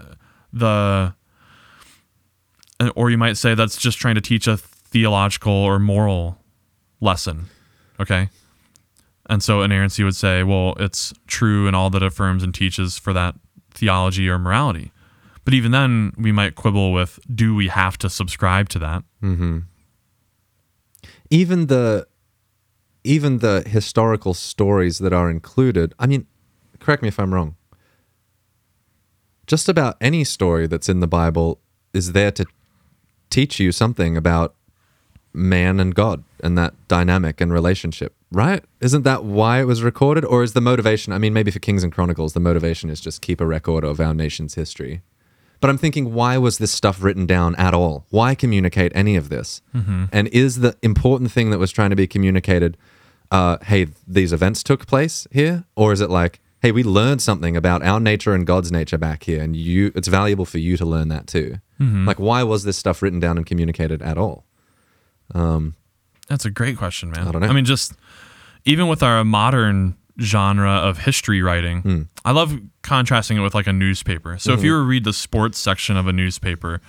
the, 0.53 1.15
Uh, 2.81 2.91
or 2.97 3.11
you 3.11 3.19
might 3.19 3.37
say 3.37 3.55
that's 3.55 3.77
just 3.77 3.99
trying 3.99 4.15
to 4.17 4.21
teach 4.21 4.47
a 4.47 4.57
theological 4.57 5.53
or 5.53 5.79
moral 5.79 6.39
lesson. 7.01 7.47
Okay. 8.01 8.31
And 9.29 9.43
so 9.43 9.63
inerrancy 9.63 10.03
would 10.03 10.17
say, 10.17 10.43
well, 10.43 10.75
it's 10.81 11.13
true 11.29 11.69
in 11.69 11.75
all 11.75 11.91
that 11.91 12.03
affirms 12.03 12.43
and 12.43 12.53
teaches 12.53 12.99
for 12.99 13.13
that 13.13 13.37
theology 13.73 14.29
or 14.29 14.39
morality. 14.39 14.91
But 15.45 15.55
even 15.55 15.71
then, 15.71 16.13
we 16.17 16.33
might 16.33 16.55
quibble 16.55 16.93
with 16.93 17.21
do 17.33 17.55
we 17.55 17.69
have 17.69 17.97
to 17.99 18.11
subscribe 18.11 18.69
to 18.71 18.79
that? 18.81 19.05
Mm-hmm. 19.23 19.59
Even 21.31 21.67
the 21.67 22.07
even 23.03 23.39
the 23.39 23.63
historical 23.67 24.35
stories 24.35 24.99
that 24.99 25.13
are 25.13 25.31
included, 25.31 25.95
I 25.99 26.07
mean, 26.07 26.27
correct 26.81 27.03
me 27.03 27.09
if 27.09 27.19
I'm 27.19 27.33
wrong. 27.33 27.55
Just 29.47 29.69
about 29.69 29.97
any 30.01 30.25
story 30.25 30.67
that's 30.67 30.89
in 30.89 31.01
the 31.01 31.09
Bible 31.09 31.61
is 31.95 32.13
there 32.13 32.31
to 32.33 32.47
teach 33.31 33.59
you 33.61 33.73
something 33.73 34.17
about 34.17 34.55
man 35.33 35.79
and 35.81 35.95
God 35.95 36.25
and 36.43 36.59
that 36.59 36.75
dynamic 36.89 37.41
and 37.41 37.53
relationship, 37.53 38.15
right? 38.33 38.65
Isn't 38.81 39.03
that 39.05 39.25
why 39.25 39.61
it 39.61 39.65
was 39.65 39.83
recorded? 39.83 40.25
Or 40.25 40.43
is 40.43 40.53
the 40.53 40.61
motivation, 40.61 41.13
I 41.13 41.19
mean, 41.19 41.33
maybe 41.33 41.51
for 41.51 41.61
Kings 41.61 41.85
and 41.85 41.93
Chronicles, 41.93 42.33
the 42.33 42.41
motivation 42.41 42.91
is 42.91 43.01
just 43.01 43.23
keep 43.23 43.41
a 43.41 43.47
record 43.47 43.85
of 43.85 44.01
our 44.01 44.13
nation's 44.13 44.55
history. 44.55 45.03
But 45.61 45.69
I'm 45.71 45.79
thinking, 45.79 46.15
why 46.15 46.39
was 46.39 46.59
this 46.59 46.73
stuff 46.73 47.03
written 47.03 47.27
down 47.27 47.55
at 47.57 47.75
all? 47.75 48.07
Why 48.09 48.35
communicate 48.35 48.93
any 48.95 49.15
of 49.15 49.29
this? 49.29 49.61
And 50.11 50.29
is 50.29 50.61
the 50.61 50.75
important 50.83 51.31
thing 51.31 51.51
that 51.51 51.59
was 51.59 51.71
trying 51.71 51.91
to 51.91 51.97
be 51.97 52.07
communicated, 52.07 52.79
uh, 53.31 53.59
hey, 53.63 53.89
these 54.09 54.33
events 54.33 54.63
took 54.63 54.87
place 54.87 55.27
here? 55.31 55.65
Or 55.77 55.93
is 55.93 56.01
it 56.01 56.09
like, 56.09 56.41
hey, 56.63 56.73
we 56.73 56.83
learned 56.83 57.21
something 57.21 57.57
about 57.57 57.83
our 57.83 58.01
nature 58.01 58.33
and 58.35 58.47
God's 58.47 58.73
nature 58.73 58.99
back 58.99 59.25
here, 59.25 59.43
and 59.43 59.55
you 59.55 59.93
it's 59.95 60.09
valuable 60.09 60.47
for 60.47 60.59
you 60.59 60.77
to 60.79 60.87
learn 60.87 61.09
that 61.09 61.27
too? 61.27 61.59
Like, 61.81 62.19
why 62.21 62.43
was 62.43 62.65
this 62.65 62.77
stuff 62.77 63.01
written 63.01 63.21
down 63.21 63.39
and 63.39 63.47
communicated 63.47 64.03
at 64.03 64.19
all? 64.19 64.45
That's 66.29 66.45
a 66.45 66.51
great 66.51 66.77
question, 66.77 67.11
man. 67.11 67.27
I 67.27 67.33
don't 67.33 67.41
know. 67.41 67.49
I 67.49 67.53
mean, 67.53 67.65
just 67.65 67.95
even 68.65 68.87
with 68.89 69.03
our 69.03 69.25
modern 69.25 69.97
genre 70.21 70.71
of 70.73 70.99
history 70.99 71.41
writing, 71.43 71.81
Hmm. 71.83 72.03
I 72.25 72.33
love 72.33 72.59
contrasting 72.83 73.39
it 73.39 73.41
with 73.41 73.55
like 73.55 73.67
a 73.67 73.73
newspaper. 73.73 74.37
So 74.39 74.51
Mm-hmm. 74.53 74.59
if 74.59 74.65
you 74.65 74.73
were 74.73 74.81
to 74.81 74.85
read 74.85 75.05
the 75.05 75.13
sports 75.13 75.59
section 75.59 75.97
of 75.97 76.07
a 76.07 76.13
newspaper, 76.13 76.81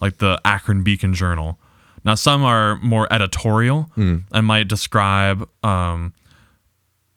like 0.00 0.18
the 0.18 0.40
Akron 0.44 0.82
Beacon 0.84 1.12
Journal, 1.12 1.58
now 2.04 2.14
some 2.14 2.42
are 2.44 2.76
more 2.76 3.12
editorial 3.12 3.90
Hmm. 3.96 4.18
and 4.32 4.46
might 4.46 4.68
describe 4.68 5.48
um, 5.64 6.12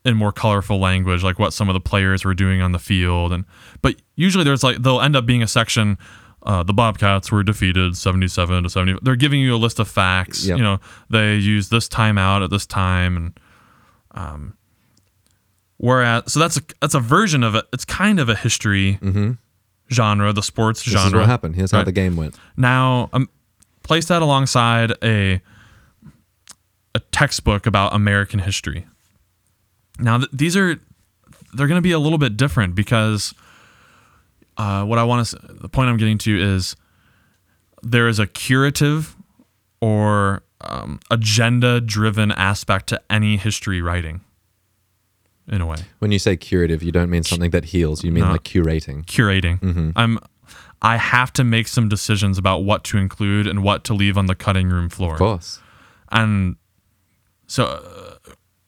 in 0.03 0.15
more 0.17 0.31
colorful 0.31 0.79
language, 0.79 1.23
like 1.23 1.37
what 1.37 1.53
some 1.53 1.69
of 1.69 1.73
the 1.73 1.79
players 1.81 2.25
were 2.25 2.33
doing 2.33 2.61
on 2.61 2.71
the 2.71 2.79
field, 2.79 3.31
and 3.31 3.45
but 3.81 3.95
usually 4.15 4.43
there's 4.43 4.63
like 4.63 4.77
there'll 4.77 5.01
end 5.01 5.15
up 5.15 5.25
being 5.25 5.43
a 5.43 5.47
section. 5.47 5.97
Uh, 6.43 6.63
the 6.63 6.73
Bobcats 6.73 7.31
were 7.31 7.43
defeated 7.43 7.97
77 7.97 8.63
to 8.63 8.69
70. 8.69 8.99
They're 9.01 9.15
giving 9.17 9.41
you 9.41 9.55
a 9.55 9.57
list 9.57 9.79
of 9.79 9.87
facts. 9.89 10.45
Yep. 10.45 10.57
You 10.57 10.63
know, 10.63 10.79
they 11.09 11.35
used 11.35 11.69
this 11.69 11.87
timeout 11.89 12.43
at 12.43 12.49
this 12.49 12.65
time, 12.65 13.17
and 13.17 13.39
um, 14.11 14.53
whereas 15.77 16.31
so 16.31 16.39
that's 16.39 16.57
a 16.57 16.61
that's 16.81 16.93
a 16.93 16.99
version 16.99 17.43
of 17.43 17.55
it. 17.55 17.65
It's 17.73 17.85
kind 17.85 18.19
of 18.19 18.29
a 18.29 18.35
history 18.35 18.99
genre, 19.91 20.31
the 20.33 20.41
sports 20.43 20.83
This 20.83 20.93
genre. 20.93 21.07
is 21.07 21.13
what 21.13 21.25
happened. 21.25 21.55
Here's 21.55 21.71
how 21.71 21.83
the 21.83 21.91
game 21.91 22.15
went. 22.15 22.35
Now, 22.55 23.09
um, 23.13 23.29
place 23.83 24.05
that 24.05 24.21
alongside 24.21 24.93
a 25.03 25.41
a 26.95 26.99
textbook 27.11 27.65
about 27.67 27.93
American 27.93 28.39
history. 28.39 28.87
Now, 29.99 30.17
th- 30.19 30.29
these 30.31 30.55
are 30.55 30.79
they're 31.53 31.67
going 31.67 31.77
to 31.77 31.81
be 31.81 31.91
a 31.91 31.99
little 31.99 32.17
bit 32.17 32.37
different 32.37 32.75
because 32.75 33.33
uh, 34.59 34.83
what 34.85 34.99
I 34.99 35.03
want 35.03 35.25
to 35.27 35.37
the 35.49 35.69
point 35.69 35.89
I'm 35.89 35.97
getting 35.97 36.19
to 36.19 36.39
is 36.55 36.75
there 37.81 38.07
is 38.07 38.19
a 38.19 38.27
curative 38.27 39.15
or 39.81 40.43
um, 40.61 40.99
agenda 41.09 41.79
driven 41.81 42.31
aspect 42.33 42.87
to 42.89 43.01
any 43.09 43.37
history 43.37 43.81
writing. 43.81 44.21
In 45.51 45.61
a 45.61 45.65
way, 45.65 45.77
When 45.97 46.11
you 46.11 46.19
say 46.19 46.37
curative, 46.37 46.83
you 46.83 46.91
don't 46.91 47.09
mean 47.09 47.23
something 47.23 47.49
that 47.51 47.65
heals. 47.65 48.03
You 48.03 48.11
mean 48.11 48.23
No. 48.25 48.33
like 48.33 48.43
curating. 48.43 49.03
curating. 49.05 49.93
I'm 49.95 50.19
I 50.81 50.97
have 50.97 51.33
to 51.33 51.43
make 51.43 51.67
some 51.67 51.89
decisions 51.89 52.37
about 52.37 52.59
what 52.59 52.83
to 52.85 52.97
include 52.99 53.47
and 53.47 53.63
what 53.63 53.83
to 53.85 53.93
leave 53.95 54.15
on 54.17 54.27
the 54.27 54.35
cutting 54.35 54.69
room 54.69 54.89
floor. 54.89 55.13
Of 55.13 55.19
course. 55.19 55.59
And 56.11 56.55
so 57.47 57.63
uh, 57.65 58.17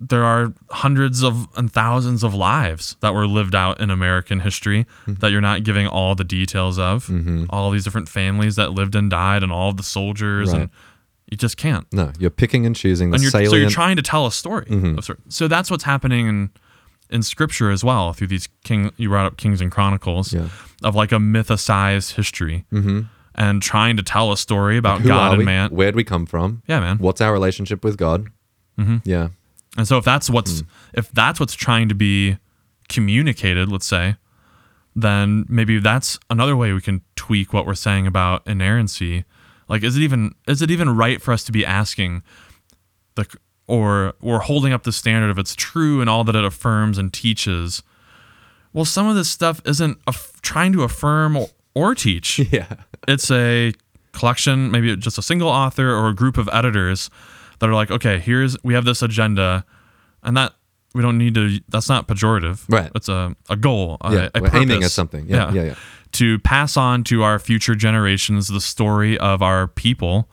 there 0.04 0.24
are 0.24 0.52
hundreds 0.72 1.22
of 1.24 1.48
and 1.56 1.72
thousands 1.72 2.24
of 2.24 2.34
lives 2.34 2.98
that 3.02 3.14
were 3.14 3.28
lived 3.28 3.54
out 3.54 3.80
in 3.80 3.92
American 3.92 4.40
history 4.40 4.86
Mm-hmm. 5.06 5.14
that 5.22 5.32
you're 5.32 5.42
not 5.42 5.64
giving 5.64 5.86
all 5.88 6.16
the 6.16 6.24
details 6.24 6.80
of. 6.80 7.10
All 7.52 7.70
these 7.70 7.84
different 7.84 8.10
families 8.10 8.56
that 8.56 8.72
lived 8.72 8.96
and 8.96 9.10
died 9.12 9.44
and 9.44 9.52
all 9.52 9.70
of 9.70 9.78
the 9.78 9.84
soldiers 9.84 10.52
Right. 10.52 10.62
and 10.62 10.70
you 11.30 11.38
just 11.38 11.56
can't. 11.56 11.86
No, 11.94 12.12
you're 12.20 12.30
picking 12.32 12.66
and 12.66 12.76
choosing 12.76 13.12
the 13.12 13.16
And 13.16 13.22
you're, 13.24 13.32
salient. 13.32 13.52
so 13.52 13.56
you're 13.58 13.70
trying 13.70 13.96
to 13.96 14.02
tell 14.02 14.26
a 14.26 14.32
story. 14.32 14.66
Mm-hmm. 14.66 14.98
of 14.98 15.06
sort. 15.06 15.20
So 15.30 15.48
that's 15.48 15.70
what's 15.72 15.84
happening 15.84 16.28
in 16.28 16.50
in 17.12 17.22
scripture 17.24 17.70
as 17.70 17.84
well 17.84 18.14
through 18.14 18.28
these 18.28 18.48
king. 18.64 18.90
You 18.98 19.10
brought 19.10 19.26
up 19.26 19.38
Kings 19.38 19.62
and 19.62 19.70
Chronicles 19.72 20.34
Yeah. 20.34 20.48
of 20.82 20.96
like 20.96 21.12
a 21.12 21.18
mythicized 21.20 22.14
history 22.16 22.66
Mhm. 22.74 23.08
and 23.36 23.62
trying 23.62 23.98
to 23.98 24.04
tell 24.04 24.32
a 24.32 24.38
story 24.38 24.78
about 24.78 25.02
Who 25.02 25.10
God 25.10 25.34
and 25.36 25.46
man. 25.46 25.70
Where'd 25.72 25.96
we 25.96 26.04
come 26.06 26.26
from? 26.26 26.64
Yeah, 26.68 26.80
man. 26.80 26.98
What's 26.98 27.22
our 27.22 27.32
relationship 27.34 27.84
with 27.84 27.98
God? 27.98 28.28
Mm-hmm. 28.80 28.98
Yeah. 29.04 29.28
And 29.78 29.88
so 29.88 29.98
if 29.98 30.06
that's 30.06 30.30
what's 30.30 30.62
hmm. 30.62 30.68
if 30.94 31.12
that's 31.12 31.40
what's 31.40 31.54
trying 31.54 31.90
to 31.90 31.96
be 31.96 32.38
communicated, 32.90 33.70
let's 33.70 33.86
say, 33.86 34.16
then 34.96 35.46
maybe 35.48 35.80
that's 35.80 36.20
another 36.30 36.56
way 36.56 36.74
we 36.74 36.82
can 36.82 37.02
tweak 37.16 37.54
what 37.54 37.66
we're 37.66 37.76
saying 37.76 38.08
about 38.08 38.46
inerrancy. 38.46 39.24
Like 39.70 39.84
is 39.84 39.98
it 39.98 40.02
even 40.02 40.36
is 40.48 40.62
it 40.62 40.72
even 40.72 40.96
right 40.96 41.22
for 41.22 41.32
us 41.32 41.44
to 41.46 41.52
be 41.52 41.66
asking 41.66 42.24
the 43.16 43.26
or 43.68 44.14
or 44.22 44.40
holding 44.40 44.74
up 44.74 44.84
the 44.84 44.92
standard 44.92 45.30
of 45.30 45.38
it's 45.38 45.56
true 45.56 46.02
and 46.02 46.10
all 46.10 46.24
that 46.26 46.36
it 46.36 46.44
affirms 46.44 46.98
and 46.98 47.14
teaches? 47.14 47.82
Well, 48.74 48.86
some 48.86 49.08
of 49.08 49.16
this 49.16 49.30
stuff 49.30 49.62
isn't 49.66 49.98
aff- 50.08 50.42
trying 50.42 50.72
to 50.74 50.84
affirm 50.84 51.36
or, 51.36 51.50
or 51.74 51.96
teach. 51.96 52.40
Yeah. 52.52 52.68
it's 53.08 53.30
a 53.32 53.74
collection, 54.12 54.72
maybe 54.72 54.96
just 54.96 55.18
a 55.18 55.22
single 55.22 55.50
author 55.50 55.94
or 55.94 56.10
a 56.10 56.16
group 56.16 56.38
of 56.38 56.50
editors 56.52 57.10
that 57.62 57.70
are 57.70 57.74
like, 57.74 57.90
okay, 57.92 58.20
here's 58.20 58.58
we 58.64 58.74
have 58.74 58.84
this 58.84 59.02
agenda, 59.02 59.64
and 60.24 60.36
that 60.36 60.54
we 60.94 61.02
don't 61.02 61.18
need 61.18 61.36
to. 61.36 61.62
That's 61.70 61.88
not 61.88 62.08
pejorative. 62.10 62.66
Right. 62.68 62.92
It's 62.94 63.08
a 63.08 63.36
a 63.50 63.56
goal. 63.56 63.98
Yeah, 64.04 64.28
a, 64.36 64.42
we're 64.42 64.54
aiming 64.56 64.84
at 64.84 64.92
something. 64.92 65.28
Yeah, 65.30 65.54
yeah, 65.54 65.64
yeah. 65.64 65.76
To 66.14 66.40
pass 66.40 66.76
on 66.76 67.06
to 67.06 67.24
our 67.24 67.40
future 67.40 67.74
generations 67.76 68.50
the 68.50 68.60
story 68.60 69.18
of 69.18 69.42
our 69.42 69.68
people 69.68 70.30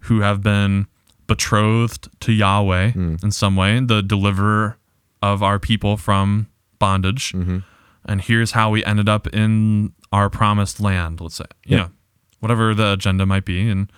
who 0.00 0.20
have 0.22 0.42
been 0.42 0.88
betrothed 1.28 2.08
to 2.20 2.32
Yahweh 2.32 2.90
Hmm. 2.90 3.14
in 3.22 3.30
some 3.30 3.54
way, 3.54 3.78
the 3.78 4.02
deliverer 4.02 4.76
of 5.22 5.42
our 5.42 5.60
people 5.60 5.96
from 5.96 6.48
bondage. 6.80 7.32
Mm-hmm. 7.32 7.58
And 8.04 8.20
here's 8.20 8.50
how 8.50 8.70
we 8.70 8.84
ended 8.84 9.08
up 9.08 9.28
in 9.28 9.92
our 10.12 10.28
promised 10.28 10.80
land, 10.80 11.20
let's 11.20 11.36
say. 11.36 11.44
You 11.64 11.76
Yeah. 11.76 11.82
know, 11.84 11.90
whatever 12.40 12.74
the 12.74 12.92
agenda 12.94 13.24
might 13.24 13.44
be. 13.44 13.68
And 13.68 13.90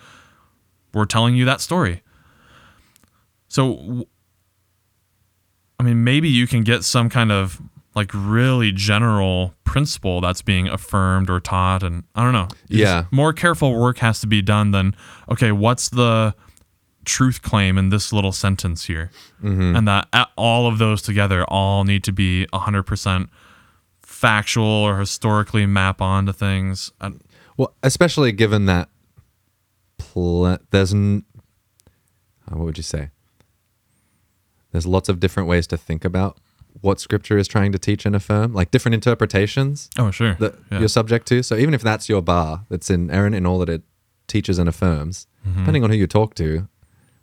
we're 0.93 1.05
telling 1.05 1.35
you 1.35 1.45
that 1.45 1.59
story. 1.61 2.03
So, 3.55 4.05
I 5.79 5.83
mean, 5.83 6.03
maybe 6.03 6.27
you 6.27 6.45
can 6.45 6.63
get 6.63 6.83
some 6.83 7.09
kind 7.09 7.31
of 7.31 7.61
like 7.95 8.11
really 8.13 8.73
general 8.73 9.53
principle 9.63 10.19
that's 10.19 10.41
being 10.41 10.67
affirmed 10.67 11.29
or 11.29 11.39
taught. 11.39 11.81
And 11.81 12.03
I 12.15 12.23
don't 12.23 12.33
know. 12.33 12.49
Yeah. 12.67 13.05
more 13.11 13.31
careful 13.31 13.79
work 13.79 13.99
has 13.99 14.19
to 14.19 14.27
be 14.27 14.41
done 14.41 14.71
than, 14.71 14.93
okay, 15.31 15.53
what's 15.53 15.87
the 15.87 16.35
truth 17.05 17.41
claim 17.41 17.77
in 17.77 17.89
this 17.91 18.11
little 18.11 18.33
sentence 18.33 18.83
here? 18.87 19.09
Mm-hmm. 19.41 19.77
And 19.77 19.87
that 19.87 20.09
all 20.35 20.67
of 20.67 20.77
those 20.77 21.01
together 21.01 21.45
all 21.45 21.85
need 21.85 22.03
to 22.03 22.11
be 22.11 22.45
100% 22.51 23.29
factual 24.01 24.65
or 24.65 24.99
historically 24.99 25.65
map 25.65 26.01
onto 26.01 26.33
things. 26.33 26.91
Well, 27.55 27.73
especially 27.83 28.33
given 28.33 28.65
that 28.65 28.89
pl- 29.97 30.57
there's 30.71 30.93
n- 30.93 31.23
uh, 32.51 32.57
what 32.57 32.65
would 32.65 32.77
you 32.77 32.83
say? 32.83 33.11
There's 34.75 34.85
lots 34.87 35.09
of 35.09 35.19
different 35.19 35.49
ways 35.49 35.65
to 35.67 35.77
think 35.77 36.03
about 36.05 36.37
what 36.81 36.99
scripture 36.99 37.37
is 37.37 37.47
trying 37.47 37.71
to 37.71 37.79
teach 37.79 38.05
and 38.05 38.15
affirm, 38.15 38.53
like 38.53 38.69
different 38.71 38.93
interpretations 38.95 39.89
oh, 39.97 40.11
sure. 40.11 40.35
that 40.35 40.55
Yeah. 40.71 40.79
you're 40.79 40.87
subject 40.89 41.27
to. 41.29 41.41
So 41.43 41.55
even 41.55 41.73
if 41.73 41.81
that's 41.81 42.09
your 42.09 42.21
bar, 42.21 42.65
that's 42.69 42.89
inerrant 42.89 43.33
in 43.35 43.45
all 43.45 43.59
that 43.59 43.69
it 43.69 43.81
teaches 44.27 44.59
and 44.59 44.67
affirms, 44.69 45.27
Mm-hmm. 45.47 45.59
depending 45.59 45.83
on 45.83 45.89
who 45.91 45.95
you 45.95 46.07
talk 46.07 46.33
to, 46.35 46.67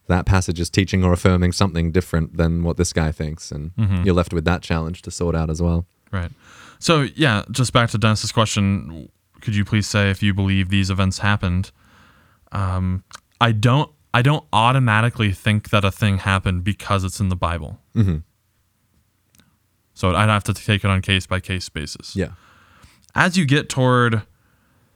that 0.09 0.27
passage 0.27 0.59
is 0.61 0.71
teaching 0.71 1.05
or 1.05 1.13
affirming 1.13 1.53
something 1.53 1.93
different 1.93 2.37
than 2.37 2.63
what 2.63 2.77
this 2.77 2.93
guy 2.93 3.13
thinks, 3.13 3.53
and 3.53 3.75
Mm-hmm. 3.77 4.05
you're 4.05 4.15
left 4.15 4.33
with 4.33 4.45
that 4.47 4.63
challenge 4.63 5.03
to 5.03 5.11
sort 5.11 5.35
out 5.35 5.51
as 5.51 5.61
well. 5.61 5.85
Right. 6.11 6.31
So 6.79 7.03
yeah, 7.15 7.45
just 7.51 7.73
back 7.73 7.91
to 7.91 7.99
Dennis's 7.99 8.33
question, 8.33 9.09
could 9.43 9.55
you 9.55 9.65
please 9.65 9.87
say 9.87 10.11
if 10.11 10.23
you 10.23 10.33
believe 10.35 10.69
these 10.71 10.89
events 10.91 11.19
happened? 11.19 11.73
Um, 12.53 13.05
I 13.41 13.53
don't. 13.53 13.91
I 14.15 14.23
don't 14.23 14.45
automatically 14.53 15.33
think 15.33 15.71
that 15.71 15.85
a 15.85 15.91
thing 15.91 16.19
happened 16.19 16.65
because 16.65 17.03
it's 17.05 17.19
in 17.21 17.29
the 17.31 17.37
Bible. 17.37 17.79
Mm-hmm. 17.95 18.19
So 19.95 20.15
I'd 20.15 20.29
have 20.29 20.45
to 20.45 20.55
take 20.55 20.85
it 20.85 20.91
on 20.91 21.03
case 21.03 21.27
by 21.27 21.41
case 21.41 21.69
basis. 21.69 22.17
Yeah. 22.17 22.31
As 23.15 23.37
you 23.37 23.45
get 23.45 23.69
toward, 23.69 24.23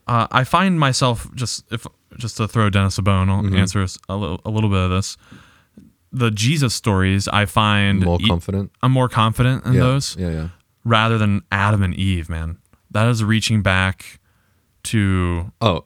uh, 0.07 0.27
I 0.31 0.43
find 0.43 0.79
myself 0.79 1.27
just 1.35 1.71
if 1.71 1.85
just 2.17 2.37
to 2.37 2.47
throw 2.47 2.69
Dennis 2.69 2.97
a 2.97 3.01
bone, 3.01 3.29
I'll 3.29 3.43
Mm-hmm. 3.43 3.55
answer 3.57 3.85
a 4.09 4.15
little, 4.15 4.41
a 4.45 4.49
little 4.49 4.69
bit 4.69 4.79
of 4.79 4.89
this. 4.89 5.17
The 6.11 6.31
Jesus 6.31 6.73
stories, 6.73 7.27
I 7.27 7.45
find 7.45 8.03
More 8.03 8.17
confident. 8.25 8.71
I'm 8.81 8.91
more 8.91 9.09
confident 9.09 9.65
in 9.65 9.73
yeah. 9.73 9.79
those 9.81 10.15
Yeah, 10.17 10.29
yeah. 10.29 10.47
rather 10.83 11.17
than 11.17 11.41
Adam 11.51 11.83
and 11.83 11.93
Eve, 11.93 12.29
man. 12.29 12.57
That 12.89 13.07
is 13.09 13.23
reaching 13.23 13.61
back 13.61 14.19
to 14.83 15.51
Oh, 15.61 15.85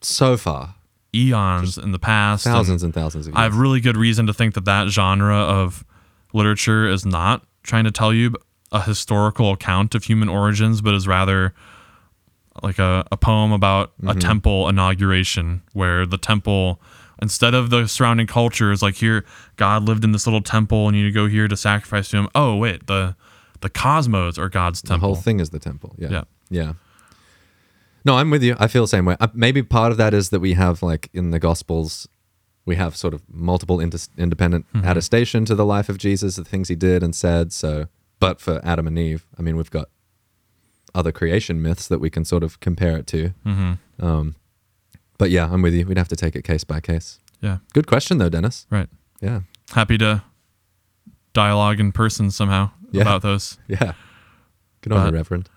so 0.00 0.36
far, 0.36 0.76
eons 1.14 1.78
in 1.78 1.92
the 1.92 1.98
past. 1.98 2.44
thousands 2.44 2.82
and 2.82 2.92
thousands 2.92 3.26
of 3.26 3.32
years. 3.32 3.38
I 3.38 3.44
have 3.44 3.56
really 3.56 3.80
good 3.80 3.96
reason 3.96 4.26
to 4.26 4.34
think 4.34 4.54
that 4.54 4.64
that 4.64 4.88
genre 4.88 5.36
of 5.36 5.84
literature 6.32 6.88
is 6.88 7.06
not 7.06 7.44
trying 7.62 7.84
to 7.84 7.90
tell 7.90 8.12
you 8.12 8.34
a 8.72 8.82
historical 8.82 9.52
account 9.52 9.94
of 9.94 10.04
human 10.04 10.28
origins, 10.28 10.82
but 10.82 10.94
is 10.94 11.06
rather 11.06 11.54
like 12.62 12.78
a, 12.78 13.06
a 13.10 13.16
poem 13.16 13.52
about 13.52 13.92
a 14.02 14.06
mm-hmm. 14.06 14.18
temple 14.18 14.68
inauguration 14.68 15.62
where 15.72 16.06
the 16.06 16.18
temple 16.18 16.80
instead 17.22 17.54
of 17.54 17.70
the 17.70 17.86
surrounding 17.86 18.26
cultures 18.26 18.82
like 18.82 18.94
here 18.96 19.24
god 19.56 19.82
lived 19.82 20.04
in 20.04 20.12
this 20.12 20.26
little 20.26 20.40
temple 20.40 20.86
and 20.86 20.96
you 20.96 21.10
go 21.10 21.26
here 21.26 21.48
to 21.48 21.56
sacrifice 21.56 22.08
to 22.08 22.16
him 22.16 22.28
oh 22.34 22.54
wait 22.54 22.86
the 22.86 23.16
the 23.64 23.70
cosmos 23.70 24.38
are 24.38 24.48
god's 24.48 24.82
temple 24.82 25.08
the 25.08 25.14
whole 25.14 25.22
thing 25.22 25.40
is 25.40 25.50
the 25.50 25.58
temple. 25.58 25.94
Yeah. 25.98 26.08
Yeah. 26.10 26.24
Yeah. 26.50 26.72
No, 28.04 28.16
I'm 28.18 28.30
with 28.30 28.42
you. 28.42 28.54
I 28.58 28.66
feel 28.68 28.82
the 28.82 28.88
same 28.88 29.04
way. 29.06 29.16
Uh, 29.18 29.28
maybe 29.34 29.62
part 29.62 29.90
of 29.92 29.98
that 29.98 30.12
is 30.12 30.28
that 30.30 30.40
we 30.40 30.52
have, 30.54 30.82
like, 30.82 31.08
in 31.14 31.30
the 31.30 31.38
Gospels, 31.38 32.06
we 32.66 32.76
have 32.76 32.96
sort 32.96 33.14
of 33.14 33.22
multiple 33.28 33.80
inter- 33.80 33.98
independent 34.18 34.66
Mm-hmm. 34.74 34.86
attestation 34.86 35.44
to 35.46 35.54
the 35.54 35.64
life 35.64 35.88
of 35.88 35.96
Jesus, 35.98 36.36
the 36.36 36.44
things 36.44 36.68
he 36.68 36.74
did 36.76 37.02
and 37.02 37.14
said. 37.16 37.52
So, 37.52 37.86
but 38.20 38.40
for 38.40 38.60
Adam 38.64 38.86
and 38.86 38.98
Eve, 38.98 39.26
I 39.38 39.42
mean, 39.42 39.56
we've 39.56 39.70
got 39.70 39.88
other 40.94 41.12
creation 41.12 41.60
myths 41.62 41.88
that 41.88 41.98
we 41.98 42.10
can 42.10 42.24
sort 42.24 42.42
of 42.42 42.60
compare 42.60 42.96
it 42.96 43.06
to. 43.08 43.32
mm-hmm. 43.46 43.72
Um, 44.04 44.34
but 45.18 45.30
yeah, 45.30 45.48
I'm 45.50 45.62
with 45.62 45.74
you. 45.74 45.86
We'd 45.86 45.98
have 45.98 46.08
to 46.08 46.16
take 46.16 46.36
it 46.36 46.42
case 46.42 46.64
by 46.64 46.80
case. 46.80 47.20
yeah 47.40 47.58
Good 47.72 47.86
question, 47.86 48.18
though, 48.18 48.28
Dennis. 48.28 48.66
right 48.70 48.88
Yeah. 49.20 49.40
happy 49.72 49.96
to 49.98 50.22
dialogue 51.32 51.80
in 51.80 51.90
person 51.92 52.30
somehow 52.30 52.70
Yeah. 52.92 53.02
about 53.02 53.22
those. 53.22 53.58
Yeah. 53.68 53.92
Good 54.82 54.92
on 54.92 55.06
you, 55.06 55.12
Reverend. 55.14 55.48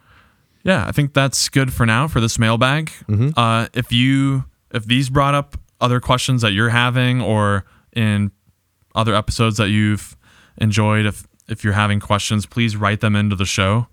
Yeah, 0.64 0.86
I 0.88 0.92
think 0.92 1.14
that's 1.14 1.50
good 1.50 1.72
for 1.74 1.86
now 1.86 2.08
for 2.08 2.20
this 2.20 2.38
mailbag. 2.38 2.92
Uh, 3.38 3.68
if 3.74 3.92
you 3.92 4.46
if 4.74 4.86
these 4.86 5.10
brought 5.10 5.34
up 5.36 5.58
other 5.80 6.00
questions 6.00 6.42
that 6.42 6.52
you're 6.52 6.70
having 6.70 7.22
or 7.22 7.64
in 7.94 8.32
other 8.96 9.16
episodes 9.16 9.58
that 9.58 9.70
you've 9.70 10.18
enjoyed, 10.58 11.06
if 11.06 11.26
if 11.48 11.64
you're 11.64 11.74
having 11.74 12.00
questions, 12.00 12.46
please 12.46 12.76
write 12.76 13.00
them 13.00 13.16
into 13.16 13.36
the 13.36 13.46
show 13.46 13.88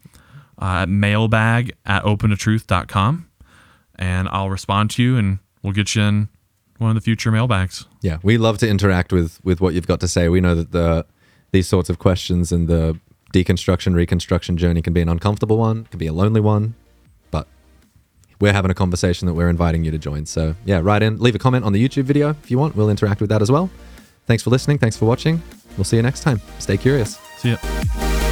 uh, 0.60 0.82
at 0.82 0.88
mailbag 0.88 1.74
at 1.86 2.02
opentotruth.com 2.04 3.28
and 3.96 4.28
I'll 4.30 4.50
respond 4.50 4.90
to 4.92 5.02
you 5.02 5.16
and 5.16 5.38
we'll 5.62 5.72
get 5.72 5.94
you 5.94 6.02
in 6.02 6.28
one 6.78 6.90
of 6.90 6.96
the 6.96 7.00
future 7.00 7.30
mailbags. 7.30 7.86
Yeah, 8.02 8.18
we 8.22 8.36
love 8.38 8.58
to 8.58 8.68
interact 8.68 9.12
with 9.12 9.38
with 9.44 9.60
what 9.60 9.74
you've 9.74 9.86
got 9.86 10.00
to 10.00 10.08
say. 10.08 10.28
We 10.28 10.40
know 10.40 10.54
that 10.54 10.72
the 10.72 11.06
these 11.52 11.68
sorts 11.68 11.88
of 11.88 11.98
questions 11.98 12.50
and 12.50 12.66
the 12.66 12.98
deconstruction 13.34 13.94
reconstruction 13.94 14.56
journey 14.56 14.80
can 14.80 14.92
be 14.92 15.00
an 15.00 15.08
uncomfortable 15.08 15.58
one, 15.58 15.84
can 15.86 15.98
be 15.98 16.06
a 16.06 16.12
lonely 16.12 16.40
one, 16.40 16.74
but 17.32 17.48
we're 18.40 18.52
having 18.52 18.70
a 18.70 18.74
conversation 18.74 19.26
that 19.26 19.34
we're 19.34 19.50
inviting 19.50 19.82
you 19.82 19.90
to 19.90 19.98
join. 19.98 20.24
So 20.24 20.54
yeah, 20.64 20.80
write 20.80 21.02
in, 21.02 21.18
leave 21.18 21.34
a 21.34 21.38
comment 21.40 21.64
on 21.64 21.72
the 21.72 21.86
YouTube 21.86 22.04
video 22.04 22.30
if 22.30 22.50
you 22.50 22.58
want. 22.58 22.76
We'll 22.76 22.90
interact 22.90 23.20
with 23.20 23.30
that 23.30 23.42
as 23.42 23.50
well. 23.50 23.68
Thanks 24.26 24.42
for 24.42 24.50
listening. 24.50 24.78
Thanks 24.78 24.96
for 24.96 25.06
watching. 25.06 25.42
We'll 25.76 25.84
see 25.84 25.96
you 25.96 26.02
next 26.02 26.20
time. 26.20 26.40
Stay 26.60 26.76
curious. 26.76 27.18
See 27.38 27.50
ya. 27.50 28.23